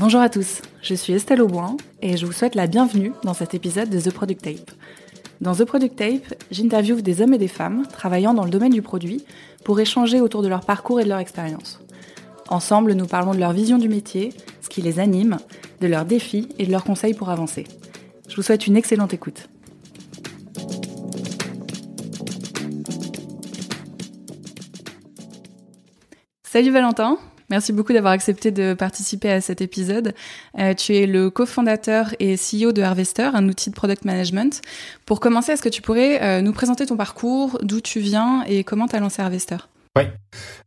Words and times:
Bonjour 0.00 0.22
à 0.22 0.30
tous, 0.30 0.62
je 0.80 0.94
suis 0.94 1.12
Estelle 1.12 1.42
Auboin 1.42 1.76
et 2.00 2.16
je 2.16 2.24
vous 2.24 2.32
souhaite 2.32 2.54
la 2.54 2.66
bienvenue 2.66 3.12
dans 3.22 3.34
cet 3.34 3.52
épisode 3.52 3.90
de 3.90 4.00
The 4.00 4.10
Product 4.10 4.40
Tape. 4.40 4.70
Dans 5.42 5.54
The 5.54 5.66
Product 5.66 5.94
Tape, 5.94 6.34
j'interviewe 6.50 7.02
des 7.02 7.20
hommes 7.20 7.34
et 7.34 7.38
des 7.38 7.48
femmes 7.48 7.86
travaillant 7.86 8.32
dans 8.32 8.44
le 8.44 8.50
domaine 8.50 8.72
du 8.72 8.80
produit 8.80 9.26
pour 9.62 9.78
échanger 9.78 10.22
autour 10.22 10.40
de 10.40 10.48
leur 10.48 10.62
parcours 10.62 11.00
et 11.00 11.04
de 11.04 11.10
leur 11.10 11.18
expérience. 11.18 11.82
Ensemble, 12.48 12.94
nous 12.94 13.06
parlons 13.06 13.34
de 13.34 13.38
leur 13.38 13.52
vision 13.52 13.76
du 13.76 13.90
métier, 13.90 14.32
ce 14.62 14.70
qui 14.70 14.80
les 14.80 15.00
anime, 15.00 15.36
de 15.82 15.86
leurs 15.86 16.06
défis 16.06 16.48
et 16.58 16.64
de 16.64 16.72
leurs 16.72 16.84
conseils 16.84 17.12
pour 17.12 17.28
avancer. 17.28 17.64
Je 18.26 18.36
vous 18.36 18.42
souhaite 18.42 18.66
une 18.66 18.78
excellente 18.78 19.12
écoute. 19.12 19.50
Salut 26.42 26.70
Valentin, 26.70 27.18
merci 27.50 27.72
beaucoup 27.72 27.92
d'avoir 27.92 28.12
accepté 28.12 28.50
de 28.50 28.74
participer 28.74 29.30
à 29.30 29.40
cet 29.40 29.60
épisode. 29.60 30.14
Euh, 30.58 30.74
tu 30.74 30.94
es 30.96 31.06
le 31.06 31.30
cofondateur 31.30 32.14
et 32.18 32.36
CEO 32.36 32.72
de 32.72 32.82
Harvester, 32.82 33.30
un 33.34 33.48
outil 33.48 33.70
de 33.70 33.74
product 33.74 34.04
management. 34.04 34.62
Pour 35.04 35.20
commencer, 35.20 35.52
est-ce 35.52 35.62
que 35.62 35.68
tu 35.68 35.82
pourrais 35.82 36.22
euh, 36.22 36.40
nous 36.40 36.52
présenter 36.52 36.86
ton 36.86 36.96
parcours, 36.96 37.58
d'où 37.62 37.80
tu 37.80 38.00
viens 38.00 38.42
et 38.44 38.64
comment 38.64 38.86
tu 38.86 38.96
as 38.96 39.00
lancé 39.00 39.20
Harvester? 39.20 39.58
Oui. 39.96 40.04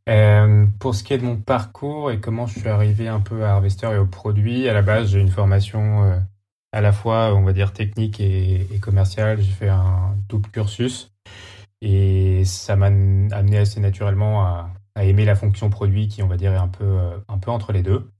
Euh, 0.09 0.65
pour 0.79 0.93
ce 0.93 1.03
qui 1.03 1.13
est 1.13 1.17
de 1.17 1.23
mon 1.23 1.37
parcours 1.37 2.11
et 2.11 2.19
comment 2.19 2.45
je 2.45 2.59
suis 2.59 2.69
arrivé 2.69 3.07
un 3.07 3.21
peu 3.21 3.45
à 3.45 3.51
Harvester 3.51 3.87
et 3.93 3.97
au 3.97 4.05
produit, 4.05 4.67
à 4.67 4.73
la 4.73 4.81
base, 4.81 5.11
j'ai 5.11 5.19
une 5.19 5.31
formation 5.31 6.21
à 6.73 6.81
la 6.81 6.91
fois, 6.91 7.33
on 7.33 7.43
va 7.43 7.53
dire, 7.53 7.71
technique 7.71 8.19
et, 8.19 8.67
et 8.73 8.79
commerciale. 8.79 9.41
J'ai 9.41 9.51
fait 9.51 9.69
un 9.69 10.15
double 10.27 10.49
cursus 10.49 11.11
et 11.81 12.43
ça 12.45 12.75
m'a 12.75 12.87
amené 12.87 13.57
assez 13.57 13.79
naturellement 13.79 14.45
à, 14.45 14.69
à 14.95 15.05
aimer 15.05 15.25
la 15.25 15.35
fonction 15.35 15.69
produit 15.69 16.07
qui, 16.07 16.21
on 16.21 16.27
va 16.27 16.37
dire, 16.37 16.53
est 16.53 16.57
un 16.57 16.67
peu, 16.67 16.83
euh, 16.83 17.17
un 17.27 17.37
peu 17.37 17.51
entre 17.51 17.71
les 17.71 17.81
deux. 17.81 18.11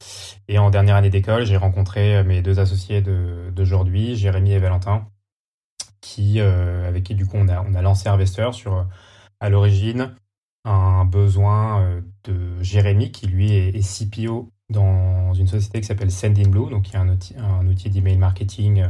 Et 0.47 0.57
en 0.57 0.69
dernière 0.69 0.95
année 0.95 1.09
d'école, 1.09 1.45
j'ai 1.45 1.57
rencontré 1.57 2.17
euh, 2.17 2.23
mes 2.23 2.41
deux 2.41 2.59
associés 2.59 3.01
d'aujourd'hui, 3.01 4.15
Jérémy 4.15 4.53
et 4.53 4.59
Valentin, 4.59 5.07
qui, 6.01 6.39
euh, 6.39 6.87
avec 6.87 7.03
qui, 7.03 7.15
du 7.15 7.25
coup, 7.25 7.37
on 7.37 7.47
a, 7.47 7.61
on 7.61 7.75
a 7.75 7.81
lancé 7.81 8.09
Harvester 8.09 8.49
sur, 8.53 8.87
à 9.39 9.49
l'origine, 9.49 10.15
un 10.65 11.05
besoin 11.05 12.01
de 12.23 12.63
Jérémy, 12.63 13.11
qui 13.11 13.27
lui 13.27 13.53
est, 13.53 13.81
CPO 13.81 14.49
dans 14.69 15.33
une 15.33 15.47
société 15.47 15.81
qui 15.81 15.87
s'appelle 15.87 16.11
Sendinblue, 16.11 16.69
donc 16.71 16.83
qui 16.83 16.95
est 16.95 16.99
un 16.99 17.09
outil, 17.09 17.35
un 17.37 17.67
outil 17.67 17.89
d'email 17.89 18.17
marketing 18.17 18.85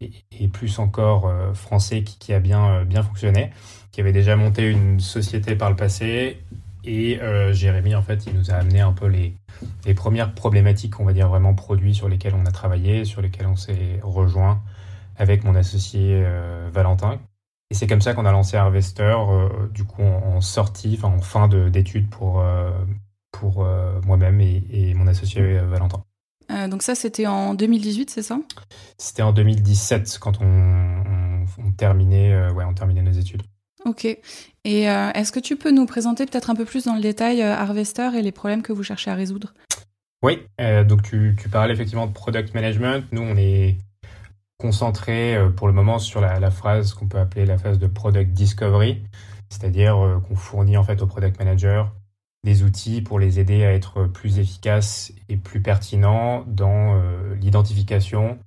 et, 0.00 0.12
et, 0.30 0.48
plus 0.48 0.78
encore 0.78 1.32
français 1.54 2.02
qui, 2.02 2.18
qui, 2.18 2.34
a 2.34 2.38
bien, 2.38 2.84
bien 2.84 3.02
fonctionné, 3.02 3.50
qui 3.92 4.02
avait 4.02 4.12
déjà 4.12 4.36
monté 4.36 4.70
une 4.70 5.00
société 5.00 5.56
par 5.56 5.70
le 5.70 5.76
passé 5.76 6.42
et 6.86 7.20
euh, 7.20 7.52
Jérémy, 7.52 7.94
en 7.94 8.02
fait, 8.02 8.26
il 8.26 8.34
nous 8.34 8.50
a 8.50 8.54
amené 8.54 8.80
un 8.80 8.92
peu 8.92 9.06
les, 9.06 9.34
les 9.84 9.94
premières 9.94 10.32
problématiques, 10.32 11.00
on 11.00 11.04
va 11.04 11.12
dire 11.12 11.28
vraiment 11.28 11.54
produits 11.54 11.94
sur 11.94 12.08
lesquels 12.08 12.34
on 12.34 12.46
a 12.46 12.52
travaillé, 12.52 13.04
sur 13.04 13.20
lesquels 13.20 13.48
on 13.48 13.56
s'est 13.56 14.00
rejoint 14.02 14.62
avec 15.16 15.44
mon 15.44 15.56
associé 15.56 16.22
euh, 16.24 16.70
Valentin. 16.72 17.18
Et 17.70 17.74
c'est 17.74 17.88
comme 17.88 18.00
ça 18.00 18.14
qu'on 18.14 18.24
a 18.24 18.32
lancé 18.32 18.56
Harvester, 18.56 19.16
euh, 19.18 19.48
du 19.74 19.82
coup 19.84 20.02
en, 20.02 20.36
en 20.36 20.40
sortie, 20.40 20.94
enfin 20.96 21.08
en 21.08 21.20
fin 21.20 21.48
d'études 21.48 22.08
pour, 22.08 22.44
pour 23.32 23.66
moi-même 24.04 24.40
et, 24.40 24.62
et, 24.70 24.94
mon 24.94 25.08
associé 25.08 25.58
Valentin. 25.58 26.04
donc 26.68 26.82
ça, 26.82 26.94
c'était 26.94 27.26
en 27.26 27.54
2018, 27.54 28.10
c'est 28.10 28.22
ça? 28.22 28.38
C'était 28.98 29.22
en 29.22 29.32
2017 29.32 30.18
quand 30.20 30.40
on, 30.40 30.44
on, 30.44 31.44
on 31.58 31.72
terminait, 31.72 32.50
ouais, 32.50 32.64
on 32.64 32.74
terminait 32.74 33.02
nos 33.02 33.10
études. 33.10 33.42
Ok. 33.86 34.04
Et 34.04 34.90
euh, 34.90 35.12
est-ce 35.12 35.30
que 35.30 35.38
tu 35.38 35.54
peux 35.54 35.70
nous 35.70 35.86
présenter 35.86 36.26
peut-être 36.26 36.50
un 36.50 36.56
peu 36.56 36.64
plus 36.64 36.84
dans 36.84 36.96
le 36.96 37.00
détail 37.00 37.40
euh, 37.40 37.54
Harvester 37.54 38.10
et 38.16 38.22
les 38.22 38.32
problèmes 38.32 38.62
que 38.62 38.72
vous 38.72 38.82
cherchez 38.82 39.12
à 39.12 39.14
résoudre? 39.14 39.54
Oui, 40.24 40.40
euh, 40.60 40.82
donc 40.82 41.02
tu, 41.02 41.36
parles 41.52 41.70
effectivement 41.70 42.08
de 42.08 42.12
product 42.12 42.52
management. 42.52 43.04
Nous, 43.12 43.22
on 43.22 43.36
est 43.36 43.78
concentré 44.58 45.36
euh, 45.36 45.50
pour 45.50 45.68
le 45.68 45.72
moment 45.72 46.00
sur 46.00 46.20
la, 46.20 46.40
la 46.40 46.50
phrase 46.50 46.94
qu'on 46.94 47.06
peut 47.06 47.20
appeler 47.20 47.46
la 47.46 47.58
phase 47.58 47.78
de 47.78 47.86
product 47.86 48.32
discovery, 48.32 49.04
c'est-à-dire 49.50 50.20
qu'on 50.26 50.34
fournit 50.34 50.76
en 50.76 50.82
fait 50.82 51.00
aux 51.00 51.06
product 51.06 51.38
managers 51.38 51.84
des 52.42 52.64
outils 52.64 53.02
pour 53.02 53.20
les 53.20 53.38
aider 53.38 53.64
à 53.64 53.72
être 53.72 54.04
plus 54.06 54.40
efficaces 54.40 55.12
et 55.28 55.36
plus 55.36 55.62
pertinents 55.62 56.44
dans 56.48 57.00
l'identification, 57.40 58.38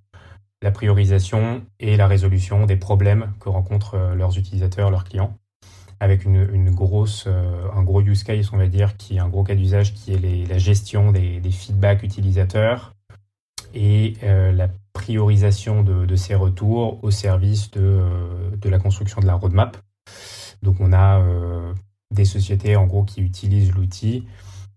la 0.62 0.72
priorisation 0.72 1.64
et 1.80 1.96
la 1.96 2.08
résolution 2.08 2.66
des 2.66 2.76
problèmes 2.76 3.34
que 3.40 3.50
rencontrent 3.50 3.96
euh, 3.96 4.16
leurs 4.16 4.38
utilisateurs, 4.38 4.92
leurs 4.92 5.06
clients, 5.06 5.38
avec 6.02 6.26
une, 6.26 6.72
grosse, 6.72 7.26
euh, 7.28 7.68
un 7.74 7.84
gros 7.84 8.02
use 8.02 8.24
case, 8.24 8.50
on 8.54 8.58
va 8.58 8.68
dire, 8.68 8.98
qui 8.98 9.18
est 9.18 9.20
un 9.20 9.30
gros 9.30 9.44
cas 9.44 9.56
d'usage, 9.56 9.94
qui 9.94 10.14
est 10.14 10.48
la 10.48 10.58
gestion 10.58 11.12
des, 11.12 11.40
des, 11.40 11.52
feedbacks 11.52 12.04
utilisateurs 12.04 12.94
et 13.74 14.16
euh, 14.24 14.52
la 14.52 14.70
priorisation 14.94 15.84
de, 15.84 16.16
ces 16.16 16.36
retours 16.36 17.04
au 17.04 17.12
service 17.12 17.72
de, 17.72 18.02
la 18.64 18.80
construction 18.80 19.22
de 19.22 19.28
la 19.28 19.36
roadmap. 19.36 19.78
Donc 20.62 20.78
on 20.80 20.92
a 20.92 21.24
des 22.12 22.26
sociétés 22.26 22.76
en 22.76 22.86
gros 22.86 23.04
qui 23.04 23.22
utilisent 23.22 23.72
l'outil 23.72 24.28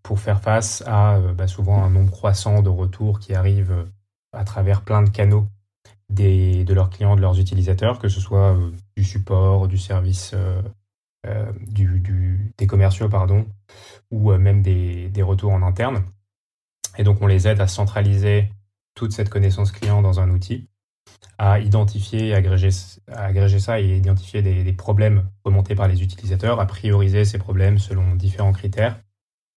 pour 0.03 0.21
faire 0.21 0.41
face 0.41 0.85
à 0.87 1.19
bah, 1.37 1.49
souvent 1.49 1.83
un 1.83 1.91
nombre 1.91 2.13
croissant 2.13 2.63
de 2.63 2.69
retours 2.69 3.19
qui 3.19 3.35
arrivent 3.35 3.87
à 4.33 4.45
travers 4.45 4.83
plein 4.83 5.03
de 5.03 5.11
canaux 5.11 5.49
des, 6.13 6.65
de 6.65 6.75
leurs 6.75 6.91
clients, 6.91 7.17
de 7.17 7.21
leurs 7.21 7.39
utilisateurs, 7.39 7.99
que 7.99 8.09
ce 8.09 8.21
soit 8.21 8.55
euh, 8.55 8.71
du 8.97 9.05
support, 9.05 9.67
du 9.67 9.79
service, 9.79 10.33
euh, 10.35 10.63
euh, 11.27 11.51
du, 11.67 12.53
des 12.59 12.67
commerciaux, 12.67 13.09
pardon, 13.09 13.47
ou 14.11 14.33
même 14.33 14.63
des, 14.63 15.09
des, 15.09 15.23
retours 15.23 15.53
en 15.53 15.63
interne. 15.63 16.05
Et 16.99 17.05
donc, 17.05 17.23
on 17.23 17.27
les 17.27 17.49
aide 17.49 17.61
à 17.61 17.67
centraliser 17.67 18.51
toute 18.95 19.13
cette 19.13 19.31
connaissance 19.31 19.73
client 19.73 20.03
dans 20.03 20.21
un 20.21 20.29
outil, 20.31 20.69
à 21.39 21.59
identifier, 21.61 22.35
agréger, 22.35 22.69
à 23.11 23.25
agréger 23.25 23.59
ça 23.59 23.81
et 23.81 23.97
identifier 23.97 24.43
des, 24.43 24.65
des, 24.65 24.73
problèmes 24.75 25.29
remontés 25.45 25.75
par 25.75 25.89
les 25.89 26.03
utilisateurs, 26.03 26.61
à 26.61 26.67
prioriser 26.67 27.25
ces 27.25 27.39
problèmes 27.39 27.79
selon 27.79 28.15
différents 28.17 28.53
critères, 28.53 29.01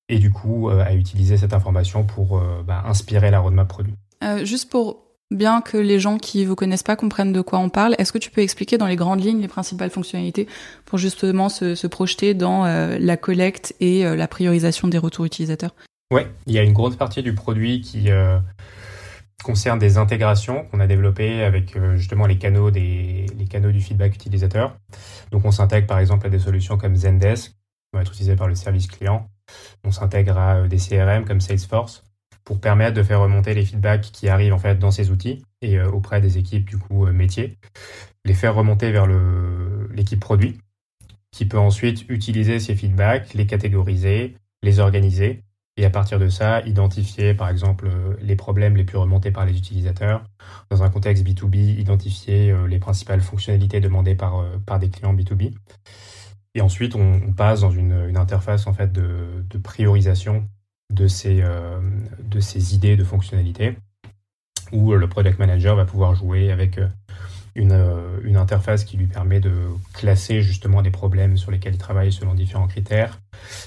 et 0.07 0.19
du 0.19 0.31
coup, 0.31 0.69
à 0.69 0.93
utiliser 0.93 1.35
cette 1.35 1.53
information 1.53 2.05
pour 2.05 2.39
bah, 2.63 2.83
inspirer 2.85 3.31
la 3.31 3.39
roadmap 3.39 3.67
produit. 3.67 3.95
juste 4.43 4.69
pour 4.69 5.04
bien 5.31 5.61
que 5.61 5.77
les 5.77 5.99
gens 5.99 6.17
qui 6.17 6.45
vous 6.45 6.55
connaissent 6.55 6.83
pas 6.83 6.95
comprennent 6.95 7.33
de 7.33 7.41
quoi 7.41 7.59
on 7.59 7.69
parle, 7.69 7.95
est-ce 7.97 8.13
que 8.13 8.17
tu 8.17 8.29
peux 8.29 8.41
expliquer 8.41 8.77
dans 8.77 8.87
les 8.87 8.95
grandes 8.95 9.23
lignes 9.23 9.41
les 9.41 9.47
principales 9.47 9.89
fonctionnalités 9.89 10.47
pour 10.85 10.97
justement 10.97 11.49
se, 11.49 11.87
projeter 11.87 12.33
dans 12.33 12.65
euh, 12.65 12.97
la 12.99 13.17
collecte 13.17 13.75
et 13.79 14.05
euh, 14.05 14.15
la 14.15 14.27
priorisation 14.27 14.87
des 14.87 14.97
retours 14.97 15.25
utilisateurs? 15.25 15.75
Oui, 16.11 16.21
il 16.45 16.53
y 16.53 16.59
a 16.59 16.63
une 16.63 16.73
grosse 16.73 16.95
partie 16.95 17.23
du 17.23 17.33
produit 17.33 17.81
qui 17.81 18.11
euh, 18.11 18.37
concerne 19.43 19.79
des 19.79 19.97
intégrations 19.97 20.65
qu'on 20.65 20.79
a 20.79 20.87
développées 20.87 21.43
avec 21.43 21.75
justement 21.95 22.27
les 22.27 22.37
canaux, 22.37 22.69
des, 22.69 23.25
les 23.37 23.45
canaux 23.45 23.71
du 23.71 23.81
feedback 23.81 24.13
utilisateur. 24.13 24.77
Donc 25.31 25.45
on 25.45 25.51
s'intègre 25.51 25.87
par 25.87 25.99
exemple 25.99 26.27
à 26.27 26.29
des 26.29 26.39
solutions 26.39 26.77
comme 26.77 26.95
Zendesk, 26.95 27.51
qui 27.51 27.55
vont 27.93 28.01
être 28.01 28.11
utilisées 28.11 28.35
par 28.35 28.47
le 28.47 28.55
service 28.55 28.87
client. 28.87 29.27
On 29.83 29.91
s'intègre 29.91 30.37
à 30.37 30.67
des 30.67 30.77
CRM 30.77 31.25
comme 31.25 31.41
Salesforce 31.41 32.03
pour 32.45 32.61
permettre 32.61 32.95
de 32.95 33.03
faire 33.03 33.19
remonter 33.19 33.53
les 33.53 33.65
feedbacks 33.65 34.11
qui 34.13 34.29
arrivent 34.29 34.53
en 34.53 34.59
fait 34.59 34.77
dans 34.79 34.91
ces 34.91 35.11
outils 35.11 35.43
et 35.61 35.79
euh, 35.79 35.89
auprès 35.89 36.21
des 36.21 36.37
équipes 36.37 36.69
du 36.69 36.77
coup 36.77 37.05
euh, 37.05 37.11
métiers, 37.11 37.57
les 38.23 38.35
faire 38.35 38.55
remonter 38.55 38.91
vers 38.91 39.07
l'équipe 39.91 40.19
produit 40.19 40.57
qui 41.31 41.45
peut 41.45 41.59
ensuite 41.59 42.07
utiliser 42.07 42.59
ces 42.59 42.75
feedbacks, 42.75 43.33
les 43.33 43.45
catégoriser, 43.45 44.37
les 44.63 44.79
organiser 44.79 45.41
et 45.77 45.85
à 45.85 45.89
partir 45.89 46.19
de 46.19 46.29
ça 46.29 46.61
identifier 46.61 47.33
par 47.33 47.49
exemple 47.49 47.87
euh, 47.87 48.15
les 48.21 48.35
problèmes 48.35 48.77
les 48.77 48.85
plus 48.85 48.97
remontés 48.97 49.31
par 49.31 49.45
les 49.45 49.57
utilisateurs 49.57 50.23
dans 50.69 50.83
un 50.83 50.89
contexte 50.89 51.25
B2B, 51.25 51.79
identifier 51.79 52.55
les 52.67 52.79
principales 52.79 53.21
fonctionnalités 53.21 53.79
demandées 53.79 54.15
par, 54.15 54.45
des 54.79 54.89
clients 54.89 55.13
B2B. 55.13 55.53
Et 56.53 56.61
ensuite, 56.61 56.95
on, 56.95 57.33
passe 57.33 57.61
dans 57.61 57.71
une, 57.71 58.15
interface 58.15 58.65
en 58.65 58.73
fait 58.73 58.91
de 58.91 59.57
priorisation 59.61 60.47
de 60.93 61.07
ces, 61.07 61.41
euh, 61.41 61.79
de 62.19 62.39
ces 62.39 62.75
idées 62.75 62.95
de 62.95 63.03
fonctionnalités 63.03 63.77
où 64.71 64.93
le 64.93 65.07
product 65.07 65.39
manager 65.39 65.75
va 65.75 65.85
pouvoir 65.85 66.15
jouer 66.15 66.51
avec 66.51 66.77
euh, 66.77 66.87
une, 67.53 67.71
euh, 67.71 68.19
une, 68.23 68.35
interface 68.35 68.83
qui 68.83 68.97
lui 68.97 69.07
permet 69.07 69.39
de 69.39 69.53
classer 69.93 70.41
justement 70.41 70.81
des 70.81 70.89
problèmes 70.89 71.37
sur 71.37 71.51
lesquels 71.51 71.75
il 71.75 71.79
travaille 71.79 72.11
selon 72.11 72.33
différents 72.33 72.67
critères, 72.67 73.21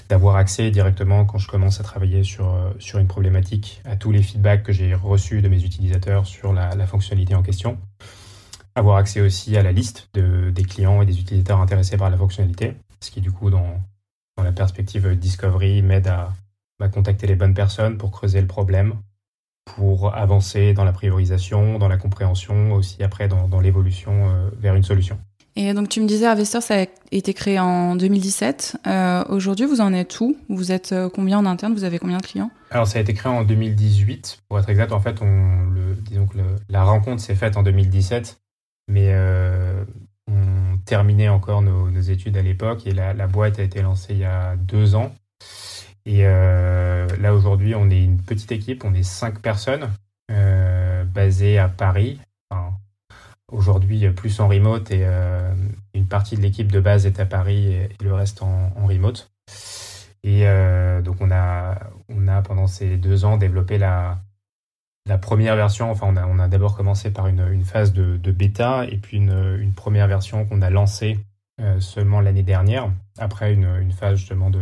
d'avoir 0.09 0.35
accès 0.35 0.71
directement 0.71 1.25
quand 1.25 1.37
je 1.37 1.47
commence 1.47 1.79
à 1.79 1.83
travailler 1.83 2.23
sur, 2.23 2.73
sur 2.79 2.99
une 2.99 3.07
problématique 3.07 3.81
à 3.85 3.95
tous 3.95 4.11
les 4.11 4.21
feedbacks 4.21 4.63
que 4.63 4.73
j'ai 4.73 4.93
reçus 4.93 5.41
de 5.41 5.47
mes 5.47 5.63
utilisateurs 5.63 6.27
sur 6.27 6.53
la, 6.53 6.75
la, 6.75 6.85
fonctionnalité 6.85 7.33
en 7.33 7.41
question, 7.41 7.79
avoir 8.75 8.97
accès 8.97 9.21
aussi 9.21 9.55
à 9.57 9.63
la 9.63 9.71
liste 9.71 10.09
de, 10.13 10.51
des 10.51 10.63
clients 10.63 11.01
et 11.01 11.05
des 11.05 11.19
utilisateurs 11.19 11.61
intéressés 11.61 11.97
par 11.97 12.09
la 12.09 12.17
fonctionnalité, 12.17 12.75
ce 12.99 13.09
qui 13.09 13.21
du 13.21 13.31
coup 13.31 13.49
dans, 13.49 13.81
dans 14.37 14.43
la 14.43 14.51
perspective 14.51 15.15
discovery 15.15 15.81
m'aide 15.81 16.07
à 16.07 16.33
bah, 16.79 16.87
contacter 16.87 17.27
les 17.27 17.35
bonnes 17.35 17.53
personnes 17.53 17.97
pour 17.97 18.11
creuser 18.11 18.41
le 18.41 18.47
problème, 18.47 18.95
pour 19.65 20.15
avancer 20.15 20.73
dans 20.73 20.83
la 20.83 20.91
priorisation, 20.91 21.77
dans 21.77 21.87
la 21.87 21.97
compréhension, 21.97 22.73
aussi 22.73 23.03
après 23.03 23.27
dans, 23.27 23.47
dans 23.47 23.59
l'évolution 23.59 24.29
euh, 24.29 24.49
vers 24.59 24.75
une 24.75 24.83
solution. 24.83 25.19
Et 25.55 25.73
donc 25.73 25.89
tu 25.89 25.99
me 25.99 26.07
disais, 26.07 26.25
Harvester, 26.25 26.61
ça 26.61 26.81
a 26.81 26.85
été 27.11 27.33
créé 27.33 27.59
en 27.59 27.95
2017. 27.95 28.77
Euh, 28.87 29.23
Aujourd'hui, 29.29 29.65
vous 29.65 29.81
en 29.81 29.93
êtes 29.93 30.19
où? 30.21 30.37
Vous 30.47 30.71
êtes 30.71 30.93
euh, 30.93 31.09
combien 31.09 31.37
en 31.37 31.45
interne? 31.45 31.73
Vous 31.73 31.83
avez 31.83 31.99
combien 31.99 32.17
de 32.17 32.25
clients? 32.25 32.49
Alors 32.71 32.87
ça 32.87 32.99
a 32.99 33.01
été 33.01 33.13
créé 33.13 33.31
en 33.31 33.43
2018, 33.43 34.43
pour 34.47 34.59
être 34.59 34.69
exact. 34.69 34.91
En 34.93 35.01
fait, 35.01 35.21
on, 35.21 35.65
le, 35.69 35.95
disons 35.95 36.27
que 36.27 36.37
la 36.69 36.83
rencontre 36.83 37.21
s'est 37.21 37.35
faite 37.35 37.57
en 37.57 37.63
2017, 37.63 38.39
mais 38.87 39.13
on 40.27 40.77
terminait 40.85 41.29
encore 41.29 41.61
nos, 41.61 41.89
études 41.99 42.37
à 42.37 42.41
l'époque 42.41 42.87
et 42.87 42.91
la, 42.91 43.27
boîte 43.27 43.59
a 43.59 43.63
été 43.63 43.81
lancée 43.81 44.13
il 44.13 44.19
y 44.19 44.25
a 44.25 44.55
deux 44.55 44.95
ans. 44.95 45.13
Et 46.11 46.23
là 46.23 47.35
aujourd'hui, 47.35 47.75
on 47.75 47.87
est 47.91 48.03
une 48.03 48.19
petite 48.19 48.51
équipe, 48.51 48.83
on 48.83 48.95
est 48.95 49.03
cinq 49.03 49.41
personnes 49.41 49.91
basées 51.13 51.59
à 51.59 51.69
Paris. 51.69 52.19
Aujourd'hui, 53.51 54.09
plus 54.09 54.39
en 54.39 54.47
remote 54.47 54.89
et 54.89 55.05
une 55.93 56.07
partie 56.07 56.35
de 56.35 56.41
l'équipe 56.41 56.71
de 56.71 56.79
base 56.79 57.05
est 57.05 57.19
à 57.19 57.25
Paris 57.25 57.73
et, 57.73 57.89
le 58.01 58.13
reste 58.13 58.41
en, 58.41 58.71
remote. 58.87 59.31
Et 60.23 60.47
euh, 60.47 61.01
donc 61.01 61.17
on 61.21 61.31
a, 61.31 61.77
on 62.09 62.27
a 62.27 62.41
pendant 62.41 62.67
ces 62.67 62.97
deux 62.97 63.25
ans 63.25 63.37
développé 63.37 63.77
la, 63.77 64.19
première 65.21 65.55
version. 65.55 65.91
Enfin, 65.91 66.07
on 66.09 66.15
a, 66.17 66.25
on 66.25 66.39
a 66.39 66.47
d'abord 66.47 66.75
commencé 66.75 67.11
par 67.11 67.27
une, 67.27 67.63
phase 67.63 67.93
de, 67.93 68.31
bêta 68.31 68.85
et 68.85 68.97
puis 68.97 69.17
une, 69.17 69.73
première 69.75 70.07
version 70.07 70.45
qu'on 70.45 70.61
a 70.61 70.69
lancée 70.69 71.19
euh, 71.61 71.79
seulement 71.79 72.21
l'année 72.21 72.43
dernière, 72.43 72.89
après 73.17 73.53
une, 73.53 73.91
phase 73.91 74.19
justement 74.19 74.49
de, 74.49 74.61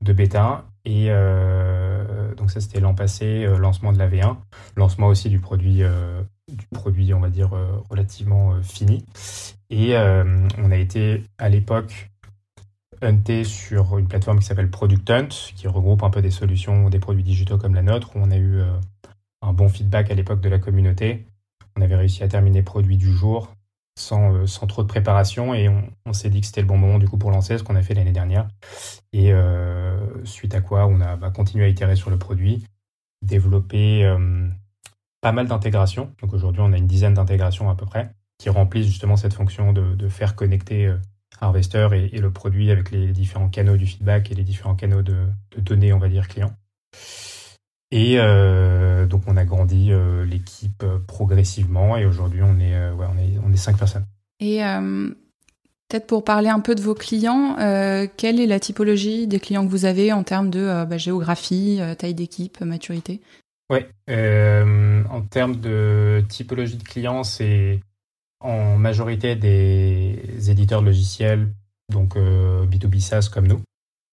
de 0.00 0.12
bêta. 0.12 0.64
Et 0.84 1.06
euh, 1.10 2.34
donc 2.36 2.50
ça, 2.50 2.60
c'était 2.60 2.80
l'an 2.80 2.94
passé, 2.94 3.44
euh, 3.44 3.58
lancement 3.58 3.92
de 3.92 3.98
la 3.98 4.08
V1, 4.08 4.36
lancement 4.76 5.08
aussi 5.08 5.28
du 5.28 5.38
produit, 5.38 5.82
euh, 5.82 6.22
du 6.48 6.66
produit, 6.68 7.12
on 7.12 7.20
va 7.20 7.28
dire, 7.28 7.50
relativement 7.90 8.62
fini. 8.62 9.04
Et 9.70 9.94
on 9.96 10.70
a 10.70 10.76
été 10.76 11.24
à 11.36 11.50
l'époque 11.50 12.10
hunté 13.02 13.44
sur 13.44 13.98
une 13.98 14.08
plateforme 14.08 14.38
qui 14.38 14.46
s'appelle 14.46 14.70
Product 14.70 15.10
Hunt, 15.10 15.28
qui 15.28 15.68
regroupe 15.68 16.02
un 16.02 16.10
peu 16.10 16.22
des 16.22 16.30
solutions, 16.30 16.88
des 16.88 16.98
produits 16.98 17.22
digitaux 17.22 17.58
comme 17.58 17.74
la 17.74 17.82
nôtre, 17.82 18.16
où 18.16 18.20
on 18.20 18.30
a 18.30 18.38
eu 18.38 18.62
un 19.42 19.52
bon 19.52 19.68
feedback 19.68 20.10
à 20.10 20.14
l'époque 20.14 20.40
de 20.40 20.48
la 20.48 20.58
communauté. 20.58 21.26
On 21.76 21.82
avait 21.82 21.96
réussi 21.96 22.24
à 22.24 22.28
terminer 22.28 22.62
produit 22.62 22.96
du 22.96 23.12
jour 23.12 23.52
sans, 23.98 24.34
euh, 24.34 24.46
sans 24.46 24.66
trop 24.66 24.82
de 24.82 24.88
préparation 24.88 25.54
et 25.54 25.68
on, 25.68 26.12
s'est 26.12 26.30
dit 26.30 26.40
que 26.40 26.46
c'était 26.46 26.60
le 26.60 26.66
bon 26.66 26.78
moment 26.78 26.98
du 26.98 27.08
coup 27.08 27.18
pour 27.18 27.30
lancer 27.30 27.58
ce 27.58 27.62
qu'on 27.62 27.76
a 27.76 27.82
fait 27.82 27.94
l'année 27.94 28.12
dernière. 28.12 28.48
Et 29.12 29.32
euh, 29.32 30.24
suite 30.24 30.54
à 30.54 30.60
quoi 30.60 30.86
on 30.86 31.00
a 31.00 31.16
bah, 31.16 31.30
continué 31.30 31.64
à 31.64 31.68
itérer 31.68 31.96
sur 31.96 32.10
le 32.10 32.18
produit, 32.18 32.64
développer 33.22 34.10
pas 35.20 35.32
mal 35.32 35.48
d'intégrations. 35.48 36.12
Donc 36.22 36.32
aujourd'hui 36.32 36.62
on 36.62 36.72
a 36.72 36.78
une 36.78 36.86
dizaine 36.86 37.14
d'intégrations 37.14 37.70
à 37.70 37.74
peu 37.74 37.86
près 37.86 38.10
qui 38.38 38.48
remplissent 38.50 38.86
justement 38.86 39.16
cette 39.16 39.34
fonction 39.34 39.72
de, 39.72 39.94
de 39.94 40.08
faire 40.08 40.36
connecter 40.36 40.94
Harvester 41.40 41.88
et, 41.92 42.18
le 42.18 42.32
produit 42.32 42.70
avec 42.70 42.90
les 42.90 43.12
différents 43.12 43.48
canaux 43.48 43.76
du 43.76 43.86
feedback 43.86 44.30
et 44.30 44.34
les 44.34 44.44
différents 44.44 44.74
canaux 44.74 45.02
de, 45.02 45.26
données, 45.56 45.92
on 45.92 45.98
va 45.98 46.08
dire, 46.08 46.28
clients. 46.28 46.54
Et 47.90 48.16
euh, 48.18 49.06
donc 49.06 49.22
on 49.26 49.36
a 49.36 49.44
grandi 49.44 49.92
euh, 49.92 50.24
l'équipe 50.24 50.82
euh, 50.82 50.98
progressivement 51.06 51.96
et 51.96 52.04
aujourd'hui 52.04 52.42
on 52.42 52.58
est, 52.58 52.90
ouais, 52.90 53.06
on 53.10 53.18
est 53.18 53.38
on 53.44 53.52
est 53.52 53.56
cinq 53.56 53.78
personnes. 53.78 54.04
Et 54.40 54.60
peut-être 55.88 56.06
pour 56.06 56.22
parler 56.22 56.48
un 56.48 56.60
peu 56.60 56.76
de 56.76 56.80
vos 56.80 56.94
clients, 56.94 57.56
quelle 58.16 58.38
est 58.38 58.46
la 58.46 58.60
typologie 58.60 59.26
des 59.26 59.40
clients 59.40 59.66
que 59.66 59.70
vous 59.70 59.84
avez 59.84 60.12
en 60.12 60.22
termes 60.22 60.48
de 60.48 60.84
bah, 60.84 60.96
géographie, 60.96 61.80
taille 61.98 62.14
d'équipe, 62.14 62.60
maturité? 62.60 63.20
Ouais, 63.68 63.88
en 64.08 65.22
termes 65.22 65.56
de 65.56 66.22
typologie 66.28 66.76
de 66.76 66.84
clients, 66.84 67.24
c'est 67.24 67.80
en 68.40 68.76
majorité 68.76 69.34
des 69.34 70.50
éditeurs 70.50 70.80
de 70.80 70.86
logiciels, 70.86 71.48
donc 71.92 72.16
euh, 72.16 72.66
B2B 72.66 73.00
SaaS 73.00 73.28
comme 73.32 73.46
nous. 73.46 73.60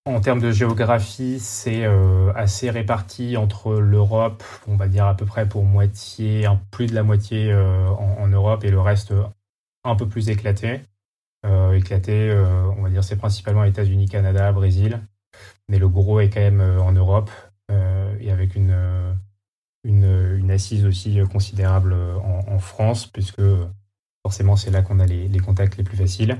En 0.07 0.22
termes 0.22 0.40
de 0.40 0.52
géographie, 0.52 1.40
c'est 1.40 1.84
euh, 1.84 2.31
assez 2.36 2.69
réparti 2.69 3.38
entre 3.38 3.74
l'Europe, 3.74 4.44
on 4.68 4.75
va 4.75 4.88
dire 4.88 5.06
à 5.06 5.18
peu 5.18 5.25
près 5.25 5.50
pour 5.50 5.63
moitié, 5.63 6.46
un, 6.46 6.62
plus 6.69 6.86
de 6.86 6.94
la 6.94 7.02
moitié 7.02 7.52
euh, 7.52 7.88
en, 7.88 8.28
Europe 8.28 8.63
et 8.63 8.69
le 8.69 8.80
reste 8.80 9.13
un 9.84 9.96
peu 9.96 10.07
plus 10.07 10.30
éclaté. 10.30 10.81
éclaté, 11.74 12.31
on 12.78 12.84
va 12.84 12.90
dire 12.90 13.04
c'est 13.04 13.16
principalement 13.16 13.63
États-Unis, 13.63 14.07
Canada, 14.07 14.52
Brésil, 14.52 15.00
mais 15.69 15.80
le 15.80 15.90
gros 15.90 16.19
est 16.19 16.30
quand 16.30 16.40
même 16.40 16.62
en 16.62 16.92
Europe 16.92 17.30
et 18.19 18.31
avec 18.31 18.56
une, 18.56 18.75
une, 19.84 20.51
assise 20.51 20.86
aussi 20.86 21.19
considérable 21.31 21.94
en, 21.94 22.54
en 22.54 22.60
France, 22.60 23.08
puisque 23.08 23.42
Forcément, 24.25 24.56
c'est 24.56 24.72
là 24.72 24.81
qu'on 24.81 25.00
a 25.00 25.06
les, 25.06 25.38
contacts 25.38 25.78
les 25.78 25.84
plus 25.84 25.98
faciles. 25.98 26.40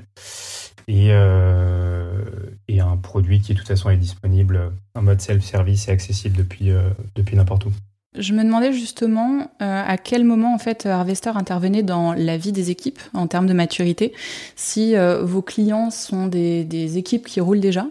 Euh, 0.90 2.22
et, 2.68 2.80
un 2.80 2.98
produit 2.98 3.40
qui, 3.40 3.54
de 3.54 3.58
toute 3.58 3.68
façon, 3.68 3.90
est 3.90 3.98
disponible 3.98 4.72
en 4.96 5.02
mode 5.02 5.22
self-service 5.22 5.88
et 5.88 5.92
accessible 5.92 6.38
depuis, 6.38 6.72
euh, 6.72 6.90
depuis 7.16 7.36
n'importe 7.36 7.66
où. 7.66 7.72
Je 8.18 8.34
me 8.34 8.44
demandais 8.44 8.72
justement 8.72 9.52
euh, 9.62 9.84
à 9.86 9.98
quel 9.98 10.24
moment 10.24 10.56
en 10.56 10.58
fait 10.58 10.86
Harvester 10.86 11.32
intervenait 11.36 11.84
dans 11.84 12.14
la 12.14 12.38
vie 12.38 12.54
des 12.54 12.72
équipes 12.72 13.00
en 13.14 13.28
termes 13.28 13.46
de 13.46 13.54
maturité. 13.54 14.14
Si 14.56 14.96
vos 15.22 15.42
clients 15.42 15.92
sont 15.92 16.28
des, 16.28 16.64
des, 16.64 16.98
équipes 16.98 17.28
qui 17.28 17.42
roulent 17.42 17.60
déjà 17.60 17.88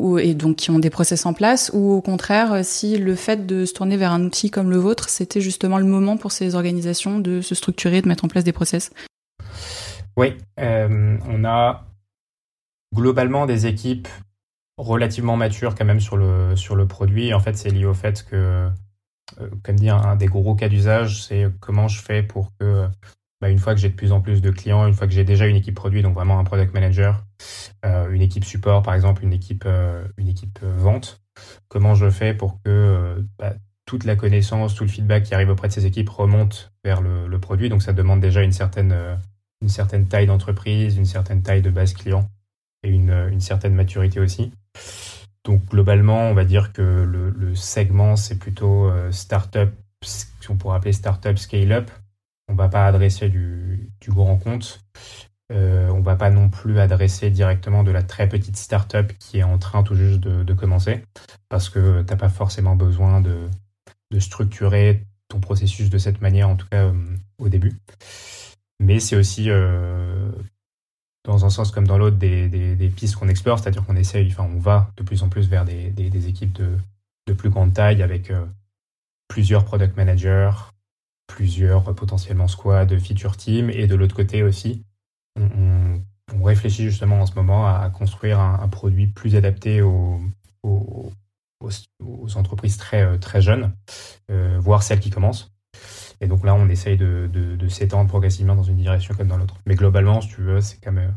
ou, 0.00 0.18
et 0.18 0.34
donc 0.34 0.56
qui 0.56 0.72
ont 0.72 0.80
des 0.80 0.90
process 0.90 1.26
en 1.26 1.32
place, 1.32 1.70
ou 1.74 1.92
au 1.92 2.00
contraire 2.00 2.64
si 2.64 2.98
le 2.98 3.14
fait 3.14 3.46
de 3.46 3.64
se 3.64 3.72
tourner 3.72 3.96
vers 3.96 4.10
un 4.10 4.24
outil 4.24 4.50
comme 4.50 4.68
le 4.68 4.78
vôtre, 4.78 5.08
c'était 5.08 5.40
justement 5.40 5.78
le 5.78 5.84
moment 5.84 6.16
pour 6.16 6.32
ces 6.32 6.56
organisations 6.56 7.20
de 7.20 7.40
se 7.40 7.54
structurer, 7.54 8.02
de 8.02 8.08
mettre 8.08 8.24
en 8.24 8.28
place 8.28 8.42
des 8.42 8.50
process? 8.50 8.90
Oui, 10.16 10.34
euh, 10.60 11.16
on 11.28 11.44
a 11.44 11.86
globalement 12.94 13.46
des 13.46 13.66
équipes 13.66 14.08
relativement 14.78 15.36
matures 15.36 15.74
quand 15.74 15.84
même 15.84 16.00
sur 16.00 16.16
le, 16.16 16.86
produit. 16.86 17.34
En 17.34 17.40
fait, 17.40 17.56
c'est 17.56 17.70
lié 17.70 17.84
au 17.84 17.94
fait 17.94 18.24
que, 18.24 18.70
euh, 19.40 19.48
comme 19.62 19.76
dit, 19.76 19.90
un, 19.90 20.16
des 20.16 20.26
gros 20.26 20.54
cas 20.54 20.68
d'usage, 20.68 21.24
c'est 21.24 21.46
comment 21.60 21.88
je 21.88 22.00
fais 22.00 22.22
pour 22.22 22.52
que, 22.58 22.86
bah, 23.40 23.50
une 23.50 23.58
fois 23.58 23.74
que 23.74 23.80
j'ai 23.80 23.88
de 23.88 23.94
plus 23.94 24.12
en 24.12 24.20
plus 24.20 24.40
de 24.40 24.50
clients, 24.50 24.86
une 24.86 24.94
fois 24.94 25.06
que 25.06 25.12
j'ai 25.12 25.24
déjà 25.24 25.46
une 25.46 25.56
équipe 25.56 25.74
produit, 25.74 26.02
donc 26.02 26.14
vraiment 26.14 26.38
un 26.38 26.44
product 26.44 26.74
manager, 26.74 27.24
euh, 27.84 28.10
une 28.10 28.22
équipe 28.22 28.44
support 28.44 28.82
par 28.82 28.94
exemple, 28.94 29.24
une 29.24 29.32
équipe, 29.32 29.66
équipe 30.18 30.60
vente, 30.62 31.20
comment 31.68 31.94
je 31.94 32.10
fais 32.10 32.34
pour 32.34 32.62
que 32.62 33.24
bah, 33.38 33.54
toute 33.84 34.04
la 34.04 34.16
connaissance, 34.16 34.74
tout 34.74 34.84
le 34.84 34.90
feedback 34.90 35.24
qui 35.24 35.34
arrive 35.34 35.50
auprès 35.50 35.68
de 35.68 35.72
ces 35.72 35.86
équipes 35.86 36.08
remonte 36.08 36.72
vers 36.84 37.02
le, 37.02 37.38
produit. 37.40 37.68
Donc 37.68 37.82
ça 37.82 37.92
demande 37.92 38.20
déjà 38.20 38.42
une 38.42 38.52
certaine 38.52 38.94
taille 40.08 40.26
d'entreprise, 40.26 40.96
une 40.96 41.04
certaine 41.04 41.42
taille 41.42 41.62
de 41.62 41.70
base 41.70 41.94
client 41.94 42.28
et 42.82 42.90
une, 42.90 43.40
certaine 43.40 43.74
maturité 43.74 44.20
aussi. 44.20 44.52
Donc 45.44 45.64
globalement, 45.66 46.28
on 46.30 46.34
va 46.34 46.44
dire 46.44 46.72
que 46.72 46.82
le, 46.82 47.54
segment, 47.54 48.16
c'est 48.16 48.38
plutôt 48.38 48.86
euh, 48.86 49.10
startup, 49.12 49.70
si 50.02 50.26
on 50.48 50.56
pourrait 50.56 50.76
appeler 50.76 50.92
startup 50.92 51.38
scale-up. 51.38 51.90
On 52.48 52.52
ne 52.52 52.58
va 52.58 52.68
pas 52.68 52.86
adresser 52.86 53.28
du, 53.28 53.90
grand 54.08 54.36
compte. 54.36 54.80
Euh, 55.52 55.88
on 55.90 55.98
ne 55.98 56.04
va 56.04 56.16
pas 56.16 56.30
non 56.30 56.48
plus 56.48 56.78
adresser 56.78 57.30
directement 57.30 57.82
de 57.82 57.90
la 57.90 58.02
très 58.02 58.28
petite 58.28 58.56
startup 58.56 59.12
qui 59.18 59.38
est 59.38 59.42
en 59.42 59.58
train 59.58 59.82
tout 59.82 59.94
juste 59.94 60.20
de, 60.20 60.54
commencer, 60.54 61.04
parce 61.48 61.68
que 61.68 62.02
tu 62.02 62.10
n'as 62.10 62.16
pas 62.16 62.28
forcément 62.28 62.76
besoin 62.76 63.20
de, 63.20 63.48
structurer 64.18 65.06
ton 65.28 65.40
processus 65.40 65.88
de 65.88 65.98
cette 65.98 66.20
manière, 66.20 66.48
en 66.48 66.56
tout 66.56 66.66
cas 66.70 66.84
euh, 66.84 67.16
au 67.38 67.48
début. 67.48 67.78
Mais 68.80 68.98
c'est 69.00 69.16
aussi, 69.16 69.48
dans 71.24 71.44
un 71.44 71.50
sens 71.50 71.70
comme 71.70 71.86
dans 71.86 71.98
l'autre, 71.98 72.16
des, 72.16 72.48
des, 72.48 72.88
pistes 72.88 73.16
qu'on 73.16 73.28
explore, 73.28 73.58
c'est-à-dire 73.58 73.84
qu'on 73.84 73.96
essaye, 73.96 74.28
enfin, 74.30 74.48
on 74.52 74.58
va 74.58 74.90
de 74.96 75.02
plus 75.02 75.22
en 75.22 75.28
plus 75.28 75.48
vers 75.48 75.64
des, 75.64 75.90
des 75.90 76.28
équipes 76.28 76.52
de, 76.52 76.76
de, 77.28 77.32
plus 77.32 77.48
grande 77.48 77.72
taille 77.72 78.02
avec 78.02 78.30
euh, 78.30 78.44
plusieurs 79.28 79.64
product 79.64 79.96
managers, 79.96 80.50
plusieurs 81.28 81.88
euh, 81.88 81.94
potentiellement 81.94 82.48
squads, 82.48 82.98
feature 82.98 83.36
teams, 83.36 83.70
et 83.70 83.86
de 83.86 83.94
l'autre 83.94 84.16
côté 84.16 84.42
aussi, 84.42 84.82
on, 85.38 86.00
on, 86.34 86.42
réfléchit 86.42 86.84
justement 86.84 87.20
en 87.20 87.26
ce 87.26 87.34
moment 87.34 87.68
à, 87.68 87.88
construire 87.90 88.40
un, 88.40 88.68
produit 88.68 89.06
plus 89.06 89.36
adapté 89.36 89.80
aux, 89.80 90.20
aux, 90.64 91.12
aux, 92.00 92.36
entreprises 92.36 92.76
très, 92.76 93.18
très 93.18 93.40
jeunes, 93.40 93.72
voire 94.58 94.82
celles 94.82 95.00
qui 95.00 95.10
commencent. 95.10 95.51
Et 96.22 96.28
donc 96.28 96.44
là, 96.44 96.54
on 96.54 96.68
essaye 96.68 96.96
de, 96.96 97.68
s'étendre 97.68 98.08
progressivement 98.08 98.54
dans 98.54 98.62
une 98.62 98.76
direction 98.76 99.14
comme 99.14 99.28
dans 99.28 99.36
l'autre. 99.36 99.56
Mais 99.66 99.74
globalement, 99.74 100.20
si 100.20 100.28
tu 100.28 100.40
veux, 100.40 100.60
c'est 100.60 100.78
quand 100.82 100.92
même, 100.92 101.14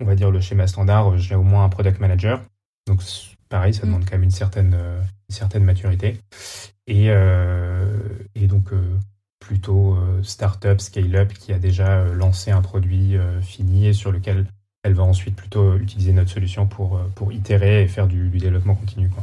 on 0.00 0.04
va 0.04 0.16
dire, 0.16 0.30
le 0.30 0.40
schéma 0.40 0.66
standard. 0.66 1.16
J'ai 1.16 1.36
au 1.36 1.42
moins 1.42 1.64
un 1.64 1.68
product 1.68 2.00
manager. 2.00 2.42
Donc 2.86 3.02
pareil, 3.48 3.72
ça 3.72 3.84
mm. 3.84 3.86
demande 3.86 4.04
quand 4.04 4.12
même 4.12 4.24
une 4.24 4.30
certaine, 4.30 4.74
une 4.74 5.34
certaine 5.34 5.64
maturité. 5.64 6.20
Et, 6.88 7.10
euh, 7.10 7.86
et 8.34 8.46
donc 8.46 8.72
euh, 8.72 8.98
plutôt 9.38 9.94
euh, 9.94 10.22
startup, 10.22 10.80
scale-up 10.80 11.32
qui 11.34 11.52
a 11.52 11.58
déjà 11.58 12.04
lancé 12.06 12.50
un 12.50 12.62
produit 12.62 13.16
fini 13.42 13.86
et 13.86 13.92
sur 13.92 14.10
lequel 14.10 14.46
elle 14.82 14.94
va 14.94 15.04
ensuite 15.04 15.36
plutôt 15.36 15.76
utiliser 15.76 16.12
notre 16.12 16.30
solution 16.30 16.66
pour, 16.66 16.98
pour 17.14 17.32
itérer 17.32 17.82
et 17.82 17.88
faire 17.88 18.08
du, 18.08 18.28
du 18.28 18.38
développement 18.38 18.74
continu. 18.74 19.08
Quoi. 19.08 19.22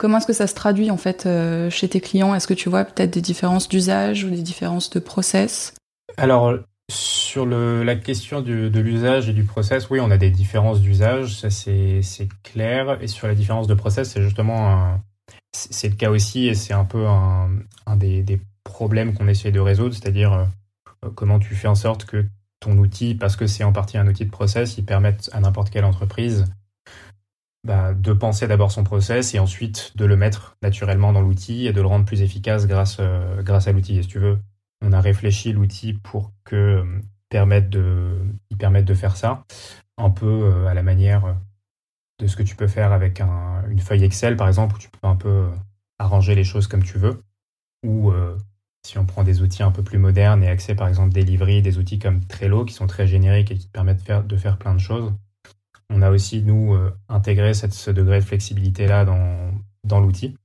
Comment 0.00 0.16
est-ce 0.16 0.26
que 0.26 0.32
ça 0.32 0.46
se 0.46 0.54
traduit 0.54 0.90
en 0.90 0.96
fait 0.96 1.26
euh, 1.26 1.68
chez 1.68 1.86
tes 1.86 2.00
clients? 2.00 2.34
Est-ce 2.34 2.46
que 2.46 2.54
tu 2.54 2.70
vois 2.70 2.86
peut-être 2.86 3.12
des 3.12 3.20
différences 3.20 3.68
d'usage 3.68 4.24
ou 4.24 4.30
des 4.30 4.40
différences 4.40 4.88
de 4.88 4.98
process? 4.98 5.74
Alors 6.16 6.54
sur 6.90 7.44
la 7.44 7.94
question 7.96 8.40
de 8.40 8.80
l'usage 8.80 9.28
et 9.28 9.34
du 9.34 9.44
process, 9.44 9.90
oui, 9.90 10.00
on 10.00 10.10
a 10.10 10.16
des 10.16 10.30
différences 10.30 10.80
d'usage, 10.80 11.36
ça 11.36 11.50
c'est 11.50 12.28
clair. 12.42 12.96
Et 13.02 13.08
sur 13.08 13.26
la 13.26 13.34
différence 13.34 13.66
de 13.66 13.74
process, 13.74 14.10
c'est 14.10 14.22
justement 14.22 14.98
c'est 15.52 15.90
le 15.90 15.96
cas 15.96 16.08
aussi 16.08 16.48
et 16.48 16.54
c'est 16.54 16.72
un 16.72 16.86
peu 16.86 17.06
un, 17.06 17.50
des, 17.96 18.40
problèmes 18.64 19.12
qu'on 19.12 19.28
essaie 19.28 19.52
de 19.52 19.60
résoudre, 19.60 19.94
c'est-à-dire 19.94 20.48
comment 21.14 21.38
tu 21.38 21.54
fais 21.54 21.68
en 21.68 21.74
sorte 21.74 22.06
que 22.06 22.24
ton 22.58 22.78
outil, 22.78 23.14
parce 23.14 23.36
que 23.36 23.46
c'est 23.46 23.64
en 23.64 23.72
partie 23.72 23.98
un 23.98 24.06
outil 24.08 24.24
de 24.24 24.30
process, 24.30 24.78
il 24.78 24.86
permette 24.86 25.28
à 25.34 25.40
n'importe 25.40 25.68
quelle 25.68 25.84
entreprise 25.84 26.46
bah, 27.62 27.92
de 27.92 28.12
penser 28.14 28.48
d'abord 28.48 28.72
son 28.72 28.84
process 28.84 29.34
et 29.34 29.38
ensuite 29.38 29.92
de 29.96 30.06
le 30.06 30.16
mettre 30.16 30.56
naturellement 30.62 31.12
dans 31.12 31.20
l'outil 31.20 31.66
et 31.66 31.72
de 31.74 31.80
le 31.82 31.86
rendre 31.86 32.06
plus 32.06 32.22
efficace 32.22 32.66
grâce, 32.66 32.96
euh, 33.00 33.42
à 33.46 33.72
l'outil. 33.72 33.98
Et 33.98 34.02
si 34.02 34.08
tu 34.08 34.18
veux, 34.18 34.38
on 34.80 34.92
a 34.92 35.00
réfléchi 35.00 35.52
l'outil 35.52 35.92
pour 35.92 36.32
que 36.44 36.56
euh, 36.56 37.00
permette 37.28 37.68
de, 37.68 38.16
il 38.48 38.56
permette 38.56 38.86
de 38.86 38.94
faire 38.94 39.16
ça, 39.16 39.44
un 39.98 40.08
peu 40.10 40.26
euh, 40.26 40.66
à 40.68 40.74
la 40.74 40.82
manière 40.82 41.36
de 42.18 42.26
ce 42.26 42.36
que 42.36 42.42
tu 42.42 42.56
peux 42.56 42.66
faire 42.66 42.92
avec 42.92 43.20
une 43.20 43.80
feuille 43.80 44.04
Excel, 44.04 44.36
par 44.36 44.48
exemple, 44.48 44.76
où 44.76 44.78
tu 44.78 44.88
peux 44.88 45.06
un 45.06 45.16
peu 45.16 45.48
arranger 45.98 46.34
les 46.34 46.44
choses 46.44 46.66
comme 46.66 46.82
tu 46.82 46.98
veux, 46.98 47.22
ou 47.86 48.12
si 48.86 48.98
on 48.98 49.06
prend 49.06 49.22
des 49.22 49.42
outils 49.42 49.62
un 49.62 49.70
peu 49.70 49.82
plus 49.82 49.98
modernes 49.98 50.42
et 50.42 50.48
accès 50.48 50.74
par 50.74 50.88
exemple 50.88 51.14
Delivery, 51.14 51.62
des 51.62 51.78
outils 51.78 51.98
comme 51.98 52.24
Trello 52.24 52.64
qui 52.64 52.74
sont 52.74 52.86
très 52.86 53.06
génériques 53.06 53.50
et 53.50 53.56
qui 53.56 53.66
te 53.66 53.72
permettent 53.72 54.00
de 54.00 54.02
faire, 54.02 54.24
de 54.24 54.36
faire 54.36 54.58
plein 54.58 54.74
de 54.74 54.80
choses, 54.80 55.14
on 55.90 56.02
a 56.02 56.10
aussi, 56.10 56.42
nous, 56.42 56.74
euh, 56.74 56.96
intégré 57.08 57.52
ce 57.52 57.90
degré 57.90 58.20
de 58.20 58.24
flexibilité-là 58.24 59.04
dans, 59.04 59.52
dans 59.84 60.00
l'outil. 60.00 60.36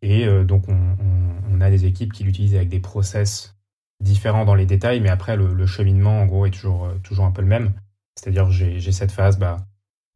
Et 0.00 0.26
euh, 0.26 0.44
donc, 0.44 0.64
on, 0.68 1.60
a 1.60 1.68
des 1.68 1.84
équipes 1.84 2.14
qui 2.14 2.24
l'utilisent 2.24 2.54
avec 2.54 2.70
des 2.70 2.80
process 2.80 3.54
différents 4.02 4.46
dans 4.46 4.54
les 4.54 4.64
détails, 4.64 5.00
mais 5.00 5.10
après, 5.10 5.36
le, 5.36 5.66
cheminement, 5.66 6.22
en 6.22 6.24
gros, 6.24 6.46
est 6.46 6.50
toujours, 6.50 6.86
euh, 6.86 6.94
toujours 7.02 7.26
un 7.26 7.32
peu 7.32 7.42
le 7.42 7.48
même. 7.48 7.74
C'est-à-dire, 8.16 8.50
j'ai 8.50 8.92
cette 8.92 9.12
phase 9.12 9.38
bah, 9.38 9.58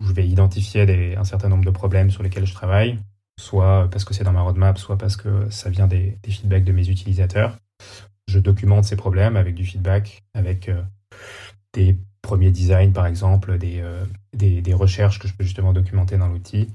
où 0.01 0.07
je 0.07 0.13
vais 0.13 0.27
identifier 0.27 1.17
un 1.17 1.25
certain 1.25 1.51
nombre 1.51 1.65
de 1.65 1.71
problèmes 1.71 2.11
sur 2.11 2.23
lesquels 2.23 2.47
je 2.47 2.55
travaille, 2.55 2.99
soit 3.39 3.89
parce 3.91 4.05
que 4.05 4.15
c'est 4.15 4.25
dans 4.25 4.33
ma 4.33 4.41
roadmap, 4.41 4.79
soit 4.79 4.97
parce 4.97 5.17
que 5.17 5.51
ça 5.51 5.69
vient 5.69 5.87
des, 5.87 6.19
des, 6.23 6.31
feedbacks 6.31 6.65
de 6.65 6.73
mes 6.73 6.89
utilisateurs. 6.89 7.59
Je 8.27 8.39
documente 8.39 8.85
ces 8.85 8.97
problèmes 8.97 9.37
avec 9.37 9.55
du 9.55 9.65
feedback, 9.65 10.23
avec 10.35 10.71
des 11.75 11.99
premiers 12.25 12.51
designs, 12.51 12.93
par 12.93 13.07
exemple, 13.07 13.57
euh, 13.63 14.05
des, 14.33 14.75
recherches 14.75 15.21
que 15.21 15.29
je 15.29 15.35
peux 15.35 15.45
justement 15.45 15.73
documenter 15.73 16.17
dans 16.17 16.27
l'outil. 16.27 16.69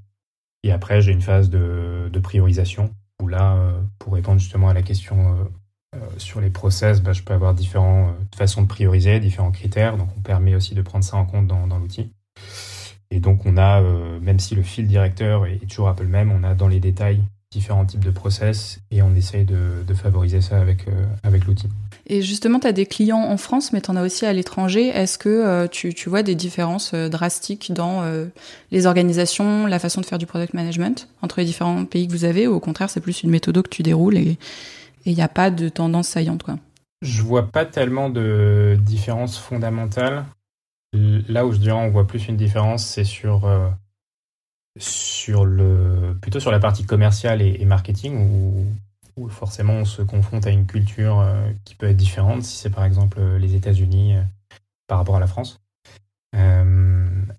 Et 0.64 0.72
après, 0.72 1.02
j'ai 1.02 1.12
une 1.12 1.22
phase 1.22 1.50
de, 1.50 2.20
priorisation 2.22 2.94
où 3.22 3.28
là, 3.28 3.56
euh, 3.56 3.82
pour 3.98 4.14
répondre 4.14 4.40
justement 4.40 4.70
à 4.70 4.74
la 4.74 4.84
question 4.84 5.50
euh, 5.96 6.00
sur 6.18 6.40
les 6.40 6.52
process, 6.52 7.02
bah, 7.02 7.14
je 7.14 7.24
peux 7.24 7.34
avoir 7.34 7.54
différentes 7.56 8.16
façons 8.36 8.62
de 8.62 8.68
prioriser, 8.68 9.20
différents 9.20 9.52
critères. 9.52 9.98
Donc, 9.98 10.10
on 10.18 10.22
permet 10.22 10.56
aussi 10.56 10.76
de 10.76 10.82
prendre 10.82 11.04
ça 11.04 11.18
en 11.18 11.26
compte 11.26 11.48
dans, 11.48 11.80
l'outil. 11.80 12.12
Et 13.10 13.20
donc, 13.20 13.46
on 13.46 13.58
a, 13.58 13.82
même 14.22 14.40
si 14.40 14.54
le 14.54 14.62
fil 14.62 14.88
directeur 14.88 15.48
est 15.48 15.68
toujours 15.68 15.90
un 15.90 15.96
peu 15.96 16.04
le 16.04 16.10
même, 16.10 16.32
on 16.32 16.44
a 16.44 16.54
dans 16.54 16.68
les 16.68 16.80
détails 16.80 17.24
différents 17.52 17.86
types 17.86 18.06
de 18.06 18.12
process 18.12 18.80
et 18.92 19.02
on 19.02 19.16
essaye 19.16 19.46
de, 19.46 19.94
favoriser 19.96 20.42
ça 20.42 20.62
avec 20.62 21.46
l'outil. 21.48 21.70
Et 22.12 22.24
justement, 22.24 22.60
tu 22.60 22.66
as 22.66 22.72
des 22.72 22.88
clients 22.88 23.22
en 23.22 23.38
France, 23.38 23.72
mais 23.72 23.82
tu 23.82 23.92
en 23.92 23.96
as 23.96 24.04
aussi 24.04 24.26
à 24.26 24.34
l'étranger. 24.34 24.88
Est-ce 24.88 25.20
que 25.20 25.30
euh, 25.30 25.68
tu, 25.68 25.94
tu, 25.94 26.10
vois 26.10 26.24
des 26.24 26.34
différences 26.34 26.92
euh, 26.96 27.08
drastiques 27.08 27.72
dans 27.72 28.02
euh, 28.02 28.26
les 28.72 28.88
organisations, 28.88 29.68
la 29.68 29.78
façon 29.78 30.02
de 30.02 30.08
faire 30.08 30.18
du 30.18 30.26
product 30.26 30.56
management 30.56 31.08
entre 31.22 31.40
les 31.40 31.46
différents 31.46 31.86
pays 31.86 32.08
que 32.08 32.12
vous 32.12 32.26
avez 32.26 32.48
Ou 32.48 32.56
au 32.56 32.60
contraire, 32.60 32.90
c'est 32.90 33.00
plus 33.00 33.22
une 33.22 33.30
méthode 33.30 33.62
que 33.62 33.70
tu 33.70 33.84
déroules 33.84 34.18
et 34.18 34.40
il 35.06 35.14
n'y 35.14 35.22
a 35.22 35.28
pas 35.28 35.52
de 35.52 35.70
tendance 35.70 36.08
saillante 36.08 36.44
quoi? 36.44 36.58
Je 37.02 37.22
vois 37.22 37.48
pas 37.48 37.66
tellement 37.66 38.10
de 38.10 38.76
différence 38.82 39.38
fondamentale. 39.38 40.26
Là 40.94 41.46
où 41.46 41.54
je 41.54 41.58
dirais 41.58 41.78
on 41.78 41.92
voit 41.92 42.08
plus 42.08 42.28
une 42.28 42.36
différence, 42.36 42.86
c'est 42.86 43.06
sur, 43.06 43.50
sur 44.78 45.46
le, 45.46 46.18
plutôt 46.22 46.40
sur 46.40 46.52
la 46.52 46.60
partie 46.60 46.84
commerciale 46.84 47.42
et, 47.42 47.58
et 47.60 47.66
marketing, 47.66 48.18
où 48.18 48.66
forcément 49.28 49.74
on 49.74 49.86
se 49.86 50.02
confronte 50.02 50.48
à 50.48 50.50
une 50.50 50.66
culture 50.66 51.20
euh, 51.20 51.52
qui 51.66 51.76
peut 51.76 51.88
être 51.88 51.98
différente, 51.98 52.44
si 52.44 52.58
c'est 52.58 52.70
par 52.70 52.86
exemple 52.86 53.20
euh, 53.20 53.38
les 53.38 53.56
États-Unis 53.56 54.16
euh, 54.16 54.22
par 54.88 55.00
rapport 55.00 55.18
à 55.18 55.20
la 55.20 55.28
France. 55.28 55.60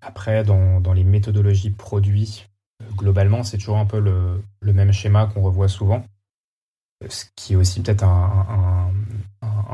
après, 0.02 0.44
dans, 0.44 0.92
les 0.92 1.04
méthodologies 1.04 1.70
produits, 1.70 2.46
globalement, 2.96 3.44
c'est 3.44 3.58
toujours 3.58 3.78
un 3.78 3.86
peu 3.86 4.00
le, 4.00 4.72
même 4.72 4.92
schéma 4.92 5.26
qu'on 5.26 5.42
revoit 5.42 5.68
souvent. 5.68 6.04
Ce 7.08 7.24
qui 7.36 7.52
est 7.52 7.56
aussi 7.56 7.80
peut-être 7.80 8.04
un, 8.04 8.92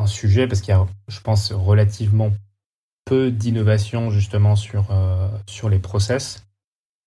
sujet, 0.06 0.46
parce 0.46 0.60
qu'il 0.60 0.72
y 0.72 0.76
a, 0.76 0.86
je 1.08 1.20
pense, 1.20 1.52
relativement 1.52 2.30
peu 3.04 3.32
d'innovation 3.32 4.10
justement 4.10 4.54
sur, 4.54 4.94
sur 5.46 5.68
les 5.68 5.80
process 5.80 6.46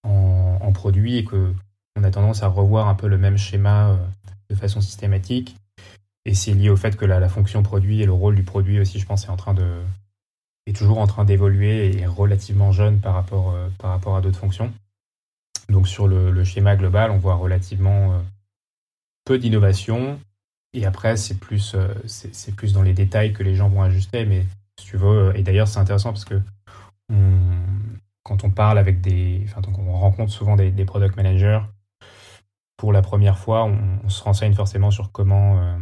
en, 0.03 0.58
en 0.62 0.72
produit 0.74 1.18
et 1.18 1.24
que 1.24 1.53
on 1.96 2.03
a 2.03 2.12
tendance 2.12 2.44
à 2.44 2.48
revoir 2.48 2.88
un 2.88 2.96
peu 2.96 3.08
le 3.08 3.18
même 3.18 3.38
schéma 3.38 3.98
de 4.50 4.56
façon 4.56 4.82
systématique. 4.82 5.56
Et 6.25 6.34
c'est 6.34 6.53
lié 6.53 6.70
au 6.70 6.75
fait 6.75 6.96
que 6.96 7.06
la, 7.06 7.29
fonction 7.29 7.63
produit 7.63 8.01
et 8.01 8.06
le 8.06 8.13
rôle 8.13 8.36
du 8.36 8.44
produit 8.44 8.79
aussi, 8.79 9.00
je 9.00 9.06
pense, 9.06 9.25
est 9.25 9.29
en 9.29 9.38
train 9.38 9.53
de 9.53 9.82
est 10.68 10.74
toujours 10.74 11.00
en 11.00 11.08
train 11.08 11.25
d'évoluer 11.25 11.98
et 11.98 12.06
relativement 12.06 12.72
jeune 12.72 13.00
par 13.00 13.15
rapport, 13.15 13.51
euh, 13.51 13.70
par 13.79 13.89
rapport 13.89 14.15
à 14.15 14.22
d'autres 14.22 14.38
fonctions. 14.38 14.72
Donc 15.68 15.88
sur 15.88 16.08
le, 16.08 16.44
schéma 16.44 16.75
global, 16.75 17.10
on 17.12 17.18
voit 17.18 17.36
relativement 17.36 18.13
euh, 18.13 18.20
peu 19.25 19.39
d'innovation. 19.39 20.20
Et 20.74 20.86
après, 20.86 21.18
c'est 21.18 21.39
plus, 21.39 21.74
euh, 21.74 21.88
c'est 22.06 22.56
plus 22.56 22.74
dans 22.74 22.84
les 22.84 22.94
détails 22.94 23.34
que 23.34 23.41
les 23.41 23.56
gens 23.56 23.70
vont 23.70 23.82
ajuster. 23.82 24.25
Mais 24.25 24.46
si 24.79 24.86
tu 24.86 24.98
veux, 24.98 25.36
et 25.36 25.41
d'ailleurs, 25.41 25.68
c'est 25.68 25.79
intéressant 25.79 26.12
parce 26.12 26.25
que 26.25 26.39
quand 28.24 28.44
on 28.44 28.51
parle 28.51 28.77
avec 28.77 29.01
des, 29.01 29.41
enfin, 29.46 29.62
donc 29.62 29.79
on 29.79 29.91
rencontre 29.91 30.32
souvent 30.32 30.56
des, 30.56 30.70
des 30.70 30.86
product 30.86 31.15
managers 31.15 31.62
pour 32.79 32.93
la 32.93 33.01
première 33.01 33.38
fois, 33.38 33.65
on, 33.65 34.07
se 34.07 34.24
renseigne 34.24 34.53
forcément 34.53 34.89
sur 34.89 35.12
comment, 35.12 35.62
euh, 35.62 35.77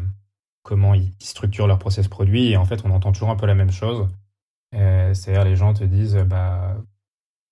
comment 0.63 0.95
ils 0.95 1.13
structurent 1.19 1.67
leur 1.67 1.77
process 1.77 2.07
produit. 2.07 2.47
Et 2.47 2.57
en 2.57 2.65
fait, 2.65 2.83
on 2.85 2.89
entend 2.89 3.11
toujours 3.11 3.29
un 3.29 3.35
peu 3.35 3.45
la 3.45 3.53
même 3.53 3.71
chose. 3.71 4.09
Euh, 4.73 5.13
c'est-à-dire, 5.13 5.45
les 5.45 5.55
gens 5.55 5.75
te 5.75 5.83
disent, 5.83 6.17
bah, 6.27 6.75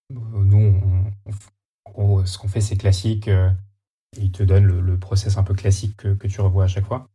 nous, 0.10 0.82
ce 2.26 2.38
qu'on 2.40 2.48
fait, 2.48 2.60
c'est 2.60 2.76
classique. 2.76 3.28
Euh, 3.28 3.52
ils 4.18 4.32
te 4.32 4.42
donnent 4.42 4.66
le, 4.66 4.98
process 4.98 5.38
un 5.38 5.44
peu 5.44 5.54
classique 5.54 5.96
que, 5.96 6.28
tu 6.28 6.42
revois 6.42 6.64
à 6.64 6.68
chaque 6.68 6.86
fois. 6.86 7.08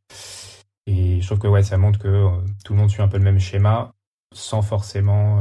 Et 0.86 1.20
je 1.20 1.26
trouve 1.26 1.40
que 1.40 1.48
ouais, 1.48 1.64
ça 1.64 1.78
montre 1.78 1.98
que 1.98 2.28
tout 2.64 2.74
le 2.74 2.78
monde 2.78 2.90
suit 2.90 3.02
un 3.02 3.08
peu 3.08 3.18
le 3.18 3.24
même 3.24 3.40
schéma 3.40 3.92
sans 4.32 4.62
forcément, 4.62 5.40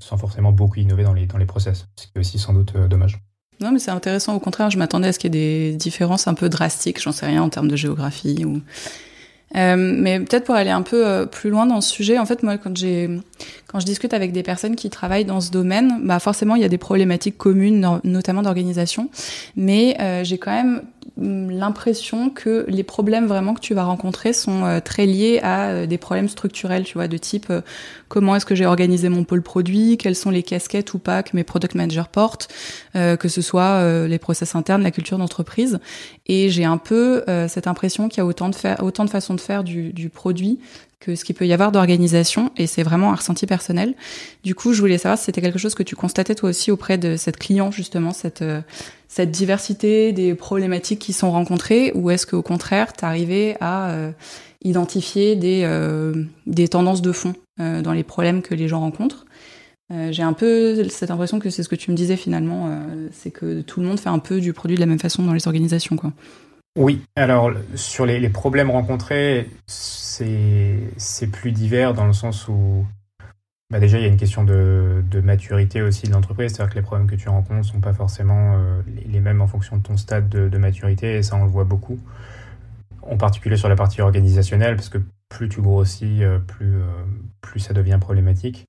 sans 0.00 0.16
forcément 0.16 0.52
beaucoup 0.52 0.78
innover 0.78 1.04
dans 1.04 1.12
les, 1.12 1.26
dans 1.26 1.36
les 1.36 1.44
process, 1.44 1.86
ce 1.96 2.06
qui 2.06 2.12
est 2.14 2.20
aussi 2.20 2.38
sans 2.38 2.54
doute 2.54 2.74
dommage. 2.74 3.20
Non, 3.60 3.72
mais 3.72 3.78
c'est 3.78 3.90
intéressant. 3.90 4.34
Au 4.34 4.40
contraire, 4.40 4.70
je 4.70 4.78
m'attendais 4.78 5.08
à 5.08 5.12
ce 5.12 5.18
qu'il 5.18 5.34
y 5.34 5.38
ait 5.38 5.70
des 5.70 5.76
différences 5.76 6.28
un 6.28 6.34
peu 6.34 6.48
drastiques, 6.48 7.00
j'en 7.00 7.12
sais 7.12 7.26
rien, 7.26 7.42
en 7.42 7.48
termes 7.48 7.68
de 7.68 7.76
géographie. 7.76 8.44
Ou... 8.44 8.60
Euh, 9.56 9.76
mais 9.76 10.20
peut-être 10.20 10.44
pour 10.44 10.54
aller 10.54 10.70
un 10.70 10.82
peu 10.82 11.06
euh, 11.06 11.24
plus 11.24 11.50
loin 11.50 11.66
dans 11.66 11.80
ce 11.80 11.90
sujet, 11.90 12.18
en 12.18 12.26
fait, 12.26 12.42
moi, 12.42 12.58
quand 12.58 12.76
j'ai, 12.76 13.08
je 13.80 13.86
discute 13.86 14.14
avec 14.14 14.32
des 14.32 14.42
personnes 14.42 14.76
qui 14.76 14.90
travaillent 14.90 15.24
dans 15.24 15.40
ce 15.40 15.50
domaine, 15.50 16.00
bah 16.04 16.18
forcément, 16.18 16.54
il 16.54 16.62
y 16.62 16.64
a 16.64 16.68
des 16.68 16.78
problématiques 16.78 17.38
communes, 17.38 18.00
notamment 18.04 18.42
d'organisation. 18.42 19.10
Mais 19.56 19.96
euh, 20.00 20.24
j'ai 20.24 20.38
quand 20.38 20.52
même 20.52 20.82
l'impression 21.18 22.28
que 22.28 22.66
les 22.68 22.82
problèmes 22.82 23.26
vraiment 23.26 23.54
que 23.54 23.60
tu 23.60 23.72
vas 23.72 23.84
rencontrer 23.84 24.34
sont 24.34 24.64
euh, 24.64 24.80
très 24.80 25.06
liés 25.06 25.40
à 25.42 25.68
euh, 25.68 25.86
des 25.86 25.96
problèmes 25.96 26.28
structurels, 26.28 26.84
tu 26.84 26.94
vois, 26.94 27.08
de 27.08 27.16
type 27.16 27.52
comment 28.08 28.36
est-ce 28.36 28.46
que 28.46 28.54
j'ai 28.54 28.66
organisé 28.66 29.08
mon 29.08 29.24
pôle 29.24 29.42
produit, 29.42 29.96
quelles 29.96 30.14
sont 30.14 30.30
les 30.30 30.42
casquettes 30.42 30.94
ou 30.94 30.98
pas 30.98 31.22
que 31.22 31.30
mes 31.34 31.44
product 31.44 31.74
managers 31.74 32.08
portent, 32.10 32.48
que 32.94 33.28
ce 33.28 33.42
soit 33.42 34.06
les 34.06 34.18
process 34.20 34.54
internes, 34.54 34.84
la 34.84 34.92
culture 34.92 35.18
d'entreprise. 35.18 35.80
Et 36.26 36.48
j'ai 36.48 36.64
un 36.64 36.78
peu 36.78 37.24
cette 37.48 37.66
impression 37.66 38.08
qu'il 38.08 38.18
y 38.18 38.20
a 38.20 38.26
autant 38.26 38.48
de, 38.48 38.54
faire, 38.54 38.80
autant 38.84 39.04
de 39.04 39.10
façons 39.10 39.34
de 39.34 39.40
faire 39.40 39.64
du, 39.64 39.92
du 39.92 40.08
produit 40.08 40.60
que 41.00 41.14
ce 41.14 41.24
qu'il 41.24 41.34
peut 41.34 41.46
y 41.46 41.52
avoir 41.52 41.72
d'organisation, 41.72 42.50
et 42.56 42.66
c'est 42.66 42.82
vraiment 42.82 43.12
un 43.12 43.16
ressenti 43.16 43.46
personnel. 43.46 43.94
Du 44.42 44.54
coup, 44.54 44.72
je 44.72 44.80
voulais 44.80 44.98
savoir 44.98 45.18
si 45.18 45.24
c'était 45.24 45.42
quelque 45.42 45.58
chose 45.58 45.74
que 45.74 45.82
tu 45.82 45.94
constatais 45.94 46.34
toi 46.34 46.50
aussi 46.50 46.70
auprès 46.70 46.96
de 46.96 47.16
cette 47.16 47.36
client, 47.36 47.70
justement, 47.70 48.12
cette, 48.12 48.42
euh, 48.42 48.62
cette 49.08 49.30
diversité 49.30 50.12
des 50.12 50.34
problématiques 50.34 50.98
qui 50.98 51.12
sont 51.12 51.30
rencontrées, 51.30 51.92
ou 51.94 52.10
est-ce 52.10 52.26
qu'au 52.26 52.42
contraire, 52.42 52.92
tu 52.94 53.04
arrivais 53.04 53.56
à 53.60 53.90
euh, 53.90 54.12
identifier 54.64 55.36
des, 55.36 55.62
euh, 55.64 56.24
des 56.46 56.68
tendances 56.68 57.02
de 57.02 57.12
fond 57.12 57.34
dans 57.58 57.92
les 57.94 58.02
problèmes 58.02 58.42
que 58.42 58.54
les 58.54 58.68
gens 58.68 58.80
rencontrent? 58.80 59.24
J'ai 60.10 60.22
un 60.22 60.34
peu 60.34 60.86
cette 60.90 61.10
impression 61.10 61.38
que 61.38 61.48
c'est 61.48 61.62
ce 61.62 61.70
que 61.70 61.74
tu 61.74 61.90
me 61.90 61.96
disais 61.96 62.16
finalement, 62.16 62.68
c'est 63.12 63.30
que 63.30 63.62
tout 63.62 63.80
le 63.80 63.86
monde 63.86 63.98
fait 63.98 64.10
un 64.10 64.18
peu 64.18 64.40
du 64.40 64.52
produit 64.52 64.74
de 64.74 64.80
la 64.80 64.86
même 64.86 64.98
façon 64.98 65.22
dans 65.22 65.32
les 65.32 65.46
organisations, 65.46 65.96
quoi. 65.96 66.12
Oui, 66.76 67.02
alors 67.16 67.52
sur 67.74 68.04
les, 68.04 68.28
problèmes 68.28 68.70
rencontrés, 68.70 69.48
c'est 69.66 71.26
plus 71.32 71.50
divers 71.50 71.94
dans 71.94 72.06
le 72.06 72.12
sens 72.12 72.48
où 72.48 72.86
bah 73.70 73.80
déjà 73.80 73.98
il 73.98 74.02
y 74.02 74.04
a 74.04 74.08
une 74.08 74.18
question 74.18 74.44
de, 74.44 75.02
de 75.10 75.20
maturité 75.20 75.80
aussi 75.80 76.06
de 76.06 76.12
l'entreprise, 76.12 76.52
c'est-à-dire 76.52 76.74
que 76.74 76.78
les 76.78 76.84
problèmes 76.84 77.08
que 77.08 77.16
tu 77.16 77.30
rencontres 77.30 77.54
ne 77.54 77.62
sont 77.62 77.80
pas 77.80 77.94
forcément 77.94 78.56
euh, 78.58 78.82
les, 79.06 79.20
mêmes 79.20 79.40
en 79.40 79.46
fonction 79.46 79.78
de 79.78 79.82
ton 79.82 79.96
stade 79.96 80.28
de, 80.28 80.48
de, 80.48 80.58
maturité, 80.58 81.16
et 81.16 81.22
ça 81.22 81.34
on 81.36 81.44
le 81.44 81.50
voit 81.50 81.64
beaucoup, 81.64 81.98
en 83.02 83.16
particulier 83.16 83.56
sur 83.56 83.68
la 83.68 83.74
partie 83.74 84.02
organisationnelle, 84.02 84.76
parce 84.76 84.90
que 84.90 84.98
plus 85.30 85.48
tu 85.48 85.62
grossis, 85.62 86.22
euh, 86.22 86.38
plus, 86.38 86.76
euh, 86.76 86.86
plus 87.40 87.58
ça 87.58 87.72
devient 87.72 87.98
problématique. 88.00 88.66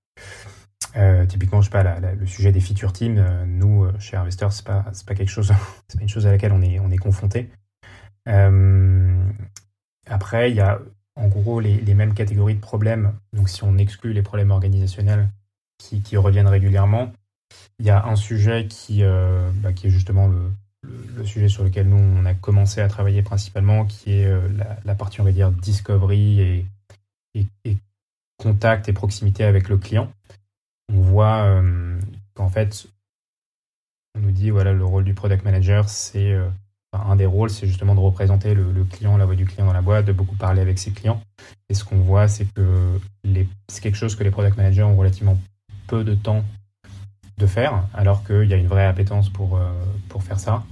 typiquement, 1.28 1.62
je 1.62 1.70
sais 1.70 1.72
pas, 1.72 1.84
le 2.00 2.26
sujet 2.26 2.52
des 2.52 2.62
feature 2.62 2.94
teams, 2.94 3.24
nous, 3.46 3.86
chez 4.00 4.18
Investor, 4.18 4.52
c'est 4.52 4.66
pas, 4.66 4.86
pas 5.06 5.14
quelque 5.14 5.30
chose, 5.30 5.54
c'est 5.90 5.98
pas 5.98 6.04
une 6.04 6.10
chose 6.10 6.26
à 6.26 6.32
laquelle 6.32 6.54
on 6.54 6.62
est, 6.64 6.80
on 6.80 6.90
est 6.90 6.98
confronté. 6.98 7.52
Après, 10.06 10.52
il 10.52 10.58
y 10.58 10.62
a 10.62 10.80
en 11.16 11.28
gros 11.28 11.60
les, 11.60 11.94
mêmes 11.94 12.14
catégories 12.14 12.56
de 12.56 12.60
problèmes. 12.60 13.14
Donc 13.34 13.50
si 13.50 13.64
on 13.64 13.78
exclut 13.78 14.14
les 14.14 14.22
problèmes 14.22 14.52
organisationnels 14.52 15.30
qui, 15.78 16.18
reviennent 16.18 16.48
régulièrement, 16.48 17.12
il 17.80 17.86
y 17.86 17.90
a 17.90 18.06
un 18.06 18.16
sujet 18.16 18.68
qui, 18.68 19.04
bah, 19.62 19.74
qui 19.74 19.88
est 19.88 19.92
justement 19.92 20.28
le, 20.28 20.52
sujet 21.26 21.50
sur 21.50 21.64
lequel 21.64 21.90
nous, 21.90 21.98
on 21.98 22.26
a 22.26 22.34
commencé 22.34 22.82
à 22.82 22.88
travailler 22.88 23.22
principalement, 23.22 23.86
qui 23.86 24.14
est 24.14 24.26
euh, 24.26 24.48
la, 24.86 24.96
partie, 24.96 25.22
on 25.22 25.24
va 25.24 25.32
dire, 25.32 25.52
discovery 25.52 26.66
et, 27.36 27.78
contact 28.38 28.88
et 28.88 28.94
proximité 28.94 29.44
avec 29.44 29.68
le 29.68 29.78
client. 29.78 30.12
On 30.94 31.02
voit 31.02 31.44
euh, 31.44 32.00
qu'en 32.34 32.50
fait, 32.50 32.88
on 34.16 34.20
nous 34.20 34.32
dit, 34.32 34.52
voilà, 34.52 34.74
le 34.74 34.86
rôle 34.86 35.04
du 35.04 35.14
product 35.14 35.44
manager, 35.44 35.90
c'est 35.90 36.32
euh, 36.32 36.48
un 36.94 37.16
des 37.16 37.26
rôles, 37.26 37.50
c'est 37.50 37.68
justement 37.68 37.96
de 37.96 38.00
représenter 38.00 38.54
le, 38.54 38.84
client, 38.84 39.18
la 39.18 39.26
voix 39.26 39.36
du 39.36 39.46
client 39.46 39.66
dans 39.66 39.74
la 39.74 39.82
boîte, 39.82 40.06
de 40.06 40.14
beaucoup 40.14 40.36
parler 40.36 40.62
avec 40.62 40.80
ses 40.80 40.92
clients. 40.92 41.22
Et 41.70 41.74
ce 41.74 41.84
qu'on 41.84 41.98
voit, 41.98 42.28
c'est 42.28 42.46
que 42.54 43.00
c'est 43.68 43.82
quelque 43.82 43.98
chose 43.98 44.16
que 44.16 44.24
les 44.24 44.32
product 44.32 44.58
managers 44.58 44.84
ont 44.84 44.96
relativement 44.96 45.38
peu 45.88 46.04
de 46.04 46.16
temps 46.16 46.44
de 47.38 47.46
faire, 47.46 47.84
alors 47.94 48.24
qu'il 48.24 48.46
y 48.46 48.54
a 48.54 48.58
une 48.58 48.68
vraie 48.68 48.86
appétence 48.86 49.30
pour, 49.30 49.60
pour 50.10 50.24
faire 50.24 50.40
ça 50.40 50.64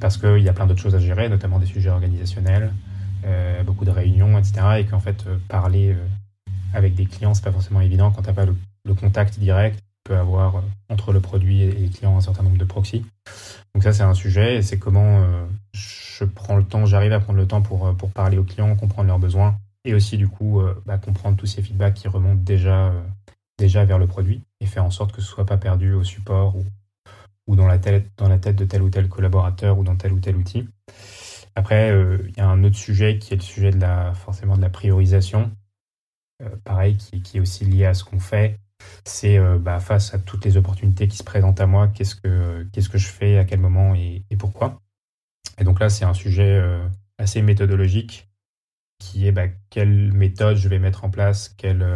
parce 0.00 0.16
qu'il 0.16 0.40
y 0.40 0.48
a 0.48 0.52
plein 0.52 0.66
d'autres 0.66 0.82
choses 0.82 0.94
à 0.94 0.98
gérer, 0.98 1.28
notamment 1.28 1.58
des 1.58 1.66
sujets 1.66 1.90
organisationnels, 1.90 2.72
euh, 3.24 3.62
beaucoup 3.62 3.84
de 3.84 3.90
réunions, 3.90 4.38
etc. 4.38 4.80
Et 4.80 4.84
qu'en 4.84 5.00
fait, 5.00 5.24
euh, 5.26 5.38
parler 5.48 5.92
euh, 5.92 6.06
avec 6.74 6.94
des 6.94 7.06
clients, 7.06 7.34
c'est 7.34 7.44
pas 7.44 7.52
forcément 7.52 7.80
évident 7.80 8.10
quand 8.10 8.22
tu 8.22 8.28
n'as 8.28 8.34
pas 8.34 8.44
le, 8.44 8.54
contact 8.94 9.38
direct. 9.38 9.78
Tu 9.78 10.12
peux 10.12 10.16
avoir 10.16 10.62
entre 10.90 11.12
le 11.12 11.20
produit 11.20 11.62
et 11.62 11.72
les 11.72 11.88
clients 11.88 12.16
un 12.18 12.20
certain 12.20 12.42
nombre 12.42 12.58
de 12.58 12.64
proxys. 12.64 13.04
Donc 13.74 13.82
ça, 13.82 13.92
c'est 13.92 14.02
un 14.02 14.14
sujet 14.14 14.56
et 14.56 14.62
c'est 14.62 14.78
comment 14.78 15.24
je 15.72 16.24
prends 16.24 16.56
le 16.56 16.64
temps, 16.64 16.86
j'arrive 16.86 17.12
à 17.12 17.20
prendre 17.20 17.38
le 17.38 17.46
temps 17.46 17.60
pour, 17.60 17.96
pour 17.96 18.10
parler 18.10 18.38
aux 18.38 18.44
clients, 18.44 18.76
comprendre 18.76 19.08
leurs 19.08 19.18
besoins 19.18 19.58
et 19.84 19.94
aussi 19.94 20.16
du 20.16 20.28
coup 20.28 20.62
bah, 20.86 20.96
comprendre 20.96 21.36
tous 21.36 21.46
ces 21.46 21.60
feedbacks 21.60 21.94
qui 21.94 22.06
remontent 22.06 22.40
déjà, 22.42 22.92
déjà 23.58 23.84
vers 23.84 23.98
le 23.98 24.06
produit 24.06 24.42
et 24.60 24.66
faire 24.66 24.84
en 24.84 24.90
sorte 24.90 25.12
que 25.12 25.20
ce 25.20 25.26
soit 25.26 25.44
pas 25.44 25.56
perdu 25.56 25.92
au 25.92 26.04
support 26.04 26.56
ou, 26.56 26.64
ou 27.46 27.56
dans 27.56 27.66
la 27.66 27.78
tête, 27.78 28.10
dans 28.16 28.28
la 28.28 28.38
tête 28.38 28.56
de 28.56 28.64
tel 28.64 28.82
ou 28.82 28.90
tel 28.90 29.08
collaborateur 29.08 29.78
ou 29.78 29.84
dans 29.84 29.96
tel 29.96 30.12
ou 30.12 30.20
tel 30.20 30.36
outil. 30.36 30.68
Après, 31.56 31.90
euh, 31.90 32.18
il 32.28 32.36
y 32.36 32.40
a 32.40 32.48
un 32.48 32.64
autre 32.64 32.76
sujet 32.76 33.18
qui 33.18 33.34
est 33.34 33.36
le 33.36 33.42
sujet 33.42 33.70
de 33.70 33.78
la, 33.78 34.12
forcément 34.14 34.56
de 34.56 34.62
la 34.62 34.70
priorisation. 34.70 35.52
Euh, 36.42 36.48
pareil, 36.64 36.96
qui, 36.96 37.36
est 37.36 37.40
aussi 37.40 37.64
lié 37.64 37.86
à 37.86 37.94
ce 37.94 38.02
qu'on 38.02 38.18
fait. 38.18 38.58
C'est 39.04 39.38
euh, 39.38 39.58
bah, 39.58 39.80
face 39.80 40.14
à 40.14 40.18
toutes 40.18 40.44
les 40.44 40.56
opportunités 40.56 41.08
qui 41.08 41.16
se 41.16 41.24
présentent 41.24 41.60
à 41.60 41.66
moi, 41.66 41.88
qu'est-ce 41.88 42.14
que, 42.14 42.66
qu'est-ce 42.72 42.88
que 42.88 42.98
je 42.98 43.08
fais, 43.08 43.38
à 43.38 43.44
quel 43.44 43.60
moment 43.60 43.94
et, 43.94 44.24
pourquoi. 44.38 44.80
Et 45.58 45.64
donc 45.64 45.80
là, 45.80 45.88
c'est 45.88 46.04
un 46.04 46.14
sujet 46.14 46.62
assez 47.18 47.42
méthodologique 47.42 48.28
qui 48.98 49.26
est 49.26 49.32
bah, 49.32 49.46
quelle 49.70 50.12
méthode 50.12 50.56
je 50.56 50.68
vais 50.68 50.78
mettre 50.78 51.04
en 51.04 51.10
place, 51.10 51.48
quelle, 51.56 51.86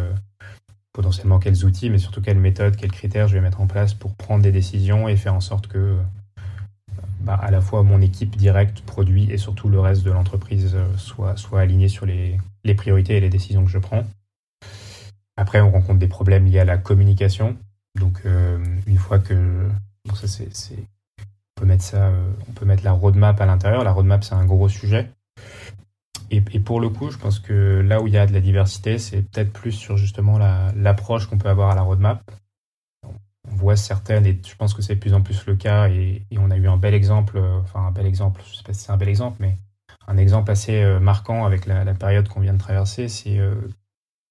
potentiellement 0.93 1.39
quels 1.39 1.65
outils, 1.65 1.89
mais 1.89 1.97
surtout 1.97 2.21
quelles 2.21 2.39
méthodes, 2.39 2.75
quels 2.75 2.91
critères 2.91 3.27
je 3.27 3.33
vais 3.33 3.41
mettre 3.41 3.61
en 3.61 3.67
place 3.67 3.93
pour 3.93 4.15
prendre 4.15 4.43
des 4.43 4.51
décisions 4.51 5.07
et 5.07 5.15
faire 5.15 5.33
en 5.33 5.41
sorte 5.41 5.67
que 5.67 5.97
bah, 7.21 7.35
à 7.35 7.51
la 7.51 7.61
fois 7.61 7.83
mon 7.83 8.01
équipe 8.01 8.35
directe, 8.35 8.81
produit 8.81 9.31
et 9.31 9.37
surtout 9.37 9.69
le 9.69 9.79
reste 9.79 10.03
de 10.03 10.11
l'entreprise 10.11 10.73
euh, 10.75 10.97
soit, 10.97 11.37
soit 11.37 11.61
aligné 11.61 11.87
sur 11.87 12.05
les, 12.05 12.39
les, 12.63 12.75
priorités 12.75 13.17
et 13.17 13.19
les 13.19 13.29
décisions 13.29 13.63
que 13.63 13.71
je 13.71 13.77
prends. 13.77 14.05
Après, 15.39 15.61
on 15.61 15.71
rencontre 15.71 15.99
des 15.99 16.09
problèmes 16.09 16.47
liés 16.47 16.59
à 16.59 16.65
la 16.65 16.77
communication. 16.77 17.55
Donc, 17.95 18.23
euh, 18.25 18.61
une 18.87 18.97
fois 18.97 19.19
que. 19.19 19.69
Ça, 20.13 20.27
c'est, 20.27 20.75
on 20.75 21.61
peut 21.61 21.65
mettre 21.65 21.83
ça, 21.83 22.07
euh, 22.07 22.31
on 22.49 22.51
peut 22.51 22.65
mettre 22.65 22.83
la 22.83 22.91
roadmap 22.91 23.39
à 23.39 23.45
l'intérieur. 23.45 23.85
La 23.85 23.93
roadmap, 23.93 24.21
c'est 24.25 24.33
un 24.35 24.45
gros 24.45 24.67
sujet. 24.67 25.09
Et, 26.29 26.41
pour 26.41 26.81
le 26.81 26.89
coup, 26.89 27.09
je 27.09 27.17
pense 27.17 27.39
que 27.39 27.79
là 27.79 28.01
où 28.01 28.07
il 28.07 28.13
y 28.13 28.17
a 28.17 28.27
de 28.27 28.33
la 28.33 28.41
diversité, 28.41 28.99
c'est 28.99 29.21
peut-être 29.21 29.53
plus 29.53 29.71
sur 29.71 29.95
justement 29.95 30.37
l'approche 30.75 31.27
qu'on 31.27 31.37
peut 31.37 31.47
avoir 31.47 31.69
à 31.69 31.75
la 31.75 31.83
roadmap. 31.83 32.21
On 33.05 33.55
voit 33.55 33.77
certaines, 33.77 34.25
et 34.25 34.41
je 34.45 34.55
pense 34.57 34.73
que 34.73 34.81
c'est 34.81 34.95
de 34.95 34.99
plus 34.99 35.13
en 35.13 35.21
plus 35.21 35.45
le 35.45 35.55
cas, 35.55 35.87
et, 35.87 36.21
on 36.37 36.51
a 36.51 36.57
eu 36.57 36.67
un 36.67 36.77
bel 36.77 36.93
exemple, 36.93 37.37
euh, 37.37 37.59
enfin 37.61 37.87
un 37.87 37.91
bel 37.91 38.05
exemple, 38.05 38.41
je 38.45 38.51
ne 38.51 38.55
sais 38.57 38.63
pas 38.63 38.73
si 38.73 38.81
c'est 38.81 38.91
un 38.91 38.97
bel 38.97 39.09
exemple, 39.09 39.37
mais 39.39 39.57
un 40.07 40.17
exemple 40.17 40.51
assez 40.51 40.83
marquant 40.99 41.45
avec 41.45 41.65
la, 41.65 41.85
période 41.93 42.27
qu'on 42.27 42.41
vient 42.41 42.53
de 42.53 42.59
traverser, 42.59 43.07
c'est 43.07 43.39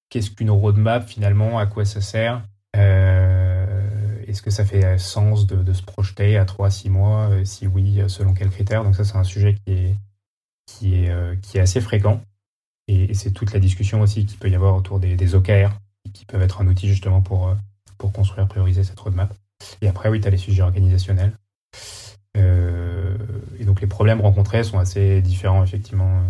qu'est-ce 0.09 0.31
qu'une 0.31 0.51
roadmap 0.51 1.07
finalement, 1.07 1.59
à 1.59 1.65
quoi 1.65 1.85
ça 1.85 2.01
sert 2.01 2.43
Est-ce 2.73 4.41
que 4.41 4.51
ça 4.51 4.65
fait 4.65 4.97
sens 4.97 5.47
de, 5.47 5.57
de, 5.57 5.73
se 5.73 5.83
projeter 5.83 6.37
à 6.37 6.45
3 6.45 6.69
6 6.69 6.89
mois 6.89 7.29
Si 7.45 7.67
oui, 7.67 8.01
selon 8.07 8.33
quels 8.33 8.49
critères? 8.49 8.83
Donc 8.83 8.95
ça, 8.95 9.03
c'est 9.03 9.17
un 9.17 9.23
sujet 9.23 9.55
qui 9.65 9.73
est, 9.73 9.95
qui 10.69 11.03
est, 11.03 11.09
euh, 11.09 11.35
qui 11.41 11.57
est 11.57 11.61
assez 11.61 11.81
fréquent. 11.81 12.21
Et, 12.87 13.13
c'est 13.13 13.31
toute 13.31 13.53
la 13.53 13.59
discussion 13.59 14.01
aussi 14.01 14.25
qu'il 14.25 14.39
peut 14.39 14.49
y 14.49 14.55
avoir 14.55 14.75
autour 14.75 14.99
des, 14.99 15.35
OKR, 15.35 15.71
qui 16.13 16.25
peuvent 16.25 16.41
être 16.41 16.61
un 16.61 16.67
outil 16.67 16.87
justement 16.87 17.21
pour, 17.21 17.49
euh, 17.49 17.55
pour 17.97 18.11
construire, 18.11 18.47
prioriser 18.47 18.83
cette 18.83 18.99
roadmap. 18.99 19.33
Et 19.81 19.87
après, 19.87 20.09
oui, 20.09 20.21
tu 20.21 20.27
as 20.27 20.31
les 20.31 20.37
sujets 20.37 20.61
organisationnels. 20.61 21.33
Euh, 22.37 23.17
et 23.59 23.65
donc 23.65 23.81
les 23.81 23.87
problèmes 23.87 24.21
rencontrés 24.21 24.63
sont 24.63 24.79
assez 24.79 25.21
différents, 25.21 25.63
effectivement, 25.63 26.21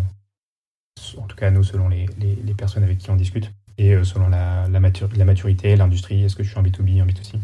en 1.16 1.26
tout 1.26 1.36
cas 1.36 1.50
nous, 1.50 1.62
selon 1.62 1.88
les, 1.88 2.06
les, 2.18 2.54
personnes 2.54 2.82
avec 2.82 2.98
qui 2.98 3.10
on 3.10 3.16
discute, 3.16 3.52
et 3.80 4.04
selon 4.04 4.28
la, 4.28 4.68
la, 4.68 4.80
la 4.80 5.24
maturité, 5.24 5.74
l'industrie, 5.76 6.24
est-ce 6.24 6.36
que 6.36 6.42
je 6.42 6.50
suis 6.50 6.58
en 6.58 6.62
B2B, 6.62 7.02
en 7.02 7.06
B2C. 7.06 7.40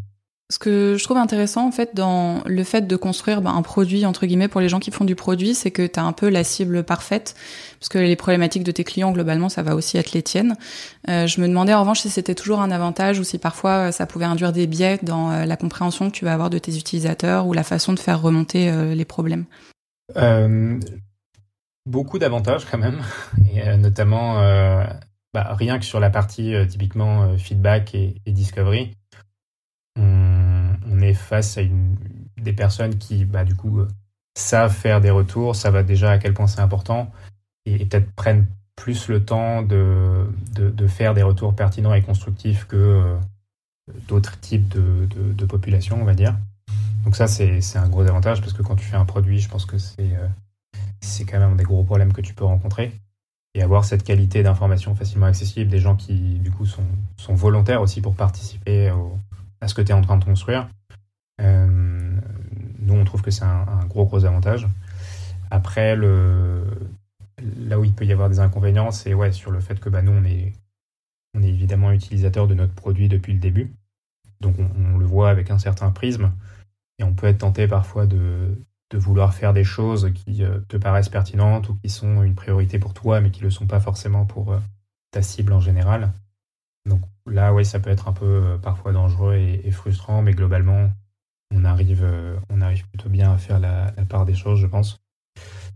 Ce 0.49 0.61
que 0.61 0.95
je 0.97 1.03
trouve 1.03 1.17
intéressant 1.17 1.67
en 1.67 1.73
fait 1.73 1.97
dans 1.97 2.41
le 2.47 2.63
fait 2.63 2.87
de 2.87 2.95
construire 2.95 3.43
ben, 3.43 3.53
un 3.53 3.63
produit 3.63 4.07
entre 4.07 4.27
guillemets 4.27 4.47
pour 4.47 4.61
les 4.61 4.69
gens 4.69 4.79
qui 4.79 4.93
font 4.93 5.05
du 5.05 5.17
produit, 5.17 5.57
c'est 5.57 5.73
que 5.73 5.85
tu 5.85 5.99
as 5.99 6.05
un 6.05 6.13
peu 6.13 6.29
la 6.29 6.45
cible 6.45 6.85
parfaite 6.85 7.35
parce 7.81 7.89
que 7.89 7.99
les 7.99 8.15
problématiques 8.15 8.63
de 8.63 8.71
tes 8.71 8.85
clients 8.85 9.11
globalement 9.11 9.49
ça 9.49 9.65
va 9.65 9.75
aussi 9.75 9.99
être 9.99 10.13
les 10.13 10.23
tiennes. 10.23 10.57
Euh, 11.09 11.27
je 11.27 11.41
me 11.41 11.49
demandais 11.49 11.75
en 11.75 11.81
revanche 11.81 11.99
si 11.99 12.11
c'était 12.11 12.37
toujours 12.37 12.61
un 12.61 12.71
avantage 12.71 13.19
ou 13.19 13.25
si 13.25 13.39
parfois 13.39 13.89
euh, 13.89 13.91
ça 13.91 14.07
pouvait 14.07 14.25
induire 14.25 14.53
des 14.53 14.69
biais 14.69 15.01
dans 15.03 15.33
euh, 15.33 15.47
la 15.47 15.57
compréhension 15.57 16.09
que 16.11 16.15
tu 16.15 16.25
vas 16.25 16.35
avoir 16.35 16.49
de 16.49 16.59
tes 16.59 16.77
utilisateurs 16.77 17.49
ou 17.49 17.53
la 17.53 17.65
façon 17.65 17.93
de 17.93 17.99
faire 17.99 18.23
remonter 18.23 18.71
les 18.95 19.05
problèmes. 19.05 19.47
beaucoup 21.87 22.21
d'avantages 22.21 22.67
quand 22.71 22.79
même, 22.79 23.01
et 23.53 23.77
notamment 23.79 24.41
bah, 25.37 25.55
rien 25.55 25.79
que 25.79 25.85
sur 25.85 26.01
la 26.01 26.11
partie 26.11 26.55
typiquement 26.69 27.37
feedback 27.39 27.95
et, 27.95 28.15
discovery 28.27 28.97
on, 29.97 31.01
est 31.01 31.15
face 31.15 31.59
à 31.59 31.63
des 32.41 32.53
personnes 32.53 32.99
qui, 32.99 33.25
bah, 33.25 33.45
du 33.45 33.55
coup, 33.55 33.81
euh, 33.81 33.89
savent 34.37 34.73
faire 34.73 35.01
des 35.01 35.11
retours, 35.11 35.57
savent 35.57 35.85
déjà 35.85 36.13
à 36.13 36.19
quel 36.19 36.35
point 36.35 36.47
c'est 36.47 36.61
important 36.61 37.11
et, 37.65 37.85
peut-être 37.85 38.11
prennent 38.13 38.47
plus 38.77 39.09
le 39.09 39.25
temps 39.25 39.63
de, 39.63 40.27
faire 40.89 41.15
des 41.15 41.23
retours 41.23 41.55
pertinents 41.55 41.95
et 41.95 42.03
constructifs 42.03 42.67
que 42.67 42.77
euh, 42.77 43.17
d'autres 44.07 44.39
types 44.41 44.69
de, 44.69 45.47
populations, 45.47 46.01
on 46.01 46.05
va 46.05 46.15
dire. 46.15 46.37
Donc 47.05 47.17
ça, 47.17 47.27
c'est 47.27 47.77
un 47.77 47.89
gros 47.89 48.03
avantage 48.03 48.41
parce 48.41 48.53
que 48.53 48.63
quand 48.63 48.77
tu 48.77 48.85
fais 48.85 48.97
un 48.97 49.05
produit, 49.05 49.39
je 49.39 49.49
pense 49.49 49.65
que 49.65 49.79
c'est 49.79 50.01
euh, 50.01 51.25
quand 51.31 51.39
même 51.39 51.57
des 51.57 51.65
gros 51.65 51.85
problèmes 51.85 52.13
que 52.13 52.21
tu 52.21 52.35
peux 52.35 52.45
rencontrer. 52.45 52.93
Et 53.57 53.63
avoir 53.63 53.87
cette 53.87 54.05
qualité 54.05 54.43
d'information 54.43 54.95
facilement 54.95 55.25
accessible, 55.25 55.71
des 55.71 55.79
gens 55.79 55.97
qui, 55.97 56.39
du 56.41 56.51
coup, 56.51 56.67
sont, 56.67 56.85
volontaires 57.31 57.81
aussi 57.81 58.03
pour 58.03 58.15
participer 58.15 58.93
à 59.63 59.69
ce 59.69 59.73
que 59.73 59.81
tu 59.81 59.93
es 59.93 59.95
en 59.95 60.03
train 60.03 60.19
de 60.19 60.25
construire. 60.25 60.69
Euh, 61.41 61.67
nous, 62.79 62.95
on 62.95 63.05
trouve 63.05 63.23
que 63.23 63.31
c'est 63.31 63.45
un, 63.45 63.87
gros, 63.89 64.05
gros 64.05 64.27
avantage. 64.27 64.69
Après, 65.51 65.97
là 65.97 67.79
où 67.79 67.85
il 67.85 67.95
peut 67.95 68.05
y 68.05 68.13
avoir 68.13 68.29
des 68.29 68.41
inconvénients, 68.41 68.91
c'est 68.91 69.15
ouais, 69.15 69.33
sur 69.33 69.51
le 69.51 69.61
fait 69.61 69.81
que 69.81 69.89
bah, 69.89 70.03
nous, 70.03 70.13
on 70.13 70.25
est, 70.25 70.53
on 71.35 71.43
est 71.43 71.49
évidemment 71.49 71.93
utilisateur 71.93 72.47
de 72.47 72.53
notre 72.53 72.75
produit 72.75 73.09
depuis 73.09 73.33
le 73.33 73.39
début. 73.39 73.73
Donc, 74.43 74.57
on, 74.59 74.99
le 74.99 75.07
voit 75.07 75.31
avec 75.31 75.51
un 75.51 75.59
certain 75.59 75.91
prisme. 75.93 76.31
Et 76.99 77.05
on 77.05 77.15
peut 77.15 77.27
être 77.27 77.39
tenté 77.39 77.67
parfois 77.67 78.05
de, 78.05 78.59
de 78.91 78.99
vouloir 78.99 79.35
faire 79.35 79.53
des 79.53 79.65
choses 79.65 80.13
qui 80.15 80.45
euh, 80.45 80.61
te 80.69 80.77
paraissent 80.77 81.09
pertinentes 81.09 81.69
ou 81.69 81.75
qui 81.75 81.89
sont 81.89 82.23
une 82.23 82.35
priorité 82.35 82.79
pour 82.79 82.95
toi, 82.95 83.21
mais 83.21 83.31
qui 83.31 83.41
ne 83.41 83.47
le 83.47 83.51
sont 83.51 83.67
pas 83.67 83.81
forcément 83.81 84.27
pour 84.27 84.53
euh, 84.53 84.59
ta 85.11 85.23
cible 85.23 85.53
en 85.53 85.61
général. 85.61 86.13
Donc 86.89 87.01
là, 87.27 87.53
oui, 87.53 87.65
ça 87.65 87.81
peut 87.81 87.91
être 87.91 88.07
un 88.07 88.13
peu 88.13 88.25
euh, 88.25 88.59
parfois 88.59 88.93
dangereux 88.93 89.35
et, 89.35 89.71
frustrant, 89.73 90.23
mais 90.23 90.33
globalement, 90.33 90.91
on 91.53 91.65
arrive, 91.65 92.07
on 92.49 92.61
arrive 92.61 92.87
plutôt 92.89 93.09
bien 93.09 93.33
à 93.33 93.39
faire 93.39 93.59
la, 93.61 93.93
part 94.09 94.25
des 94.25 94.35
choses, 94.35 94.61
je 94.61 94.67
pense. 94.67 95.01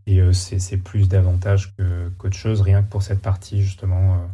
Et 0.07 0.20
c'est 0.33 0.79
plus 0.79 1.09
d'avantages 1.09 1.73
qu'autre 2.18 2.37
chose, 2.37 2.61
rien 2.61 2.83
que 2.83 2.88
pour 2.88 3.03
cette 3.03 3.23
partie, 3.23 3.62
justement, 3.62 4.29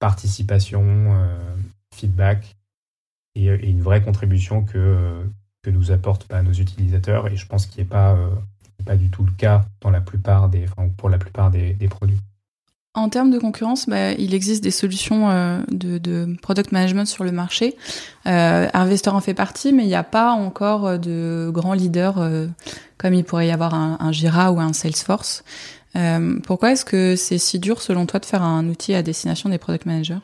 participation, 0.00 1.16
feedback 1.94 2.58
et, 3.34 3.46
une 3.46 3.80
vraie 3.80 4.02
contribution 4.02 4.62
que, 4.62 5.24
que 5.62 5.70
nous 5.70 5.90
apportent 5.90 6.26
bah, 6.28 6.42
nos 6.42 6.52
utilisateurs. 6.52 7.28
Et 7.28 7.36
je 7.36 7.46
pense 7.46 7.66
qu'il 7.66 7.82
n'est 7.82 7.88
pas, 7.88 8.16
pas 8.84 8.96
du 8.96 9.10
tout 9.10 9.24
le 9.24 9.32
cas 9.32 9.64
dans 9.80 9.90
la 9.90 10.00
plupart 10.00 10.48
des, 10.48 10.66
pour 10.96 11.08
la 11.08 11.18
plupart 11.18 11.50
des 11.50 11.74
produits. 11.88 12.20
En 12.94 13.08
termes 13.08 13.30
de 13.30 13.38
concurrence, 13.38 13.88
bah, 13.88 14.12
il 14.12 14.34
existe 14.34 14.64
des 14.64 14.72
solutions 14.72 15.30
euh, 15.30 15.60
de, 15.70 16.36
product 16.42 16.72
management 16.72 17.06
sur 17.06 17.22
le 17.22 17.30
marché. 17.30 17.76
Euh, 18.26 18.68
Harvester 18.72 19.10
en 19.10 19.20
fait 19.20 19.32
partie, 19.32 19.72
mais 19.72 19.84
il 19.84 19.88
n'y 19.88 19.94
a 19.94 20.02
pas 20.02 20.32
encore 20.32 20.86
euh, 20.86 20.98
de 20.98 21.50
grands 21.52 21.74
leaders 21.74 22.18
euh, 22.18 22.48
comme 22.98 23.14
il 23.14 23.22
pourrait 23.22 23.46
y 23.46 23.52
avoir 23.52 23.74
un, 23.74 23.96
un 24.00 24.10
Jira 24.10 24.50
ou 24.50 24.58
un 24.58 24.72
Salesforce. 24.72 25.44
pourquoi 26.44 26.72
est-ce 26.72 26.84
que 26.84 27.14
c'est 27.14 27.38
si 27.38 27.60
dur 27.60 27.80
selon 27.80 28.06
toi 28.06 28.18
de 28.18 28.26
faire 28.26 28.42
un 28.42 28.68
outil 28.68 28.94
à 28.94 29.02
destination 29.02 29.48
des 29.48 29.58
product 29.58 29.86
managers? 29.86 30.18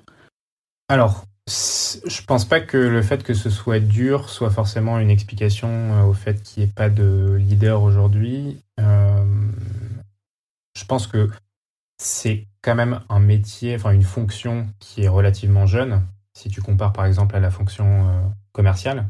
Alors, 0.88 1.24
je 1.48 2.22
pense 2.26 2.44
pas 2.44 2.60
que 2.60 2.76
le 2.76 3.02
fait 3.02 3.22
que 3.22 3.34
ce 3.34 3.50
soit 3.50 3.78
dur 3.78 4.28
soit 4.28 4.50
forcément 4.50 4.98
une 4.98 5.10
explication 5.10 6.08
au 6.08 6.12
fait 6.12 6.42
qu'il 6.42 6.62
n'y 6.62 6.68
ait 6.68 6.72
pas 6.72 6.90
de 6.90 7.36
leader 7.38 7.82
aujourd'hui. 7.82 8.60
je 8.78 9.24
pense 10.86 11.06
que 11.06 11.30
c'est 11.98 12.46
quand 12.62 12.74
même 12.74 13.00
un 13.08 13.20
métier, 13.20 13.74
enfin 13.74 13.92
une 13.92 14.02
fonction 14.02 14.66
qui 14.78 15.02
est 15.02 15.08
relativement 15.08 15.66
jeune, 15.66 16.02
si 16.34 16.48
tu 16.48 16.60
compares 16.60 16.92
par 16.92 17.06
exemple 17.06 17.36
à 17.36 17.40
la 17.40 17.50
fonction 17.50 18.08
euh, 18.08 18.22
commerciale. 18.52 19.08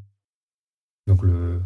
Donc 1.06 1.22
le, 1.22 1.60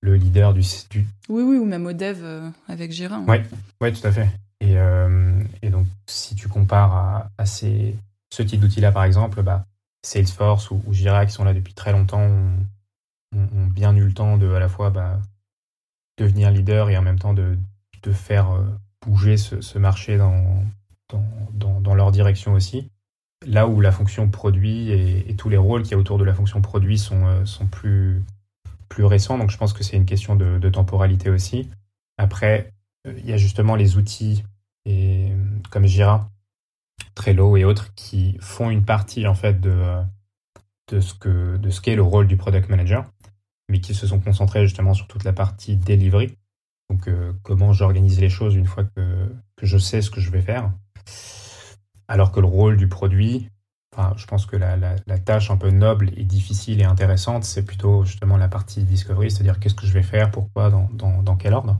le 0.00 0.16
leader 0.16 0.54
du, 0.54 0.62
du, 0.90 1.06
Oui, 1.28 1.42
oui, 1.42 1.56
ou 1.56 1.64
même 1.64 1.86
au 1.86 1.92
dev 1.92 2.18
euh, 2.22 2.50
avec 2.68 2.92
Jira. 2.92 3.20
Oui, 3.26 3.38
ouais, 3.80 3.92
tout 3.92 4.06
à 4.06 4.12
fait. 4.12 4.28
Et, 4.60 4.78
euh, 4.78 5.42
et, 5.62 5.70
donc 5.70 5.86
si 6.06 6.34
tu 6.34 6.48
compares 6.48 6.94
à, 6.94 7.30
à 7.38 7.46
ces, 7.46 7.96
ce 8.30 8.42
type 8.42 8.60
d'outils-là 8.60 8.90
par 8.90 9.04
exemple, 9.04 9.42
bah, 9.42 9.66
Salesforce 10.02 10.70
ou, 10.70 10.82
ou, 10.86 10.92
Jira 10.92 11.26
qui 11.26 11.32
sont 11.32 11.44
là 11.44 11.54
depuis 11.54 11.74
très 11.74 11.92
longtemps 11.92 12.22
ont, 13.34 13.66
bien 13.66 13.94
eu 13.94 14.04
le 14.04 14.14
temps 14.14 14.38
de 14.38 14.52
à 14.52 14.58
la 14.58 14.68
fois 14.68 14.90
bah, 14.90 15.20
devenir 16.18 16.50
leader 16.50 16.90
et 16.90 16.96
en 16.96 17.02
même 17.02 17.18
temps 17.18 17.34
de, 17.34 17.56
faire 18.12 18.48
bouger 19.02 19.36
ce, 19.36 19.78
marché 19.78 20.16
dans, 20.16 21.94
leur 21.94 22.10
direction 22.10 22.54
aussi. 22.54 22.90
Là 23.46 23.68
où 23.68 23.80
la 23.80 23.92
fonction 23.92 24.28
produit 24.28 24.90
et, 24.90 25.36
tous 25.36 25.48
les 25.48 25.56
rôles 25.56 25.82
qu'il 25.82 25.92
y 25.92 25.94
a 25.94 25.98
autour 25.98 26.16
de 26.16 26.24
la 26.24 26.34
fonction 26.34 26.62
produit 26.62 26.98
sont, 26.98 27.26
euh, 27.26 27.44
plus, 27.70 28.24
récents. 28.98 29.38
Donc 29.38 29.50
je 29.50 29.58
pense 29.58 29.72
que 29.72 29.84
c'est 29.84 29.96
une 29.96 30.06
question 30.06 30.36
de, 30.36 30.68
temporalité 30.70 31.30
aussi. 31.30 31.68
Après, 32.16 32.72
euh, 33.06 33.14
il 33.18 33.26
y 33.26 33.32
a 33.32 33.36
justement 33.36 33.76
les 33.76 33.96
outils 33.96 34.42
comme 35.70 35.84
Jira, 35.84 36.30
Trello 37.14 37.56
et 37.56 37.64
autres 37.64 37.94
qui 37.94 38.36
font 38.40 38.70
une 38.70 38.84
partie 38.84 39.26
en 39.26 39.34
fait 39.34 39.60
de, 39.60 39.82
de 40.90 41.00
ce 41.00 41.14
que 41.14 41.56
de 41.56 41.70
ce 41.70 41.80
qu'est 41.80 41.96
le 41.96 42.02
rôle 42.02 42.26
du 42.26 42.36
product 42.36 42.68
manager, 42.68 43.10
mais 43.68 43.80
qui 43.80 43.94
se 43.94 44.06
sont 44.06 44.20
concentrés 44.20 44.64
justement 44.64 44.94
sur 44.94 45.06
toute 45.06 45.24
la 45.24 45.32
partie 45.32 45.76
delivery. 45.76 46.36
Donc 46.90 47.08
euh, 47.08 47.32
comment 47.42 47.72
j'organise 47.72 48.20
les 48.20 48.30
choses 48.30 48.54
une 48.54 48.66
fois 48.66 48.84
que, 48.84 49.28
que 49.56 49.66
je 49.66 49.78
sais 49.78 50.00
ce 50.02 50.10
que 50.10 50.20
je 50.20 50.30
vais 50.30 50.42
faire. 50.42 50.72
Alors 52.08 52.32
que 52.32 52.40
le 52.40 52.46
rôle 52.46 52.78
du 52.78 52.88
produit, 52.88 53.48
enfin, 53.94 54.14
je 54.16 54.26
pense 54.26 54.46
que 54.46 54.56
la, 54.56 54.76
la, 54.76 55.18
tâche 55.18 55.50
un 55.50 55.58
peu 55.58 55.70
noble 55.70 56.10
et 56.16 56.24
difficile 56.24 56.80
et 56.80 56.84
intéressante, 56.84 57.44
c'est 57.44 57.64
plutôt 57.64 58.04
justement 58.04 58.38
la 58.38 58.48
partie 58.48 58.82
discovery, 58.84 59.30
c'est-à-dire 59.30 59.60
qu'est-ce 59.60 59.74
que 59.74 59.86
je 59.86 59.92
vais 59.92 60.02
faire, 60.02 60.30
pourquoi, 60.30 60.70
dans, 60.70 60.88
dans, 60.92 61.22
dans 61.22 61.36
quel 61.36 61.52
ordre. 61.52 61.78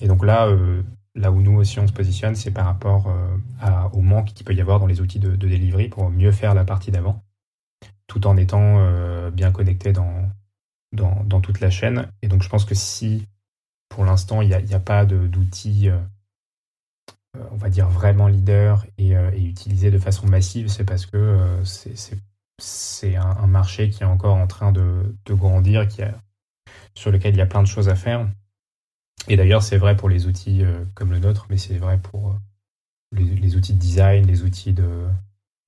Et 0.00 0.08
donc 0.08 0.24
là, 0.24 0.48
euh, 0.48 0.82
là 1.16 1.32
où 1.32 1.40
nous 1.40 1.58
aussi 1.58 1.80
on 1.80 1.86
se 1.86 1.92
positionne, 1.92 2.36
c'est 2.36 2.50
par 2.50 2.66
rapport 2.66 3.08
euh, 3.08 3.88
au 3.92 4.02
manque 4.02 4.34
qu'il 4.34 4.44
peut 4.44 4.54
y 4.54 4.60
avoir 4.60 4.78
dans 4.78 4.86
les 4.86 5.00
outils 5.00 5.18
de, 5.18 5.30
de 5.30 5.48
delivery 5.48 5.88
pour 5.88 6.10
mieux 6.10 6.30
faire 6.30 6.54
la 6.54 6.64
partie 6.64 6.90
d'avant, 6.90 7.24
tout 8.06 8.26
en 8.26 8.36
étant 8.36 8.76
euh, 8.78 9.30
bien 9.30 9.50
connecté 9.50 9.92
dans, 9.92 10.30
toute 11.42 11.60
la 11.60 11.70
chaîne. 11.70 12.10
Et 12.22 12.28
donc 12.28 12.42
je 12.42 12.48
pense 12.48 12.64
que 12.64 12.74
si 12.74 13.26
pour 13.88 14.04
l'instant 14.04 14.42
il 14.42 14.48
n'y 14.48 14.74
a, 14.74 14.80
pas 14.80 15.04
d'outils 15.06 15.88
euh, 15.88 15.98
on 17.50 17.56
va 17.56 17.70
dire, 17.70 17.88
vraiment 17.88 18.28
leader 18.28 18.86
et, 18.98 19.14
utilisé 19.36 19.90
de 19.90 19.98
façon 19.98 20.26
massive, 20.26 20.68
c'est 20.68 20.84
parce 20.84 21.06
que 21.06 21.60
c'est 22.58 23.16
un, 23.16 23.46
marché 23.46 23.90
qui 23.90 24.02
est 24.02 24.06
encore 24.06 24.36
en 24.36 24.46
train 24.46 24.72
de, 24.72 25.14
grandir, 25.28 25.86
qui 25.86 26.02
a, 26.02 26.14
sur 26.94 27.10
lequel 27.10 27.34
il 27.34 27.38
y 27.38 27.42
a 27.42 27.46
plein 27.46 27.62
de 27.62 27.68
choses 27.68 27.88
à 27.88 27.94
faire. 27.94 28.26
Et 29.28 29.36
d'ailleurs, 29.36 29.62
c'est 29.62 29.78
vrai 29.78 29.96
pour 29.96 30.08
les 30.08 30.26
outils 30.26 30.62
comme 30.94 31.10
le 31.10 31.18
nôtre, 31.18 31.46
mais 31.50 31.58
c'est 31.58 31.78
vrai 31.78 31.98
pour 31.98 32.36
les, 33.12 33.56
outils 33.56 33.72
de 33.72 33.78
design, 33.78 34.26
les 34.26 34.42
outils 34.42 34.74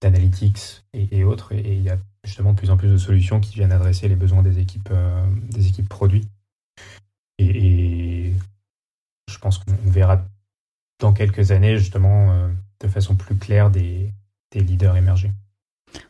d'analytics 0.00 0.84
et, 0.92 1.24
autres. 1.24 1.52
Et, 1.52 1.74
il 1.74 1.82
y 1.82 1.90
a 1.90 1.98
justement 2.24 2.52
de 2.52 2.58
plus 2.58 2.70
en 2.70 2.76
plus 2.76 2.88
de 2.88 2.96
solutions 2.96 3.40
qui 3.40 3.54
viennent 3.54 3.72
adresser 3.72 4.06
les 4.06 4.16
besoins 4.16 4.42
des 4.42 4.60
équipes, 4.60 4.92
des 5.50 5.66
équipes 5.66 5.88
produits. 5.88 6.28
Et, 7.38 8.28
et 8.28 8.34
je 9.28 9.38
pense 9.38 9.58
qu'on 9.58 9.72
verra 9.90 10.24
dans 11.00 11.12
quelques 11.12 11.52
années, 11.52 11.78
justement, 11.78 12.32
euh, 12.32 12.48
de 12.80 12.88
façon 12.88 13.14
plus 13.14 13.36
claire 13.36 13.70
des, 13.70 14.12
leaders 14.54 14.96
émergés. 14.96 15.30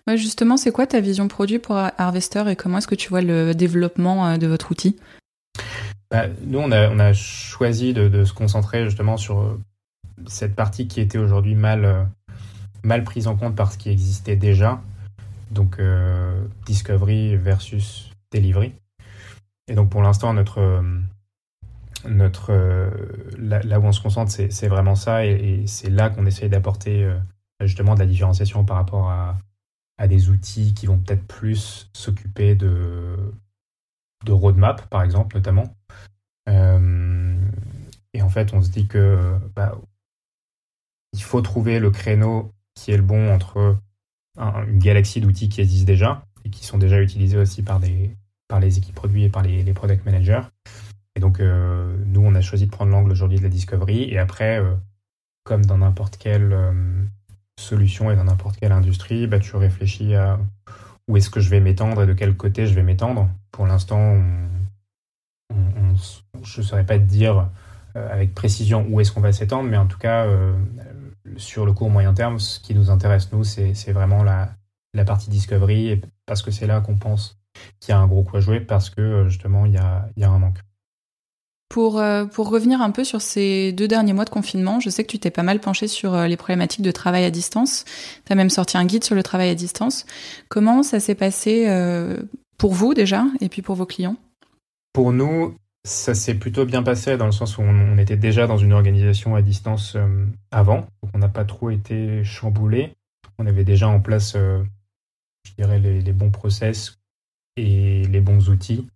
Ouais, 0.07 0.16
justement, 0.16 0.57
c'est 0.57 0.72
quoi 0.72 0.87
ta 0.87 1.01
vision 1.01 1.29
produit 1.29 1.59
pour 1.59 1.77
Harvester 1.77 2.44
et 2.48 2.57
comment 2.57 2.79
est-ce 2.79 2.87
que 2.87 2.94
tu 2.94 3.11
vois 3.11 3.20
le 3.20 3.55
développement 3.55 4.27
euh, 4.27 4.37
de 4.38 4.46
votre 4.46 4.70
outil? 4.70 4.96
Bah, 6.10 6.26
Nous, 6.42 6.58
on 6.58 6.70
a, 6.72 7.12
choisi 7.12 7.92
de, 7.92 8.24
se 8.24 8.32
concentrer 8.32 8.84
justement 8.84 9.16
sur 9.16 9.40
euh, 9.40 9.60
cette 10.26 10.54
partie 10.54 10.88
qui 10.88 11.00
était 11.00 11.18
aujourd'hui 11.18 11.54
mal, 11.54 12.08
mal 12.82 13.04
prise 13.04 13.26
en 13.26 13.36
compte 13.36 13.54
par 13.54 13.72
ce 13.72 13.78
qui 13.78 13.90
existait 13.90 14.36
déjà, 14.36 14.80
donc 15.50 15.78
euh, 15.78 16.44
Discovery 16.66 17.36
versus 17.36 18.10
Delivery. 18.32 18.72
Et 19.68 19.74
donc 19.74 19.90
pour 19.90 20.02
l'instant, 20.02 20.32
notre, 20.32 20.60
euh, 22.50 22.90
là, 23.38 23.80
où 23.80 23.84
on 23.84 23.92
se 23.92 24.00
concentre, 24.00 24.30
c'est 24.32 24.68
vraiment 24.68 24.94
ça, 24.94 25.26
et, 25.26 25.66
c'est 25.66 25.90
là 25.90 26.10
qu'on 26.10 26.26
essaye 26.26 26.48
d'apporter 26.48 27.04
euh, 27.04 27.18
justement 27.62 27.94
de 27.94 28.00
la 28.00 28.06
différenciation 28.06 28.64
par 28.64 28.76
rapport 28.76 29.10
à 29.10 30.06
des 30.06 30.30
outils 30.30 30.74
qui 30.74 30.86
vont 30.86 30.98
peut-être 30.98 31.26
plus 31.26 31.90
s'occuper 31.92 32.54
de, 32.54 33.16
de 34.24 34.33
roadmap, 34.33 34.88
par 34.88 35.02
exemple, 35.02 35.37
notamment. 35.37 35.74
Euh, 36.48 37.37
et 38.14 38.22
en 38.22 38.28
fait, 38.28 38.52
on 38.52 38.62
se 38.62 38.70
dit 38.70 38.87
que 38.87 39.38
bah, 39.54 39.78
il 41.12 41.22
faut 41.22 41.40
trouver 41.40 41.78
le 41.78 41.90
créneau 41.90 42.52
qui 42.74 42.92
est 42.92 42.96
le 42.96 43.02
bon 43.02 43.33
entre 43.33 43.76
une 44.38 44.78
galaxie 44.78 45.20
d'outils 45.20 45.48
qui 45.48 45.61
existent 45.61 45.87
déjà 45.87 46.24
et 46.44 46.50
qui 46.50 46.64
sont 46.64 46.78
déjà 46.78 47.00
utilisés 47.02 47.38
aussi 47.38 47.62
par, 47.62 47.81
des, 47.81 48.16
par 48.46 48.61
les 48.61 48.78
équipes 48.78 48.94
produits 48.94 49.24
et 49.24 49.28
par 49.28 49.42
les, 49.42 49.72
product 49.72 50.04
managers 50.04 50.42
et 51.16 51.20
donc, 51.20 51.40
euh, 51.40 51.96
nous, 52.07 52.20
on 52.20 52.37
a 52.37 52.40
choisi 52.40 52.66
de 52.66 52.70
prendre 52.70 52.92
l'angle 52.92 53.11
aujourd'hui 53.11 53.38
de 53.38 53.42
la 53.42 53.48
discovery. 53.48 54.04
Et 54.04 54.18
après, 54.20 54.61
euh, 54.61 54.76
comme 55.42 55.64
dans 55.64 55.78
n'importe 55.78 56.16
quelle 56.16 56.57
solution 57.59 58.12
et 58.12 58.16
dans 58.16 58.22
n'importe 58.22 58.57
quelle 58.59 58.70
industrie, 58.70 59.26
bah, 59.26 59.40
tu 59.40 59.57
réfléchis 59.57 60.14
à 60.14 60.38
où 61.09 61.16
est-ce 61.16 61.28
que 61.28 61.40
je 61.40 61.50
vais 61.50 61.59
m'étendre 61.59 62.02
et 62.02 62.07
de 62.07 62.12
quel 62.12 62.37
côté 62.37 62.66
je 62.66 62.74
vais 62.74 62.85
m'étendre. 62.85 63.28
Pour 63.58 63.66
l'instant, 63.66 64.16
je 65.50 66.60
ne 66.60 66.64
saurais 66.64 66.86
pas 66.86 66.96
te 66.96 67.02
dire 67.02 67.48
avec 67.96 68.32
précision 68.32 68.86
où 68.88 69.00
est-ce 69.00 69.10
qu'on 69.10 69.20
va 69.20 69.32
s'étendre, 69.32 69.68
mais 69.68 69.76
en 69.76 69.86
tout 69.86 69.98
cas, 69.98 70.28
sur 71.36 71.66
le 71.66 71.72
court 71.72 71.90
moyen 71.90 72.14
terme, 72.14 72.38
ce 72.38 72.60
qui 72.60 72.72
nous 72.72 72.88
intéresse, 72.88 73.32
nous, 73.32 73.42
c'est 73.42 73.90
vraiment 73.90 74.22
la, 74.22 74.50
la 74.94 75.04
partie 75.04 75.28
discovery, 75.28 75.88
et 75.88 76.00
parce 76.24 76.40
que 76.40 76.52
c'est 76.52 76.68
là 76.68 76.80
qu'on 76.80 76.94
pense 76.94 77.40
qu'il 77.80 77.90
y 77.90 77.96
a 77.96 77.98
un 77.98 78.06
gros 78.06 78.22
coup 78.22 78.36
à 78.36 78.40
jouer, 78.40 78.60
parce 78.60 78.90
que 78.90 79.26
justement, 79.26 79.66
il 79.66 79.72
y 79.72 79.78
a, 79.78 80.08
y 80.16 80.22
a 80.22 80.30
un 80.30 80.38
manque. 80.38 80.60
Pour, 81.68 81.98
euh, 81.98 82.26
pour 82.26 82.50
revenir 82.50 82.80
un 82.80 82.92
peu 82.92 83.02
sur 83.02 83.20
ces 83.20 83.72
deux 83.72 83.88
derniers 83.88 84.12
mois 84.12 84.24
de 84.24 84.30
confinement, 84.30 84.78
je 84.78 84.88
sais 84.88 85.02
que 85.02 85.10
tu 85.10 85.18
t'es 85.18 85.32
pas 85.32 85.42
mal 85.42 85.58
penché 85.58 85.88
sur 85.88 86.14
euh, 86.14 86.28
les 86.28 86.36
problématiques 86.36 86.82
de 86.82 86.92
travail 86.92 87.24
à 87.24 87.32
distance. 87.32 87.84
Tu 88.24 88.32
as 88.32 88.36
même 88.36 88.50
sorti 88.50 88.78
un 88.78 88.84
guide 88.84 89.02
sur 89.02 89.16
le 89.16 89.24
travail 89.24 89.50
à 89.50 89.56
distance. 89.56 90.06
Comment 90.48 90.84
ça 90.84 91.00
s'est 91.00 91.16
passé 91.16 91.64
euh, 91.66 92.22
pour 92.58 92.74
vous 92.74 92.94
déjà 92.94 93.24
et 93.40 93.48
puis 93.48 93.62
pour 93.62 93.76
vos 93.76 93.86
clients? 93.86 94.16
Pour 94.92 95.12
nous, 95.12 95.54
ça 95.84 96.14
s'est 96.14 96.34
plutôt 96.34 96.66
bien 96.66 96.82
passé 96.82 97.16
dans 97.16 97.26
le 97.26 97.32
sens 97.32 97.56
où 97.56 97.62
on, 97.62 97.96
était 97.98 98.16
déjà 98.16 98.46
dans 98.46 98.58
une 98.58 98.72
organisation 98.72 99.34
à 99.34 99.42
distance 99.42 99.96
avant. 100.50 100.86
Donc 101.02 101.12
on 101.14 101.18
n'a 101.18 101.28
pas 101.28 101.44
trop 101.44 101.70
été 101.70 102.24
chamboulé. 102.24 102.92
On 103.38 103.46
avait 103.46 103.64
déjà 103.64 103.88
en 103.88 104.00
place, 104.00 104.34
je 104.34 105.52
dirais, 105.56 105.78
les, 105.78 106.00
les 106.00 106.12
bons 106.12 106.30
process 106.30 106.98
et 107.56 108.02
les 108.04 108.20
bons 108.20 108.50
outils 108.50 108.88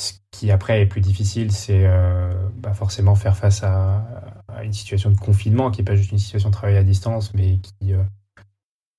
ce 0.00 0.14
qui 0.30 0.50
après 0.50 0.80
est 0.80 0.86
plus 0.86 1.00
difficile, 1.00 1.52
c'est 1.52 1.84
euh, 1.84 2.32
bah 2.56 2.72
forcément 2.72 3.14
faire 3.14 3.36
face 3.36 3.62
à, 3.62 4.04
à, 4.48 4.64
une 4.64 4.72
situation 4.72 5.10
de 5.10 5.18
confinement 5.18 5.70
qui 5.70 5.80
n'est 5.80 5.84
pas 5.84 5.96
juste 5.96 6.12
une 6.12 6.18
situation 6.18 6.48
de 6.48 6.54
travail 6.54 6.76
à 6.76 6.82
distance, 6.82 7.34
mais 7.34 7.58
qui, 7.58 7.92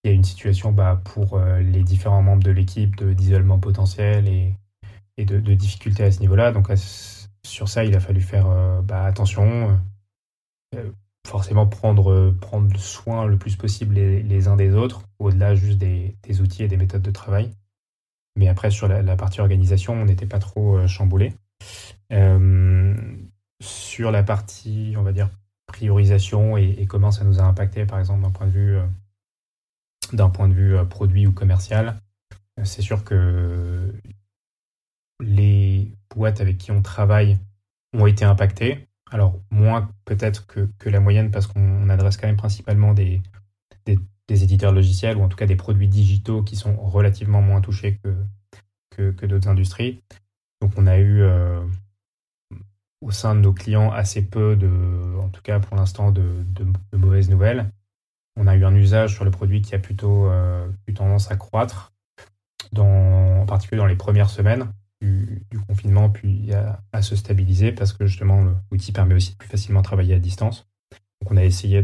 euh, 0.06 0.10
est 0.10 0.14
une 0.14 0.24
situation 0.24 0.72
bah, 0.72 1.02
pour 1.04 1.36
euh, 1.36 1.60
les 1.60 1.84
différents 1.84 2.22
membres 2.22 2.44
de 2.44 2.52
l'équipe 2.52 3.04
d'isolement 3.04 3.60
potentiel 3.60 4.28
et, 4.28 4.56
de, 5.18 5.40
difficultés 5.54 6.04
à 6.04 6.12
ce 6.12 6.20
niveau-là. 6.20 6.52
Donc 6.52 6.70
sur 7.46 7.70
ça, 7.70 7.84
il 7.86 7.96
a 7.96 8.00
fallu 8.00 8.22
faire 8.22 8.48
euh, 8.48 8.82
bah, 8.82 9.04
attention, 9.06 9.80
euh, 10.76 10.92
forcément 11.28 11.68
prendre, 11.68 12.32
prendre 12.42 12.76
soin 12.80 13.26
le 13.28 13.38
plus 13.38 13.56
possible 13.56 13.96
les, 13.96 14.48
uns 14.48 14.56
des 14.56 14.74
autres, 14.74 15.04
au-delà 15.20 15.54
juste 15.54 15.78
des, 15.78 16.42
outils 16.42 16.64
et 16.64 16.68
des 16.68 16.78
méthodes 16.78 17.04
de 17.04 17.12
travail. 17.12 17.52
Mais 18.36 18.48
après, 18.48 18.72
sur 18.72 18.88
la, 18.88 19.16
partie 19.16 19.42
organisation, 19.42 19.94
on 19.94 20.06
n'était 20.06 20.26
pas 20.26 20.40
trop 20.40 20.88
chamboulé. 20.88 21.34
Sur 23.62 24.10
la 24.10 24.24
partie, 24.24 24.96
on 24.98 25.04
va 25.04 25.12
dire, 25.12 25.30
priorisation 25.68 26.58
et, 26.58 26.88
comment 26.88 27.12
ça 27.12 27.26
nous 27.26 27.40
a 27.40 27.44
impacté, 27.44 27.86
par 27.86 28.00
exemple, 28.00 28.24
d'un 28.24 28.32
point 28.32 28.48
de 28.48 28.52
vue, 28.52 28.80
d'un 30.14 30.30
point 30.30 30.48
de 30.48 30.54
vue 30.54 30.76
produit 30.90 31.28
ou 31.28 31.32
commercial. 31.32 31.98
C'est 32.64 32.82
sûr 32.82 33.04
que 33.04 33.94
les 35.22 35.92
boîtes 36.16 36.42
avec 36.42 36.58
qui 36.58 36.72
on 36.72 36.82
travaille 36.82 37.38
ont 37.94 38.08
été 38.08 38.26
impactées. 38.26 38.88
Alors, 39.12 39.40
moins 39.50 39.90
peut-être 40.06 40.48
que, 40.48 40.70
la 40.86 41.00
moyenne 41.00 41.32
parce 41.32 41.48
qu'on 41.48 41.90
adresse 41.90 42.18
quand 42.18 42.28
même 42.28 42.38
principalement 42.38 42.94
des, 42.94 43.22
éditeurs 44.30 44.72
logiciels 44.72 45.18
ou 45.18 45.24
en 45.24 45.28
tout 45.28 45.36
cas 45.36 45.46
des 45.46 45.58
produits 45.58 45.90
digitaux 45.90 46.42
qui 46.42 46.56
sont 46.56 46.78
relativement 46.78 47.42
moins 47.42 47.60
touchés 47.60 48.00
que, 48.92 49.26
d'autres 49.26 49.50
industries. 49.50 50.02
Donc, 50.62 50.72
on 50.78 50.88
a 50.88 50.98
eu 51.00 51.22
euh, 51.22 51.62
au 53.02 53.12
sein 53.12 53.36
de 53.36 53.42
nos 53.42 53.52
clients 53.52 53.92
assez 53.92 54.22
peu 54.22 54.56
de, 54.56 54.70
en 55.20 55.28
tout 55.30 55.42
cas 55.42 55.60
pour 55.60 55.76
l'instant, 55.76 56.12
de, 56.12 56.24
mauvaises 56.94 57.30
nouvelles. 57.30 57.70
On 58.42 58.48
a 58.48 58.56
eu 58.56 58.66
un 58.66 58.74
usage 58.74 59.14
sur 59.14 59.24
le 59.24 59.30
produit 59.30 59.62
qui 59.62 59.76
a 59.76 59.80
plutôt 59.80 60.26
euh, 60.26 60.68
eu 60.88 60.96
tendance 60.96 61.30
à 61.30 61.36
croître, 61.36 61.94
en 62.76 63.46
particulier 63.46 63.78
dans 63.78 63.86
les 63.86 63.96
premières 63.96 64.32
semaines 64.32 64.74
du, 65.00 65.44
confinement, 65.68 66.10
puis 66.10 66.52
à, 66.92 67.02
se 67.04 67.16
stabiliser 67.16 67.72
parce 67.72 67.94
que 67.94 68.08
justement 68.08 68.44
l'outil 68.72 68.94
permet 68.94 69.14
aussi 69.14 69.34
de 69.34 69.38
plus 69.38 69.48
facilement 69.48 69.84
travailler 69.84 70.16
à 70.16 70.20
distance. 70.20 70.68
Donc 71.22 71.32
on 71.32 71.38
a 71.38 71.44
essayé 71.44 71.84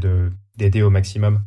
d'aider 0.55 0.81
au 0.81 0.89
maximum 0.89 1.43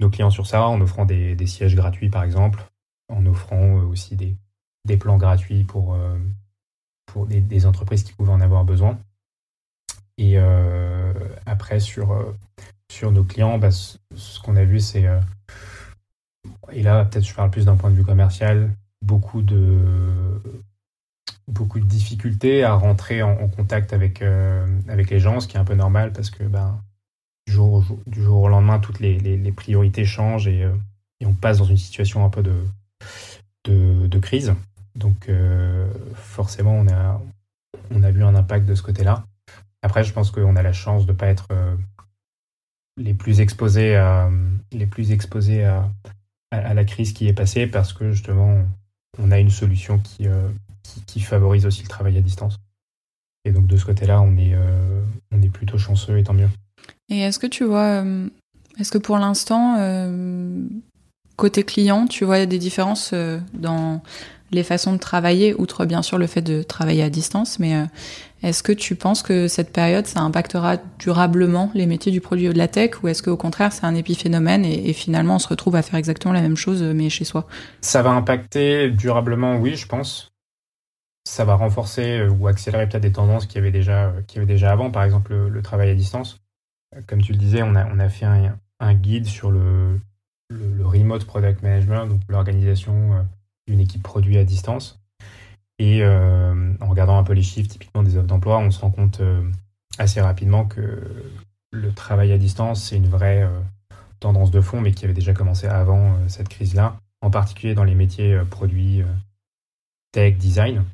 nos 0.00 0.08
clients 0.08 0.30
sur 0.30 0.46
ça 0.46 0.66
en 0.66 0.80
offrant 0.80 1.04
des, 1.04 1.46
sièges 1.46 1.76
gratuits 1.76 2.08
par 2.08 2.24
exemple, 2.24 2.64
en 3.10 3.26
offrant 3.26 3.78
euh, 3.78 3.84
aussi 3.84 4.16
des, 4.16 4.96
plans 4.96 5.18
gratuits 5.18 5.64
pour, 5.64 5.92
euh, 5.92 6.18
des, 7.26 7.66
entreprises 7.66 8.04
qui 8.04 8.14
pouvaient 8.14 8.32
en 8.32 8.40
avoir 8.40 8.64
besoin. 8.64 8.98
Et 10.16 10.38
après 11.46 11.80
sur, 11.80 12.34
sur 12.90 13.12
nos 13.12 13.24
clients, 13.24 13.58
bah, 13.58 13.70
ce, 13.70 14.40
qu'on 14.40 14.56
a 14.56 14.64
vu 14.64 14.80
c'est 14.80 15.06
et 16.72 16.82
là 16.82 17.04
peut-être 17.04 17.24
je 17.24 17.34
parle 17.34 17.50
plus 17.50 17.64
d'un 17.64 17.76
point 17.76 17.90
de 17.90 17.96
vue 17.96 18.04
commercial, 18.04 18.70
beaucoup 19.02 19.42
de 19.42 20.40
difficultés 21.50 22.64
à 22.64 22.74
rentrer 22.74 23.22
en, 23.22 23.48
contact 23.48 23.92
avec, 23.92 24.22
euh, 24.22 24.66
avec 24.88 25.10
les 25.10 25.20
gens, 25.20 25.40
ce 25.40 25.48
qui 25.48 25.56
est 25.56 25.60
un 25.60 25.64
peu 25.64 25.74
normal 25.74 26.12
parce 26.12 26.30
que 26.30 26.44
ben, 26.44 26.80
du, 27.46 27.52
jour 27.52 27.84
au, 28.30 28.48
lendemain, 28.48 28.78
toutes 28.78 29.00
les, 29.00 29.52
priorités 29.52 30.04
changent 30.04 30.48
et, 30.48 30.64
euh, 30.64 30.74
et, 31.20 31.26
on 31.26 31.34
passe 31.34 31.58
dans 31.58 31.64
une 31.64 31.76
situation 31.76 32.24
un 32.24 32.30
peu 32.30 32.42
de, 32.42 34.18
crise. 34.20 34.54
Donc 34.94 35.28
euh, 35.28 35.90
forcément, 36.14 36.74
on 36.74 36.86
a, 36.88 37.20
on 37.90 38.02
a 38.02 38.10
vu 38.10 38.22
un 38.22 38.34
impact 38.34 38.66
de 38.66 38.74
ce 38.74 38.82
côté-là. 38.82 39.24
Après, 39.82 40.04
je 40.04 40.12
pense 40.12 40.30
qu'on 40.30 40.56
a 40.56 40.62
la 40.62 40.74
chance 40.74 41.06
de 41.06 41.12
ne 41.12 41.16
pas 41.16 41.28
être 41.28 41.48
les 42.96 43.14
plus 43.14 43.40
exposés 43.40 43.96
à, 43.96 44.30
les 44.72 44.86
plus 44.86 45.12
exposés 45.12 45.64
à, 45.64 45.90
à, 46.50 46.74
la 46.74 46.84
crise 46.84 47.12
qui 47.12 47.28
est 47.28 47.32
passée 47.32 47.66
parce 47.66 47.92
que 47.92 48.12
justement, 48.12 48.64
on 49.18 49.30
a 49.30 49.38
une 49.38 49.50
solution 49.50 49.98
qui, 49.98 50.26
qui, 51.06 51.20
favorise 51.20 51.66
aussi 51.66 51.82
le 51.82 51.88
travail 51.88 52.16
à 52.16 52.20
distance. 52.20 52.56
Et 53.44 53.52
donc 53.52 53.66
de 53.66 53.76
ce 53.76 53.84
côté-là, 53.84 54.20
on 54.20 54.36
est, 54.36 54.54
euh, 54.54 55.02
on 55.32 55.42
est 55.42 55.48
plutôt 55.48 55.78
chanceux 55.78 56.18
et 56.18 56.24
tant 56.24 56.34
mieux. 56.34 56.48
Et 57.08 57.20
est-ce 57.20 57.38
que 57.38 57.46
tu 57.46 57.64
vois, 57.64 58.02
euh, 58.02 58.28
est-ce 58.78 58.92
que 58.92 58.98
pour 58.98 59.18
l'instant, 59.18 59.76
euh, 59.78 60.62
côté 61.36 61.62
client, 61.64 62.06
tu 62.06 62.24
vois 62.24 62.44
des 62.46 62.58
différences 62.58 63.14
dans 63.54 64.02
les 64.52 64.62
façons 64.62 64.92
de 64.92 64.98
travailler, 64.98 65.54
outre 65.54 65.86
bien 65.86 66.02
sûr 66.02 66.18
le 66.18 66.26
fait 66.26 66.42
de 66.42 66.62
travailler 66.62 67.02
à 67.02 67.10
distance, 67.10 67.58
mais 67.58 67.86
est-ce 68.42 68.62
que 68.62 68.72
tu 68.72 68.94
penses 68.94 69.22
que 69.22 69.48
cette 69.48 69.72
période, 69.72 70.06
ça 70.06 70.20
impactera 70.20 70.78
durablement 70.98 71.70
les 71.74 71.86
métiers 71.86 72.12
du 72.12 72.20
produit 72.20 72.48
de 72.48 72.58
la 72.58 72.68
tech, 72.68 73.02
ou 73.02 73.08
est-ce 73.08 73.22
qu'au 73.22 73.36
contraire, 73.36 73.72
c'est 73.72 73.84
un 73.84 73.94
épiphénomène 73.94 74.64
et, 74.64 74.92
finalement 74.92 75.36
on 75.36 75.38
se 75.38 75.48
retrouve 75.48 75.76
à 75.76 75.82
faire 75.82 75.98
exactement 75.98 76.32
la 76.32 76.42
même 76.42 76.56
chose, 76.56 76.82
mais 76.82 77.10
chez 77.10 77.24
soi? 77.24 77.46
Ça 77.80 78.02
va 78.02 78.10
impacter 78.10 78.90
durablement, 78.90 79.56
oui, 79.56 79.76
je 79.76 79.86
pense 79.86 80.30
ça 81.24 81.44
va 81.44 81.54
renforcer 81.54 82.18
euh, 82.18 82.30
ou 82.30 82.48
accélérer 82.48 82.88
peut-être 82.88 83.02
des 83.02 83.12
tendances 83.12 83.46
qui 83.46 83.58
avaient 83.58 83.70
déjà, 83.70 84.12
euh, 84.36 84.44
déjà 84.44 84.72
avant, 84.72 84.90
par 84.90 85.04
exemple 85.04 85.34
le, 85.34 85.62
travail 85.62 85.90
à 85.90 85.94
distance. 85.94 86.40
Euh, 86.96 87.00
comme 87.06 87.22
tu 87.22 87.32
le 87.32 87.38
disais, 87.38 87.62
on 87.62 87.74
a, 87.76 87.86
on 87.86 87.98
a 87.98 88.08
fait 88.08 88.26
un, 88.26 88.94
guide 88.94 89.26
sur 89.26 89.50
le, 89.50 90.00
le, 90.48 90.86
remote 90.86 91.24
product 91.24 91.62
management, 91.62 92.06
donc 92.06 92.20
l'organisation 92.28 93.26
d'une 93.66 93.80
équipe 93.80 94.02
produit 94.02 94.38
à 94.38 94.44
distance. 94.44 94.99
Et 95.82 96.04
en 96.04 96.88
regardant 96.88 97.16
un 97.16 97.24
peu 97.24 97.32
les 97.32 97.42
chiffres 97.42 97.70
typiquement 97.70 98.02
des 98.02 98.18
offres 98.18 98.26
d'emploi, 98.26 98.58
on 98.58 98.70
se 98.70 98.78
rend 98.80 98.90
compte 98.90 99.22
assez 99.98 100.20
rapidement 100.20 100.66
que 100.66 101.02
le 101.72 101.92
travail 101.92 102.32
à 102.32 102.38
distance, 102.38 102.84
c'est 102.84 102.96
une 102.96 103.08
vraie 103.08 103.48
tendance 104.20 104.50
de 104.50 104.60
fond, 104.60 104.82
mais 104.82 104.92
qui 104.92 105.06
avait 105.06 105.14
déjà 105.14 105.32
commencé 105.32 105.66
avant 105.66 106.16
cette 106.28 106.50
crise-là, 106.50 106.98
en 107.22 107.30
particulier 107.30 107.74
dans 107.74 107.84
les 107.84 107.94
métiers 107.94 108.38
produits, 108.50 109.02
tech, 110.12 110.36
design 110.36 110.84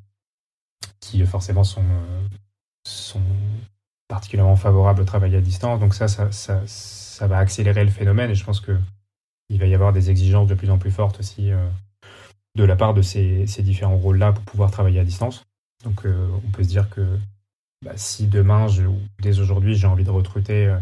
qui 1.01 1.25
forcément 1.27 1.65
sont, 1.65 1.83
euh, 1.83 3.21
particulièrement 4.09 4.57
favorables 4.57 5.03
au 5.03 5.05
travail 5.05 5.37
à 5.37 5.41
distance. 5.41 5.81
Donc 5.81 5.95
ça 5.95 6.09
ça, 6.09 6.31
ça, 6.33 6.61
ça, 6.67 7.27
va 7.27 7.39
accélérer 7.39 7.85
le 7.85 7.91
phénomène 7.91 8.31
et 8.31 8.35
je 8.35 8.45
pense 8.45 8.61
qu'il 8.61 9.59
va 9.59 9.67
y 9.67 9.75
avoir 9.75 9.93
des 9.93 10.11
exigences 10.11 10.49
de 10.49 10.55
plus 10.55 10.71
en 10.71 10.79
plus 10.79 10.91
fortes 10.91 11.21
aussi 11.21 11.51
euh, 11.51 11.69
de 12.57 12.65
la 12.65 12.77
part 12.77 12.95
de 12.95 13.03
ces, 13.03 13.47
différents 13.59 13.97
rôles-là 13.97 14.33
pour 14.33 14.45
pouvoir 14.45 14.71
travailler 14.71 15.01
à 15.01 15.05
distance. 15.05 15.45
Donc 15.85 16.05
euh, 16.05 16.29
on 16.45 16.51
peut 16.51 16.65
se 16.65 16.69
dire 16.69 16.89
que 16.91 17.19
bah, 17.85 17.93
si 17.97 18.27
demain, 18.27 18.67
ou 18.81 18.99
dès 19.21 19.39
aujourd'hui, 19.39 19.77
j'ai 19.77 19.87
envie 19.87 20.05
de 20.05 20.11
recruter 20.11 20.75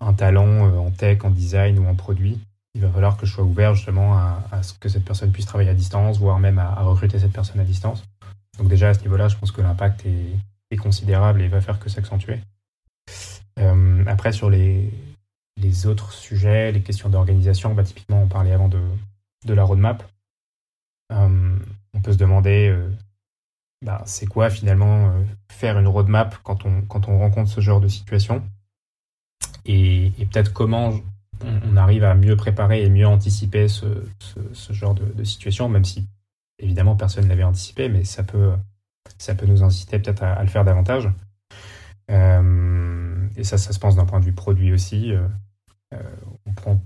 un 0.00 0.12
talent 0.12 0.68
en 0.76 0.90
tech, 0.90 1.24
en 1.24 1.30
design 1.30 1.78
ou 1.78 1.86
en 1.86 1.94
produit, 1.94 2.38
il 2.74 2.80
va 2.80 2.90
falloir 2.90 3.16
que 3.16 3.26
je 3.26 3.32
sois 3.32 3.44
ouvert 3.44 3.74
justement 3.74 4.14
à, 4.14 4.62
ce 4.62 4.74
que 4.74 4.88
cette 4.88 5.04
personne 5.04 5.32
puisse 5.32 5.46
travailler 5.46 5.70
à 5.70 5.74
distance, 5.74 6.18
voire 6.18 6.38
même 6.38 6.58
à 6.58 6.82
recruter 6.82 7.18
cette 7.18 7.32
personne 7.32 7.60
à 7.60 7.64
distance. 7.64 8.04
Donc 8.58 8.68
déjà 8.68 8.90
à 8.90 8.94
ce 8.94 9.00
niveau-là, 9.00 9.28
je 9.28 9.36
pense 9.36 9.52
que 9.52 9.62
l'impact 9.62 10.04
est, 10.06 10.76
considérable 10.76 11.42
et 11.42 11.48
va 11.48 11.60
faire 11.60 11.80
que 11.80 11.88
s'accentuer. 11.88 12.38
Euh, 13.58 14.04
après, 14.06 14.32
sur 14.32 14.48
les, 14.50 14.92
autres 15.86 16.12
sujets, 16.12 16.70
les 16.70 16.80
questions 16.82 17.08
d'organisation, 17.08 17.74
bah, 17.74 17.82
typiquement, 17.82 18.22
on 18.22 18.28
parlait 18.28 18.52
avant 18.52 18.68
de 18.68 19.54
la 19.54 19.64
roadmap. 19.64 20.08
Euh, 21.10 21.58
on 21.94 22.00
peut 22.00 22.12
se 22.12 22.18
demander, 22.18 22.68
euh, 22.68 22.90
bah, 23.84 24.02
c'est 24.06 24.26
quoi 24.26 24.50
finalement 24.50 25.12
faire 25.50 25.78
une 25.78 25.88
roadmap 25.88 26.36
quand 26.42 26.64
on, 26.64 26.82
quand 26.82 27.08
on 27.08 27.18
rencontre 27.18 27.50
ce 27.50 27.60
genre 27.60 27.80
de 27.80 27.88
situation? 27.88 28.42
Et, 29.64 30.12
peut-être 30.30 30.52
comment 30.52 30.92
on, 31.44 31.76
arrive 31.76 32.04
à 32.04 32.14
mieux 32.14 32.36
préparer 32.36 32.82
et 32.82 32.90
mieux 32.90 33.06
anticiper 33.06 33.68
ce, 33.68 33.86
ce, 34.52 34.72
genre 34.72 34.94
de, 34.94 35.24
situation, 35.24 35.68
même 35.68 35.84
si 35.84 36.06
évidemment, 36.58 36.96
personne 36.96 37.24
ne 37.24 37.28
l'avait 37.28 37.44
anticipé, 37.44 37.88
mais 37.88 38.04
ça 38.04 38.22
peut, 38.22 38.52
ça 39.18 39.34
peut 39.34 39.46
nous 39.46 39.62
inciter 39.62 39.98
peut-être 39.98 40.22
à, 40.22 40.42
le 40.42 40.48
faire 40.48 40.64
davantage. 40.64 41.10
Euh, 42.10 43.28
et 43.36 43.44
ça, 43.44 43.58
ça 43.58 43.72
se 43.72 43.78
pense 43.78 43.96
d'un 43.96 44.04
point 44.04 44.20
de 44.20 44.24
vue 44.24 44.32
produit 44.32 44.72
aussi. 44.72 45.12
Euh, 45.12 45.26
euh, 45.94 46.02
on 46.46 46.52
prend 46.52 46.80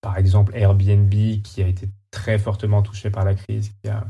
par 0.00 0.18
exemple 0.18 0.54
Airbnb 0.54 1.10
qui 1.42 1.62
a 1.62 1.66
été 1.66 1.88
très 2.16 2.38
fortement 2.38 2.82
touché 2.82 3.10
par 3.10 3.24
la 3.24 3.34
crise, 3.34 3.72
qui 3.82 3.90
a, 3.90 4.06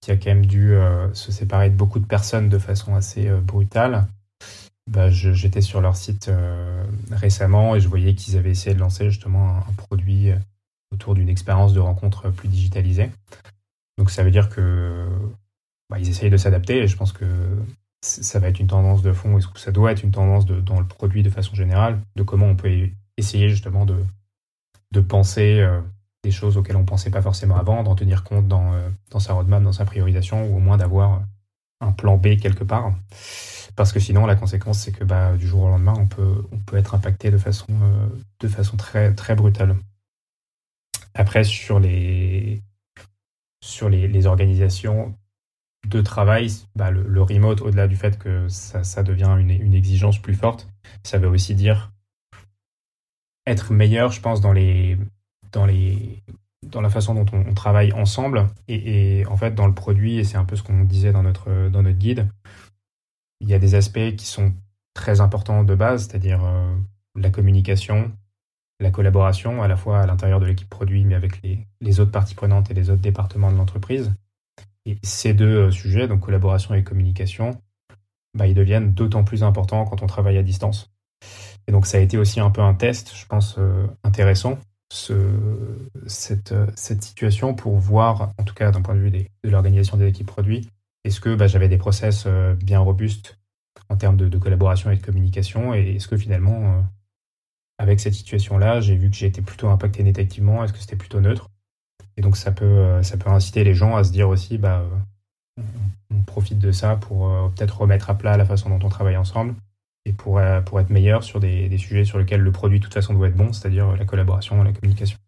qui 0.00 0.10
a 0.10 0.16
quand 0.16 0.30
même 0.30 0.46
dû 0.46 0.74
se 1.12 1.30
séparer 1.30 1.70
de 1.70 1.76
beaucoup 1.76 2.00
de 2.00 2.06
personnes 2.06 2.48
de 2.48 2.58
façon 2.58 2.96
assez 2.96 3.30
brutale. 3.30 4.06
Bah, 4.90 5.10
j'étais 5.10 5.60
sur 5.60 5.80
leur 5.80 5.96
site 5.96 6.30
récemment 7.10 7.76
et 7.76 7.80
je 7.80 7.88
voyais 7.88 8.14
qu'ils 8.14 8.36
avaient 8.36 8.50
essayé 8.50 8.74
de 8.74 8.80
lancer 8.80 9.08
justement 9.10 9.58
un 9.58 9.72
produit 9.76 10.30
autour 10.92 11.14
d'une 11.14 11.28
expérience 11.28 11.72
de 11.72 11.80
rencontre 11.80 12.30
plus 12.30 12.48
digitalisée. 12.48 13.10
Donc 13.98 14.10
ça 14.10 14.24
veut 14.24 14.30
dire 14.30 14.48
que 14.48 15.06
bah, 15.90 15.98
ils 15.98 16.08
essayent 16.08 16.30
de 16.30 16.36
s'adapter 16.36 16.78
et 16.78 16.86
je 16.88 16.96
pense 16.96 17.12
que 17.12 17.26
ça 18.02 18.38
va 18.38 18.48
être 18.48 18.60
une 18.60 18.68
tendance 18.68 19.02
de 19.02 19.12
fond, 19.12 19.38
et 19.38 19.42
ça 19.56 19.72
doit 19.72 19.92
être 19.92 20.02
une 20.02 20.12
tendance 20.12 20.46
dans 20.46 20.78
le 20.78 20.86
produit 20.86 21.22
de 21.22 21.30
façon 21.30 21.54
générale, 21.54 22.00
de 22.16 22.22
comment 22.22 22.46
on 22.46 22.56
peut 22.56 22.90
essayer 23.16 23.48
justement 23.48 23.86
de, 23.86 23.96
de 24.92 25.00
penser 25.00 25.60
euh, 25.60 25.80
des 26.28 26.34
choses 26.34 26.58
auxquelles 26.58 26.76
on 26.76 26.80
ne 26.80 26.84
pensait 26.86 27.10
pas 27.10 27.22
forcément 27.22 27.56
avant, 27.56 27.82
d'en 27.82 27.94
tenir 27.94 28.22
compte 28.22 28.46
dans, 28.46 28.74
euh, 28.74 28.88
dans 29.10 29.18
sa 29.18 29.32
roadmap, 29.32 29.62
dans 29.62 29.72
sa 29.72 29.86
priorisation, 29.86 30.46
ou 30.46 30.56
au 30.56 30.60
moins 30.60 30.76
d'avoir 30.76 31.22
un 31.80 31.92
plan 31.92 32.18
B 32.18 32.36
quelque 32.36 32.64
part. 32.64 32.92
Parce 33.76 33.92
que 33.92 34.00
sinon, 34.00 34.26
la 34.26 34.36
conséquence, 34.36 34.80
c'est 34.80 34.92
que 34.92 35.04
bah, 35.04 35.36
du 35.36 35.46
jour 35.46 35.62
au 35.62 35.68
lendemain, 35.68 35.94
on 35.96 36.06
peut, 36.06 36.44
on 36.52 36.58
peut 36.58 36.76
être 36.76 36.94
impacté 36.94 37.30
de 37.30 37.38
façon, 37.38 37.68
euh, 37.70 38.08
de 38.40 38.48
façon 38.48 38.76
très, 38.76 39.14
très 39.14 39.34
brutale. 39.34 39.76
Après, 41.14 41.44
sur 41.44 41.80
les, 41.80 42.60
sur 43.62 43.88
les, 43.88 44.26
organisations 44.26 45.14
de 45.86 46.00
travail, 46.02 46.50
bah, 46.76 46.90
le, 46.90 47.22
remote, 47.22 47.62
au-delà 47.62 47.88
du 47.88 47.96
fait 47.96 48.18
que 48.18 48.48
ça, 48.48 49.02
devient 49.02 49.34
une, 49.38 49.74
exigence 49.74 50.20
plus 50.20 50.34
forte, 50.34 50.68
ça 51.04 51.18
veut 51.18 51.28
aussi 51.28 51.54
dire 51.54 51.92
être 53.46 53.72
meilleur, 53.72 54.12
je 54.12 54.20
pense, 54.20 54.40
dans, 54.40 54.52
les, 54.52 54.98
dans, 55.52 55.66
la 55.66 56.90
façon 56.90 57.14
dont 57.14 57.26
on, 57.32 57.54
travaille 57.54 57.92
ensemble 57.92 58.46
et, 58.68 59.24
en 59.26 59.36
fait 59.36 59.54
dans 59.54 59.66
le 59.66 59.74
produit, 59.74 60.18
et 60.18 60.24
c'est 60.24 60.36
un 60.36 60.44
peu 60.44 60.56
ce 60.56 60.62
qu'on 60.62 60.84
disait 60.84 61.12
dans 61.12 61.22
notre, 61.22 61.68
dans 61.68 61.82
notre 61.82 61.98
guide, 61.98 62.28
il 63.40 63.48
y 63.48 63.54
a 63.54 63.58
des 63.58 63.74
aspects 63.74 64.16
qui 64.16 64.26
sont 64.26 64.52
très 64.94 65.20
important 65.20 65.64
de 65.64 65.74
base, 65.74 66.08
c'est-à-dire 66.08 66.40
la 67.14 67.30
communication, 67.30 68.12
la 68.80 68.90
collaboration, 68.90 69.62
à 69.62 69.68
la 69.68 69.76
fois 69.76 70.00
à 70.00 70.06
l'intérieur 70.06 70.40
de 70.40 70.46
l'équipe 70.46 70.68
produit, 70.68 71.04
mais 71.04 71.14
avec 71.14 71.40
les, 71.42 72.00
autres 72.00 72.10
parties 72.10 72.34
prenantes 72.34 72.70
et 72.70 72.74
les 72.74 72.90
autres 72.90 73.02
départements 73.02 73.52
de 73.52 73.56
l'entreprise. 73.56 74.12
Et 74.86 74.98
ces 75.02 75.34
deux 75.34 75.70
sujets, 75.70 76.08
donc 76.08 76.20
collaboration 76.20 76.74
et 76.74 76.82
communication, 76.82 77.60
bah, 78.34 78.46
ils 78.46 78.54
deviennent 78.54 78.92
d'autant 78.92 79.24
plus 79.24 79.42
importants 79.42 79.84
quand 79.84 80.02
on 80.02 80.06
travaille 80.06 80.38
à 80.38 80.42
distance. 80.42 80.90
Et 81.66 81.72
donc 81.72 81.86
ça 81.86 81.98
a 81.98 82.00
été 82.00 82.16
aussi 82.16 82.40
un 82.40 82.50
peu 82.50 82.62
un 82.62 82.74
test, 82.74 83.14
je 83.14 83.26
pense, 83.26 83.58
intéressant 84.02 84.58
ce, 84.90 85.14
cette, 86.06 86.54
situation 87.02 87.54
pour 87.54 87.76
voir, 87.76 88.32
en 88.38 88.44
tout 88.44 88.54
cas 88.54 88.70
d'un 88.70 88.82
point 88.82 88.94
de 88.94 89.00
vue 89.00 89.10
de 89.10 89.26
l'organisation 89.44 89.96
des 89.96 90.06
équipes 90.06 90.26
produits, 90.26 90.68
est-ce 91.04 91.20
que 91.20 91.34
bah, 91.34 91.46
j'avais 91.46 91.68
des 91.68 91.78
process 91.78 92.24
euh, 92.26 92.54
bien 92.54 92.80
robustes 92.80 93.38
en 93.88 93.96
termes 93.96 94.16
de, 94.16 94.38
collaboration 94.38 94.90
et 94.90 94.96
de 94.96 95.04
communication 95.04 95.74
et 95.74 95.96
est-ce 95.96 96.08
que 96.08 96.16
finalement, 96.16 96.78
euh, 96.78 96.80
avec 97.78 98.00
cette 98.00 98.14
situation-là, 98.14 98.80
j'ai 98.80 98.96
vu 98.96 99.10
que 99.10 99.16
j'ai 99.16 99.26
été 99.26 99.40
plutôt 99.42 99.68
impacté 99.68 100.02
négativement, 100.02 100.64
est-ce 100.64 100.72
que 100.72 100.78
c'était 100.78 100.96
plutôt 100.96 101.20
neutre? 101.20 101.50
Et 102.16 102.20
donc 102.20 102.36
ça 102.36 102.50
peut, 102.50 102.64
euh, 102.64 103.02
ça 103.02 103.16
peut 103.16 103.30
inciter 103.30 103.64
les 103.64 103.74
gens 103.74 103.96
à 103.96 104.04
se 104.04 104.12
dire 104.12 104.28
aussi, 104.28 104.58
bah, 104.58 104.84
on, 106.10 106.22
profite 106.22 106.58
de 106.58 106.72
ça 106.72 106.96
pour 106.96 107.28
peut-être 107.54 107.80
remettre 107.80 108.10
à 108.10 108.18
plat 108.18 108.36
la 108.36 108.44
façon 108.44 108.68
dont 108.68 108.84
on 108.84 108.90
travaille 108.90 109.16
ensemble 109.16 109.54
pour, 110.12 110.38
euh, 110.38 110.60
pour 110.60 110.80
être 110.80 110.90
meilleur 110.90 111.24
sur 111.24 111.40
des, 111.40 111.68
des, 111.68 111.78
sujets 111.78 112.04
sur 112.04 112.18
lesquels 112.18 112.40
le 112.40 112.52
produit 112.52 112.78
de 112.78 112.84
toute 112.84 112.94
façon 112.94 113.14
doit 113.14 113.28
être 113.28 113.36
bon, 113.36 113.52
c'est-à-dire 113.52 113.96
la 113.96 114.04
collaboration 114.04 114.62
la 114.62 114.72
communication. 114.72 115.18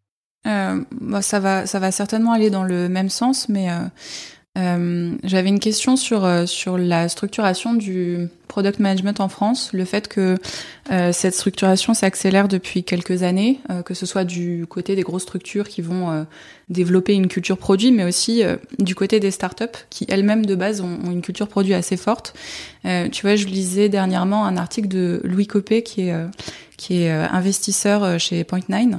Euh, 0.47 0.83
bah, 1.01 1.23
ça, 1.23 1.41
va, 1.41 1.67
ça 1.67 1.79
va 1.79 1.91
certainement 1.91 2.33
aller 2.33 2.51
dans 2.51 2.65
le 2.65 2.89
même 2.89 3.11
sens, 3.11 3.49
mais 3.49 3.71
euh, 3.71 3.85
euh, 4.59 5.17
j'avais 5.23 5.49
une 5.49 5.61
question 5.61 5.95
sur, 5.95 6.25
euh, 6.25 6.45
sur 6.45 6.77
la 6.77 7.09
structuration 7.09 7.73
du 7.73 8.29
product 8.49 8.81
management 8.81 9.21
en 9.21 9.29
France, 9.29 9.71
le 9.73 9.85
fait 9.85 10.09
que 10.09 10.37
euh, 10.91 11.13
cette 11.13 11.35
structuration 11.35 11.95
s'accélère 11.95 12.49
depuis 12.49 12.83
quelques 12.83 13.23
années, 13.23 13.61
que 13.85 13.95
ce 13.95 14.07
soit 14.07 14.25
du 14.25 14.67
côté 14.69 14.97
des 14.97 15.03
grosses 15.03 15.23
structures 15.23 15.69
qui 15.69 15.83
vont 15.83 16.27
développer 16.69 17.15
une 17.15 17.29
culture 17.29 17.59
produit, 17.59 17.93
mais 17.93 18.03
aussi 18.03 18.43
du 18.81 18.97
côté 18.97 19.21
des 19.21 19.31
startups 19.31 19.67
qui 19.89 20.05
elles-mêmes 20.09 20.45
de 20.45 20.57
base 20.57 20.81
ont, 20.81 20.99
une 21.05 21.23
culture 21.23 21.47
produit 21.47 21.75
assez 21.75 21.97
forte. 21.97 22.35
tu 22.83 23.23
vois, 23.23 23.37
je 23.37 23.47
lisais 23.47 23.89
dernièrement 23.89 24.45
un 24.45 24.57
article 24.57 24.89
de 24.89 25.21
Louis 25.23 25.47
Copé 25.47 25.85
qui 25.85 26.09
est, 26.09 26.15
qui 26.77 27.03
est 27.03 27.11
investisseur 27.13 28.19
chez 28.19 28.43
Point9 28.43 28.97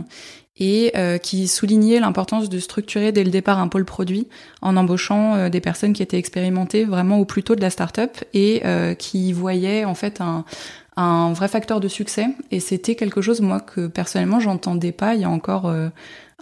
et 0.58 0.92
euh, 0.96 1.18
qui 1.18 1.48
soulignait 1.48 2.00
l'importance 2.00 2.50
de 2.50 2.60
structurer 2.60 3.12
dès 3.12 3.24
le 3.24 3.32
départ 3.32 3.60
un 3.60 3.68
pôle 3.68 3.86
produit 3.86 4.28
en 4.62 4.76
embauchant 4.76 5.36
euh, 5.36 5.50
des 5.50 5.62
personnes 5.62 5.94
qui 5.94 6.04
étaient 6.04 6.18
expérimentées 6.18 6.84
vraiment 6.84 7.20
au 7.20 7.26
plus 7.26 7.44
tôt 7.44 7.56
de 7.56 7.62
la 7.62 7.70
startup 7.70 8.24
et 8.34 8.62
euh, 8.66 8.94
qui 8.94 9.32
voyaient 9.32 9.86
en 9.86 9.96
fait 9.96 10.20
un, 10.20 10.44
un 10.98 11.32
vrai 11.34 11.48
facteur 11.48 11.80
de 11.80 11.88
succès. 11.88 12.28
Et 12.52 12.60
c'était 12.60 12.96
quelque 12.96 13.22
chose 13.22 13.42
moi 13.42 13.62
que 13.62 13.88
personnellement 13.88 14.40
j'entendais 14.40 14.92
pas 14.92 15.16
il 15.16 15.22
y 15.22 15.26
a 15.26 15.30
encore 15.30 15.74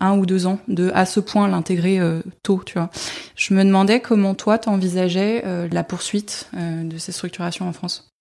un 0.01 0.17
ou 0.17 0.25
deux 0.25 0.47
ans 0.47 0.59
de 0.67 0.91
à 0.95 1.05
ce 1.05 1.19
point 1.19 1.47
l'intégrer 1.47 1.99
tôt, 2.41 2.61
tu 2.65 2.73
vois. 2.73 2.89
Je 3.35 3.53
me 3.53 3.63
demandais 3.63 3.99
comment 3.99 4.33
toi 4.33 4.57
t'envisageais 4.57 5.43
la 5.71 5.83
poursuite 5.83 6.49
de 6.53 6.97
ces 6.97 7.11
structurations 7.11 7.67
en 7.67 7.73
France. 7.73 8.11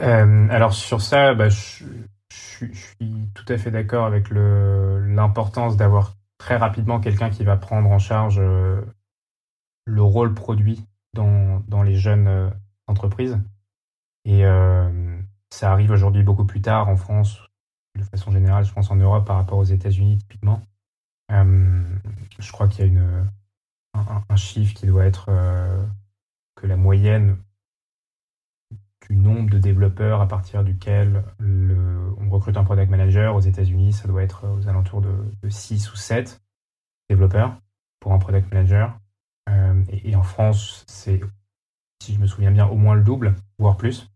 alors 0.00 0.74
sur 0.74 1.00
ça, 1.00 1.34
bah, 1.34 1.48
je, 1.48 1.84
je, 2.32 2.66
suis 2.72 3.28
tout 3.34 3.44
à 3.48 3.58
fait 3.58 3.70
d'accord 3.70 4.06
avec 4.06 4.30
l'importance 4.30 5.76
d'avoir 5.76 6.16
très 6.38 6.56
rapidement 6.56 7.00
quelqu'un 7.00 7.30
qui 7.30 7.44
va 7.44 7.56
prendre 7.56 7.90
en 7.90 7.98
charge 7.98 8.38
euh, 8.38 8.82
le 9.84 10.02
rôle 10.02 10.34
produit 10.34 10.84
dans, 11.14 11.82
les 11.84 11.96
jeunes 11.96 12.26
euh, 12.26 12.50
entreprises. 12.86 13.38
Et 14.24 14.46
euh, 14.46 15.20
ça 15.50 15.72
arrive 15.72 15.90
aujourd'hui 15.90 16.22
beaucoup 16.22 16.44
plus 16.44 16.62
tard 16.62 16.88
en 16.88 16.96
France, 16.96 17.38
de 17.98 18.04
façon 18.04 18.30
générale, 18.30 18.64
je 18.64 18.72
pense 18.72 18.90
en 18.90 18.96
Europe 18.96 19.26
par 19.26 19.36
rapport 19.36 19.58
aux 19.58 19.64
États-Unis 19.64 20.18
typiquement. 20.18 20.62
je 21.30 22.52
crois 22.52 22.68
qu'il 22.68 22.94
y 22.94 22.98
a 22.98 23.02
un, 24.28 24.36
chiffre 24.36 24.74
qui 24.74 24.86
doit 24.86 25.04
être 25.04 25.26
que 26.54 26.66
la 26.66 26.76
moyenne 26.76 27.36
du 29.08 29.16
nombre 29.16 29.50
de 29.50 29.58
développeurs 29.58 30.20
à 30.20 30.28
partir 30.28 30.64
duquel 30.64 31.24
on 31.40 32.28
recrute 32.30 32.56
un 32.56 32.64
product 32.64 32.90
manager. 32.90 33.34
Aux 33.34 33.40
États-Unis, 33.40 33.92
ça 33.92 34.08
doit 34.08 34.22
être 34.22 34.48
aux 34.48 34.68
alentours 34.68 35.02
de, 35.02 35.48
6 35.48 35.92
ou 35.92 35.96
7 35.96 36.40
développeurs 37.08 37.56
pour 38.00 38.12
un 38.12 38.18
product 38.18 38.52
manager. 38.52 38.98
Euh, 39.48 39.84
et, 39.90 40.14
en 40.16 40.22
France, 40.22 40.84
c'est, 40.86 41.20
si 42.02 42.14
je 42.14 42.20
me 42.20 42.26
souviens 42.26 42.50
bien, 42.50 42.66
au 42.66 42.76
moins 42.76 42.94
le 42.94 43.02
double, 43.02 43.34
voire 43.58 43.76
plus. 43.76 44.10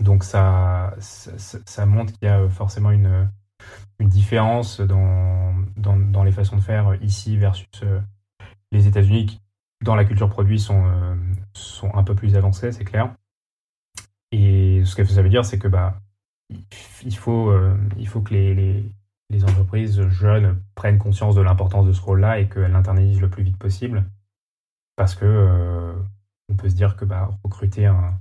Donc 0.00 0.24
ça, 0.24 0.94
ça, 0.98 1.86
montre 1.86 2.12
qu'il 2.14 2.26
y 2.26 2.30
a 2.30 2.48
forcément 2.48 2.90
une, 2.90 3.30
une 4.00 4.08
différence 4.08 4.80
dans, 4.80 5.54
dans, 5.76 6.24
les 6.24 6.32
façons 6.32 6.56
de 6.56 6.62
faire 6.62 6.96
ici 7.00 7.36
versus 7.36 7.68
euh, 7.84 8.00
les 8.72 8.88
États-Unis 8.88 9.26
qui, 9.26 9.40
dans 9.84 9.94
la 9.94 10.04
culture 10.04 10.28
produit, 10.28 10.58
sont, 10.58 10.84
euh, 10.86 11.14
sont 11.52 11.94
un 11.94 12.02
peu 12.02 12.16
plus 12.16 12.34
avancés, 12.34 12.72
c'est 12.72 12.84
clair. 12.84 13.14
Et 14.36 14.84
ce 14.84 14.96
que 14.96 15.04
ça 15.04 15.22
veut 15.22 15.28
dire, 15.28 15.44
c'est 15.44 15.60
que 15.60 15.68
bah, 15.68 16.00
il 17.04 17.16
faut, 17.16 17.50
euh, 17.50 17.76
il 17.96 18.08
faut 18.08 18.20
que 18.20 18.34
les, 18.34 18.82
les, 19.30 19.44
entreprises 19.44 20.08
jeunes 20.08 20.60
prennent 20.74 20.98
conscience 20.98 21.36
de 21.36 21.40
l'importance 21.40 21.86
de 21.86 21.92
ce 21.92 22.00
rôle-là 22.00 22.40
et 22.40 22.48
qu'elles 22.48 22.72
l'internalisent 22.72 23.20
le 23.20 23.30
plus 23.30 23.44
vite 23.44 23.56
possible. 23.56 24.04
Parce 24.96 25.14
que 25.14 25.24
euh, 25.24 25.94
on 26.48 26.56
peut 26.56 26.68
se 26.68 26.74
dire 26.74 26.96
que 26.96 27.04
bah, 27.04 27.30
recruter 27.44 27.86
un, 27.86 28.18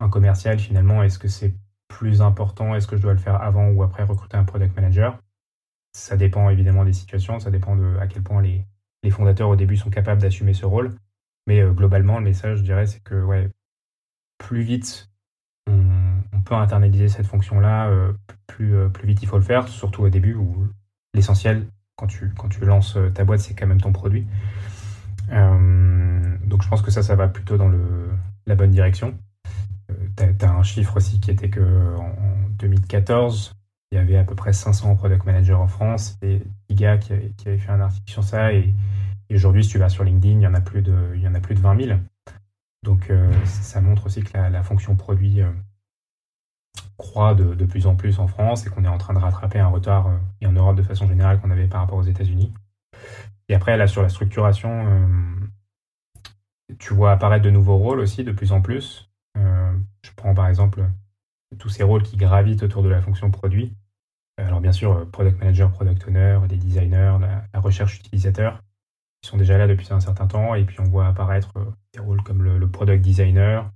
un 0.00 0.08
commercial, 0.08 0.58
finalement, 0.58 1.02
est-ce 1.02 1.18
que 1.18 1.28
c'est 1.28 1.54
plus 1.88 2.22
important 2.22 2.74
Est-ce 2.74 2.86
que 2.86 2.96
je 2.96 3.02
dois 3.02 3.12
le 3.12 3.18
faire 3.18 3.42
avant 3.42 3.68
ou 3.68 3.82
après 3.82 4.04
recruter 4.04 4.38
un 4.38 4.44
product 4.44 4.74
manager? 4.74 5.18
Ça 5.92 6.16
dépend 6.16 6.48
évidemment 6.48 6.86
des 6.86 6.94
situations, 6.94 7.38
ça 7.38 7.50
dépend 7.50 7.76
de 7.76 7.98
à 7.98 8.06
quel 8.06 8.22
point 8.22 8.40
les, 8.40 8.64
les 9.02 9.10
fondateurs 9.10 9.50
au 9.50 9.56
début 9.56 9.76
sont 9.76 9.90
capables 9.90 10.22
d'assumer 10.22 10.54
ce 10.54 10.64
rôle. 10.64 10.94
Mais 11.46 11.60
euh, 11.60 11.72
globalement, 11.72 12.18
le 12.18 12.24
message, 12.24 12.58
je 12.58 12.62
dirais, 12.62 12.86
c'est 12.86 13.02
que 13.02 13.22
ouais, 13.22 13.50
plus 14.38 14.62
vite 14.62 15.09
on, 16.32 16.40
peut 16.42 16.54
internaliser 16.54 17.08
cette 17.08 17.26
fonction-là 17.26 17.88
euh, 17.88 18.12
plus, 18.46 18.74
euh, 18.74 18.88
plus 18.88 19.06
vite 19.06 19.22
il 19.22 19.28
faut 19.28 19.36
le 19.36 19.42
faire, 19.42 19.68
surtout 19.68 20.02
au 20.02 20.08
début 20.08 20.34
où 20.34 20.66
l'essentiel, 21.14 21.66
quand 21.96 22.06
tu, 22.06 22.32
lances 22.62 22.96
euh, 22.96 23.10
ta 23.10 23.24
boîte, 23.24 23.40
c'est 23.40 23.54
quand 23.54 23.66
même 23.66 23.80
ton 23.80 23.92
produit. 23.92 24.26
donc 25.28 26.62
je 26.62 26.68
pense 26.68 26.82
que 26.82 26.90
ça, 26.90 27.02
ça 27.02 27.14
va 27.14 27.28
plutôt 27.28 27.56
dans 27.56 27.70
la 28.46 28.54
bonne 28.54 28.70
direction. 28.70 29.14
tu 30.16 30.44
as, 30.44 30.50
un 30.50 30.62
chiffre 30.62 30.96
aussi 30.96 31.20
qui 31.20 31.30
était 31.30 31.50
que 31.50 31.96
en 31.96 32.14
2014, 32.58 33.54
il 33.92 33.96
y 33.96 33.98
avait 33.98 34.16
à 34.16 34.24
peu 34.24 34.34
près 34.34 34.52
500 34.52 34.96
product 34.96 35.24
managers 35.24 35.54
en 35.54 35.66
France 35.66 36.16
et 36.22 36.42
Iga 36.68 36.98
qui 36.98 37.12
avait, 37.12 37.32
qui 37.36 37.48
avait 37.48 37.58
fait 37.58 37.72
un 37.72 37.80
article 37.80 38.10
sur 38.10 38.24
ça 38.24 38.52
et, 38.52 38.74
aujourd'hui 39.32 39.62
si 39.62 39.70
tu 39.70 39.78
vas 39.78 39.88
sur 39.88 40.02
LinkedIn 40.02 40.40
il 40.40 40.42
y 40.42 40.46
en 40.46 40.54
a 40.54 40.60
plus 40.60 40.82
de 40.82 41.12
il 41.14 41.20
y 41.20 41.28
en 41.28 41.34
a 41.36 41.40
plus 41.40 41.54
de 41.54 41.60
20 41.60 41.84
000 41.86 41.98
donc 42.82 43.10
euh, 43.10 43.32
ça 43.44 43.80
montre 43.80 44.06
aussi 44.06 44.22
que 44.22 44.36
la, 44.36 44.62
fonction 44.62 44.96
produit 44.96 45.42
euh, 45.42 45.50
croît 46.96 47.34
de, 47.34 47.64
plus 47.64 47.86
en 47.86 47.94
plus 47.94 48.18
en 48.18 48.26
France 48.26 48.66
et 48.66 48.70
qu'on 48.70 48.84
est 48.84 48.88
en 48.88 48.98
train 48.98 49.14
de 49.14 49.18
rattraper 49.18 49.58
un 49.58 49.68
retard, 49.68 50.06
euh, 50.06 50.16
et 50.40 50.46
en 50.46 50.52
Europe 50.52 50.76
de 50.76 50.82
façon 50.82 51.06
générale, 51.06 51.40
qu'on 51.40 51.50
avait 51.50 51.68
par 51.68 51.80
rapport 51.80 51.98
aux 51.98 52.04
États-Unis. 52.04 52.52
Et 53.48 53.54
après, 53.54 53.76
là, 53.76 53.86
sur 53.86 54.02
la 54.02 54.08
structuration, 54.08 54.86
tu 56.78 56.94
vois 56.94 57.10
apparaître 57.10 57.44
de 57.44 57.50
nouveaux 57.50 57.78
rôles 57.78 57.98
aussi 57.98 58.22
de 58.22 58.30
plus 58.30 58.52
en 58.52 58.62
plus. 58.62 59.10
je 59.34 60.10
prends 60.14 60.34
par 60.34 60.46
exemple 60.46 60.84
tous 61.58 61.68
ces 61.68 61.82
rôles 61.82 62.04
qui 62.04 62.16
gravitent 62.16 62.62
autour 62.62 62.84
de 62.84 62.88
la 62.88 63.02
fonction 63.02 63.30
produit. 63.32 63.74
Alors 64.38 64.60
bien 64.60 64.70
sûr, 64.70 65.10
product 65.10 65.40
manager, 65.40 65.72
product 65.72 66.06
owner, 66.06 66.38
des 66.48 66.56
designers, 66.56 67.16
la 67.52 67.60
recherche 67.60 67.98
utilisateur 67.98 68.62
qui 69.20 69.28
sont 69.28 69.36
déjà 69.36 69.58
là 69.58 69.66
depuis 69.66 69.92
un 69.92 70.00
certain 70.00 70.26
temps. 70.26 70.54
Et 70.54 70.64
puis 70.64 70.80
on 70.80 70.84
voit 70.84 71.06
apparaître 71.06 71.52
euh, 71.56 71.64
des 71.94 72.00
rôles 72.00 72.22
comme 72.22 72.42
le, 72.42 72.68
product 72.68 73.02
designer, 73.02 73.70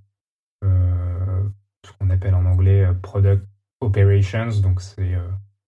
euh, 0.63 1.43
ce 1.85 1.91
qu'on 1.93 2.09
appelle 2.09 2.35
en 2.35 2.45
anglais 2.45 2.85
euh, 2.85 2.93
product 2.93 3.45
operations. 3.81 4.61
Donc 4.61 4.81
c'est 4.81 5.15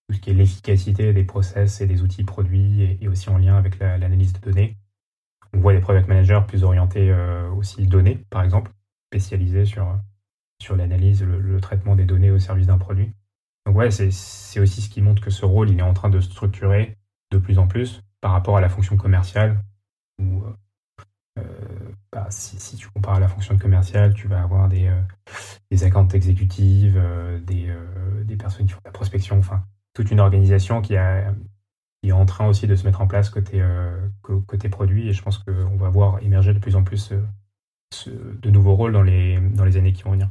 tout 0.07 0.15
ce 0.15 0.19
qui 0.19 0.31
est 0.31 0.33
l'efficacité 0.33 1.13
des 1.13 1.23
process 1.23 1.81
et 1.81 1.85
des 1.85 2.01
outils 2.01 2.23
produits 2.23 2.97
et, 3.01 3.07
aussi 3.07 3.29
en 3.29 3.37
lien 3.37 3.57
avec 3.57 3.79
l'analyse 3.79 4.33
de 4.33 4.39
données. 4.39 4.77
On 5.53 5.59
voit 5.59 5.73
des 5.73 5.79
product 5.79 6.07
managers 6.07 6.41
plus 6.47 6.63
orientés 6.63 7.13
aussi 7.55 7.85
données, 7.87 8.25
par 8.29 8.43
exemple, 8.43 8.71
spécialisés 9.09 9.65
sur, 9.65 9.99
sur 10.61 10.75
l'analyse, 10.75 11.23
le, 11.23 11.59
traitement 11.59 11.95
des 11.95 12.05
données 12.05 12.31
au 12.31 12.39
service 12.39 12.67
d'un 12.67 12.77
produit. 12.77 13.11
Donc 13.65 13.75
ouais, 13.75 13.91
c'est 13.91 14.59
aussi 14.59 14.81
ce 14.81 14.89
qui 14.89 15.01
montre 15.01 15.21
que 15.21 15.29
ce 15.29 15.45
rôle, 15.45 15.69
il 15.69 15.79
est 15.79 15.83
en 15.83 15.93
train 15.93 16.09
de 16.09 16.21
structurer 16.21 16.97
de 17.31 17.37
plus 17.37 17.59
en 17.59 17.67
plus 17.67 18.01
par 18.21 18.31
rapport 18.31 18.57
à 18.57 18.61
la 18.61 18.69
fonction 18.69 18.97
commerciale. 18.97 19.63
Où, 20.19 20.43
euh, 20.43 20.53
euh, 21.39 21.43
bah, 22.11 22.27
si, 22.29 22.75
tu 22.75 22.87
compares 22.89 23.15
à 23.15 23.19
la 23.19 23.27
fonction 23.27 23.57
commerciale, 23.57 24.13
tu 24.13 24.27
vas 24.27 24.41
avoir 24.41 24.67
des, 24.69 24.87
euh, 24.87 25.01
des 25.71 25.85
exécutives, 26.15 27.01
des, 27.43 27.73
des, 28.23 28.35
personnes 28.35 28.65
qui 28.65 28.73
font 28.73 28.79
de 28.79 28.87
la 28.87 28.91
prospection, 28.91 29.37
enfin, 29.37 29.63
toute 29.93 30.11
une 30.11 30.19
organisation 30.19 30.81
qui, 30.81 30.95
a, 30.97 31.33
qui, 32.01 32.09
est 32.09 32.13
en 32.13 32.25
train 32.25 32.47
aussi 32.47 32.67
de 32.67 32.75
se 32.75 32.85
mettre 32.85 33.01
en 33.01 33.07
place 33.07 33.29
côté, 33.29 33.63
côté 34.21 34.69
produit. 34.69 35.09
Et 35.09 35.13
je 35.13 35.21
pense 35.21 35.37
qu'on 35.39 35.77
va 35.77 35.89
voir 35.89 36.19
émerger 36.23 36.53
de 36.53 36.59
plus 36.59 36.75
en 36.75 36.83
plus 36.83 37.13
de 38.05 38.49
nouveaux 38.49 38.75
rôles 38.75 38.93
dans 38.93 39.03
les, 39.03 39.39
dans 39.39 39.65
les 39.65 39.77
années 39.77 39.93
qui 39.93 40.03
vont 40.03 40.11
venir. 40.11 40.29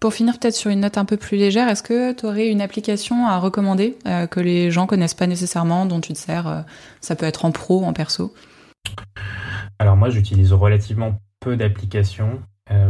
Pour 0.00 0.14
finir 0.14 0.38
peut-être 0.38 0.54
sur 0.54 0.70
une 0.70 0.80
note 0.80 0.98
un 0.98 1.04
peu 1.04 1.16
plus 1.16 1.36
légère, 1.36 1.68
est-ce 1.68 1.82
que 1.82 2.12
tu 2.12 2.26
aurais 2.26 2.48
une 2.48 2.62
application 2.62 3.26
à 3.26 3.38
recommander 3.38 3.98
que 4.30 4.40
les 4.40 4.70
gens 4.70 4.86
connaissent 4.86 5.14
pas 5.14 5.26
nécessairement, 5.26 5.84
dont 5.84 6.00
tu 6.00 6.14
te 6.14 6.18
sers 6.18 6.64
Ça 7.02 7.16
peut 7.16 7.26
être 7.26 7.44
en 7.44 7.52
pro, 7.52 7.84
en 7.84 7.92
perso? 7.92 8.34
Alors 9.78 9.96
moi 9.96 10.08
j'utilise 10.08 10.54
relativement 10.54 11.20
peu 11.38 11.56
d'applications, 11.56 12.40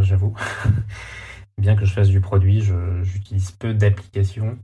j'avoue. 0.03 0.37
bien 1.61 1.77
que 1.77 1.85
je 1.85 1.93
fasse 1.93 2.09
du 2.09 2.21
produit, 2.21 2.63
j'utilise 3.03 3.53
peu 3.53 3.75
d'applications. 3.75 4.59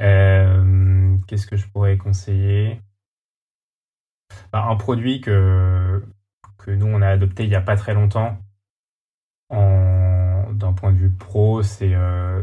Euh, 0.00 1.16
qu'est-ce 1.26 1.46
que 1.46 1.56
je 1.56 1.66
pourrais 1.68 1.96
conseiller? 1.96 2.80
Bah, 4.52 4.66
Un 4.68 4.76
produit 4.76 5.20
que, 5.20 6.04
que 6.58 6.70
nous, 6.70 6.86
on 6.86 7.02
a 7.02 7.08
adopté 7.08 7.44
il 7.44 7.48
n'y 7.48 7.56
a 7.56 7.60
pas 7.60 7.76
très 7.76 7.94
longtemps, 7.94 8.38
d'un 9.50 9.83
point 10.74 10.92
de 10.92 10.98
vue 10.98 11.10
pro, 11.10 11.62
c'est 11.62 11.94
euh, 11.94 12.42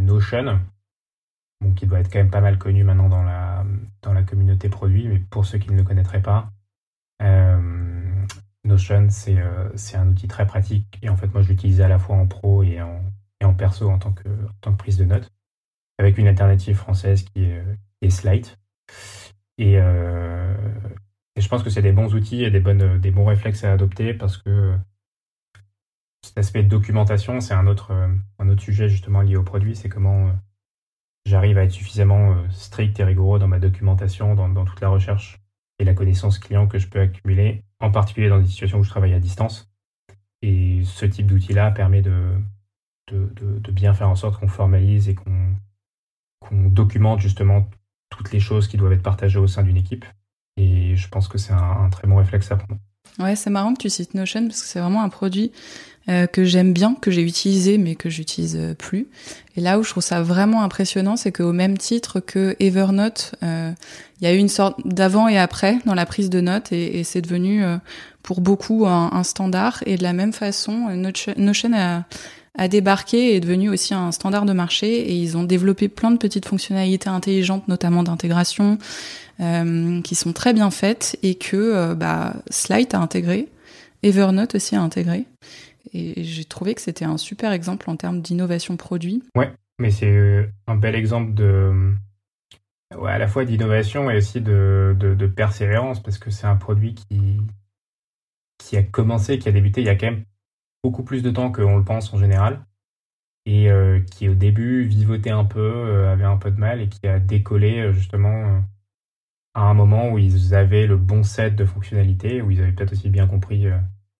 Notion, 0.00 0.60
qui 1.76 1.86
doit 1.86 2.00
être 2.00 2.12
quand 2.12 2.18
même 2.18 2.30
pas 2.30 2.40
mal 2.40 2.58
connu 2.58 2.84
maintenant 2.84 3.08
dans 3.08 3.22
la, 3.22 3.64
dans 4.02 4.12
la 4.12 4.22
communauté 4.22 4.68
produit, 4.68 5.08
mais 5.08 5.18
pour 5.18 5.46
ceux 5.46 5.58
qui 5.58 5.70
ne 5.70 5.76
le 5.76 5.84
connaîtraient 5.84 6.22
pas, 6.22 6.50
euh, 7.22 7.60
Notion, 8.64 9.08
c'est 9.10 9.96
un 9.96 10.08
outil 10.08 10.28
très 10.28 10.46
pratique. 10.46 10.98
Et 11.02 11.08
en 11.08 11.16
fait, 11.16 11.32
moi, 11.32 11.42
je 11.42 11.48
l'utilise 11.48 11.80
à 11.80 11.88
la 11.88 11.98
fois 11.98 12.16
en 12.16 12.26
pro 12.26 12.62
et 12.62 12.80
en, 12.80 13.00
en 13.42 13.54
perso 13.54 13.88
en 13.90 13.98
tant 13.98 14.12
que, 14.12 14.28
tant 14.60 14.72
que 14.72 14.78
prise 14.78 14.98
de 14.98 15.04
notes, 15.04 15.30
avec 15.98 16.18
une 16.18 16.26
alternative 16.26 16.76
française 16.76 17.24
qui 17.24 17.44
est, 17.44 18.10
Slide. 18.10 18.46
Euh, 19.60 20.54
et, 21.36 21.40
je 21.40 21.48
pense 21.48 21.62
que 21.62 21.70
c'est 21.70 21.82
des 21.82 21.92
bons 21.92 22.14
outils 22.14 22.42
et 22.42 22.50
des, 22.50 22.58
bonnes, 22.58 23.00
des 23.00 23.12
bons 23.12 23.24
réflexes 23.24 23.62
à 23.62 23.72
adopter 23.72 24.12
parce 24.12 24.36
que 24.38 24.74
cet 26.24 26.38
aspect 26.38 26.62
de 26.62 26.68
documentation, 26.68 27.40
c'est 27.40 27.54
un 27.54 27.66
autre, 27.66 27.92
un 28.38 28.48
autre 28.48 28.62
sujet 28.62 28.88
justement 28.88 29.22
lié 29.22 29.36
au 29.36 29.42
produit, 29.42 29.76
c'est 29.76 29.88
comment 29.88 30.28
euh, 30.28 30.32
j'arrive 31.26 31.58
à 31.58 31.64
être 31.64 31.72
suffisamment 31.72 32.32
euh, 32.32 32.48
strict 32.50 32.98
et 33.00 33.04
rigoureux 33.04 33.38
dans 33.38 33.48
ma 33.48 33.58
documentation, 33.58 34.34
dans, 34.34 34.48
dans 34.48 34.64
toute 34.64 34.80
la 34.80 34.88
recherche 34.88 35.40
et 35.78 35.84
la 35.84 35.94
connaissance 35.94 36.38
client 36.38 36.66
que 36.66 36.78
je 36.78 36.88
peux 36.88 37.00
accumuler, 37.00 37.64
en 37.80 37.90
particulier 37.90 38.28
dans 38.28 38.38
des 38.38 38.46
situations 38.46 38.78
où 38.78 38.84
je 38.84 38.90
travaille 38.90 39.14
à 39.14 39.20
distance. 39.20 39.70
Et 40.42 40.82
ce 40.84 41.06
type 41.06 41.26
d'outil-là 41.26 41.70
permet 41.70 42.02
de, 42.02 42.36
de, 43.10 43.70
bien 43.70 43.94
faire 43.94 44.08
en 44.08 44.16
sorte 44.16 44.38
qu'on 44.38 44.48
formalise 44.48 45.08
et 45.08 45.14
qu'on 45.14 45.56
documente 46.50 47.20
justement 47.20 47.68
toutes 48.10 48.32
les 48.32 48.40
choses 48.40 48.68
qui 48.68 48.76
doivent 48.76 48.92
être 48.92 49.02
partagées 49.02 49.38
au 49.38 49.46
sein 49.46 49.62
d'une 49.62 49.76
équipe. 49.76 50.04
Et 50.56 50.96
je 50.96 51.08
pense 51.08 51.28
que 51.28 51.38
c'est 51.38 51.52
un, 51.52 51.88
très 51.90 52.06
bon 52.06 52.16
réflexe 52.16 52.50
à 52.52 52.56
prendre. 52.56 52.80
Ouais, 53.18 53.36
c'est 53.36 53.50
marrant 53.50 53.74
que 53.74 53.82
tu 53.82 53.90
cites 53.90 54.14
Notion 54.14 54.46
parce 54.46 54.62
que 54.62 54.66
c'est 54.66 54.80
vraiment 54.80 55.02
un 55.02 55.08
produit 55.08 55.52
euh, 56.08 56.26
que 56.26 56.42
j'aime 56.44 56.72
bien, 56.72 56.96
que 57.00 57.12
j'ai 57.12 57.22
utilisé 57.22 57.78
mais 57.78 57.94
que 57.94 58.10
j'utilise 58.10 58.56
euh, 58.56 58.74
plus. 58.74 59.06
Et 59.56 59.60
là 59.60 59.78
où 59.78 59.84
je 59.84 59.90
trouve 59.90 60.02
ça 60.02 60.22
vraiment 60.22 60.62
impressionnant, 60.62 61.16
c'est 61.16 61.30
qu'au 61.30 61.52
même 61.52 61.78
titre 61.78 62.18
que 62.18 62.56
Evernote, 62.58 63.34
euh, 63.44 63.70
il 64.20 64.24
y 64.24 64.26
a 64.26 64.34
eu 64.34 64.38
une 64.38 64.48
sorte 64.48 64.80
d'avant 64.84 65.28
et 65.28 65.38
après 65.38 65.78
dans 65.84 65.94
la 65.94 66.06
prise 66.06 66.28
de 66.28 66.40
notes 66.40 66.72
et, 66.72 67.04
c'est 67.04 67.20
devenu 67.20 67.62
pour 68.22 68.40
beaucoup 68.40 68.86
un, 68.86 69.22
standard. 69.22 69.82
Et 69.86 69.96
de 69.96 70.02
la 70.02 70.12
même 70.12 70.32
façon, 70.32 70.88
Notion 71.36 71.72
a 71.74 72.04
a 72.56 72.68
débarqué 72.68 73.32
et 73.32 73.36
est 73.36 73.40
devenu 73.40 73.70
aussi 73.70 73.94
un 73.94 74.12
standard 74.12 74.44
de 74.44 74.52
marché 74.52 74.86
et 74.86 75.14
ils 75.14 75.36
ont 75.36 75.44
développé 75.44 75.88
plein 75.88 76.10
de 76.10 76.18
petites 76.18 76.46
fonctionnalités 76.46 77.08
intelligentes, 77.08 77.66
notamment 77.68 78.02
d'intégration, 78.02 78.78
euh, 79.40 80.00
qui 80.02 80.14
sont 80.14 80.32
très 80.32 80.52
bien 80.52 80.70
faites 80.70 81.18
et 81.22 81.36
que 81.36 81.56
euh, 81.56 81.94
bah, 81.94 82.34
Slide 82.50 82.94
a 82.94 82.98
intégré, 82.98 83.48
Evernote 84.02 84.54
aussi 84.54 84.76
a 84.76 84.82
intégré. 84.82 85.24
Et 85.94 86.22
j'ai 86.24 86.44
trouvé 86.44 86.74
que 86.74 86.80
c'était 86.80 87.04
un 87.04 87.18
super 87.18 87.52
exemple 87.52 87.88
en 87.88 87.96
termes 87.96 88.20
d'innovation 88.20 88.76
produit. 88.76 89.22
Ouais, 89.36 89.52
mais 89.78 89.90
c'est 89.90 90.10
euh, 90.10 90.46
un 90.66 90.76
bel 90.76 90.94
exemple 90.94 91.34
de 91.34 91.94
à 93.06 93.16
la 93.16 93.26
fois 93.26 93.46
d'innovation 93.46 94.10
et 94.10 94.18
aussi 94.18 94.42
de 94.42 95.32
persévérance 95.34 96.02
parce 96.02 96.18
que 96.18 96.30
c'est 96.30 96.46
un 96.46 96.56
produit 96.56 96.94
qui 96.94 97.40
qui 98.58 98.76
a 98.76 98.82
commencé, 98.82 99.38
qui 99.38 99.48
a 99.48 99.52
débuté 99.52 99.80
il 99.80 99.86
y 99.86 99.90
a 99.90 99.96
quand 99.96 100.06
même 100.06 100.24
beaucoup 100.82 101.04
plus 101.04 101.22
de 101.22 101.30
temps 101.30 101.52
qu'on 101.52 101.76
le 101.76 101.84
pense 101.84 102.12
en 102.12 102.18
général, 102.18 102.64
et 103.46 103.70
euh, 103.70 104.00
qui 104.00 104.28
au 104.28 104.34
début 104.34 104.84
vivotait 104.84 105.30
un 105.30 105.44
peu, 105.44 105.60
euh, 105.60 106.12
avait 106.12 106.24
un 106.24 106.36
peu 106.36 106.50
de 106.50 106.58
mal, 106.58 106.80
et 106.80 106.88
qui 106.88 107.06
a 107.06 107.18
décollé 107.18 107.80
euh, 107.80 107.92
justement 107.92 108.62
à 109.54 109.62
un 109.62 109.74
moment 109.74 110.10
où 110.10 110.18
ils 110.18 110.54
avaient 110.54 110.86
le 110.86 110.96
bon 110.96 111.22
set 111.22 111.56
de 111.56 111.64
fonctionnalités, 111.64 112.42
où 112.42 112.50
ils 112.50 112.60
avaient 112.60 112.72
peut-être 112.72 112.92
aussi 112.92 113.10
bien 113.10 113.26
compris 113.26 113.66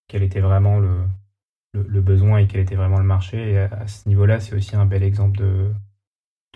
quel 0.07 0.21
était 0.21 0.41
vraiment 0.41 0.79
le, 0.79 1.05
le, 1.73 2.01
besoin 2.01 2.37
et 2.37 2.47
quel 2.47 2.61
était 2.61 2.75
vraiment 2.75 2.99
le 2.99 3.05
marché. 3.05 3.53
Et 3.53 3.57
à, 3.57 3.87
ce 3.87 4.07
niveau-là, 4.07 4.39
c'est 4.39 4.55
aussi 4.55 4.75
un 4.75 4.85
bel 4.85 5.01
exemple 5.01 5.39
de, 5.39 5.73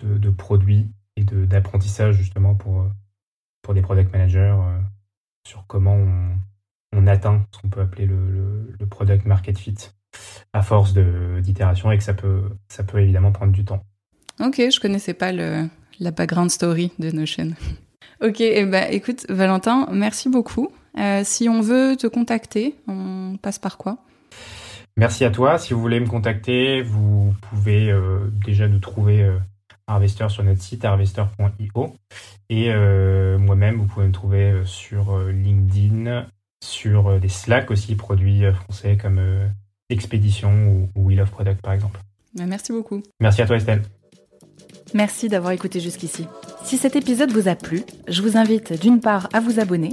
de, 0.04 0.30
produit 0.30 0.92
et 1.16 1.24
d'apprentissage 1.24 2.14
justement 2.14 2.54
pour, 2.54 2.88
pour 3.62 3.74
des 3.74 3.82
product 3.82 4.12
managers 4.12 4.56
sur 5.44 5.66
comment 5.66 5.94
on, 5.96 6.38
on 6.92 7.06
atteint 7.06 7.46
ce 7.50 7.60
qu'on 7.60 7.68
peut 7.68 7.80
appeler 7.80 8.06
le, 8.06 8.76
le, 8.78 8.86
product 8.86 9.26
market 9.26 9.58
fit 9.58 9.74
à 10.52 10.62
force 10.62 10.94
d'itération 10.94 11.90
et 11.90 11.98
que 11.98 12.04
ça 12.04 12.14
peut, 12.14 12.42
ça 12.68 12.82
peut 12.82 13.00
évidemment 13.00 13.32
prendre 13.32 13.52
du 13.52 13.64
temps. 13.64 13.82
Ok, 14.40 14.56
je 14.56 14.80
connaissais 14.80 15.14
pas 15.14 15.32
le, 15.32 15.68
la 16.00 16.10
background 16.10 16.50
story 16.50 16.92
de 16.98 17.10
Notion. 17.10 17.50
ok, 18.22 18.40
et 18.40 18.60
eh 18.60 18.64
ben, 18.64 18.86
écoute, 18.90 19.26
Valentin, 19.28 19.88
merci 19.92 20.28
beaucoup. 20.28 20.70
Euh, 20.98 21.22
si 21.24 21.48
on 21.48 21.60
veut 21.60 21.96
te 21.96 22.06
contacter, 22.06 22.74
on 22.86 23.36
passe 23.40 23.58
par 23.58 23.76
quoi? 23.76 23.98
Merci 24.96 25.24
à 25.24 25.30
toi. 25.30 25.58
Si 25.58 25.74
vous 25.74 25.80
voulez 25.80 26.00
me 26.00 26.06
contacter, 26.06 26.82
vous 26.82 27.34
pouvez 27.42 27.90
euh, 27.90 28.30
déjà 28.44 28.66
nous 28.66 28.80
trouver 28.80 29.22
euh, 29.22 29.38
Harvester 29.86 30.28
sur 30.28 30.42
notre 30.42 30.60
site 30.60 30.84
harvester.io. 30.84 31.94
Et 32.50 32.72
moi-même, 33.38 33.76
vous 33.76 33.84
pouvez 33.84 34.06
me 34.06 34.12
trouver 34.12 34.62
sur 34.64 35.18
LinkedIn, 35.18 36.26
sur 36.64 37.20
des 37.20 37.28
Slack 37.28 37.70
aussi, 37.70 37.94
produits 37.94 38.42
français 38.52 38.96
comme 38.96 39.20
Expédition 39.90 40.88
ou, 40.96 41.08
We 41.08 41.16
Love 41.16 41.30
Product 41.30 41.60
par 41.62 41.72
exemple. 41.72 42.00
Bah, 42.34 42.44
merci 42.46 42.72
beaucoup. 42.72 43.02
Merci 43.20 43.42
à 43.42 43.46
toi 43.46 43.56
Estelle. 43.56 43.82
Merci 44.94 45.28
d'avoir 45.28 45.52
écouté 45.52 45.80
jusqu'ici. 45.80 46.26
Si 46.64 46.78
cet 46.78 46.96
épisode 46.96 47.32
vous 47.32 47.48
a 47.48 47.54
plu, 47.54 47.82
je 48.08 48.22
vous 48.22 48.36
invite 48.36 48.80
d'une 48.80 49.00
part 49.00 49.28
à 49.32 49.40
vous 49.40 49.60
abonner. 49.60 49.92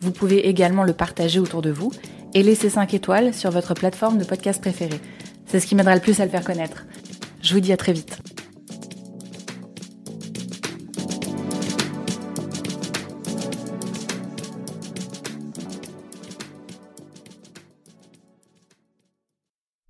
Vous 0.00 0.10
pouvez 0.10 0.48
également 0.48 0.84
le 0.84 0.92
partager 0.92 1.38
autour 1.38 1.62
de 1.62 1.70
vous 1.70 1.92
et 2.34 2.42
laisser 2.42 2.68
5 2.68 2.94
étoiles 2.94 3.34
sur 3.34 3.50
votre 3.50 3.74
plateforme 3.74 4.18
de 4.18 4.24
podcast 4.24 4.60
préférée. 4.60 5.00
C'est 5.46 5.60
ce 5.60 5.66
qui 5.66 5.74
m'aidera 5.74 5.94
le 5.94 6.00
plus 6.00 6.20
à 6.20 6.24
le 6.24 6.30
faire 6.30 6.44
connaître. 6.44 6.86
Je 7.40 7.54
vous 7.54 7.60
dis 7.60 7.72
à 7.72 7.76
très 7.76 7.92
vite. 7.92 8.18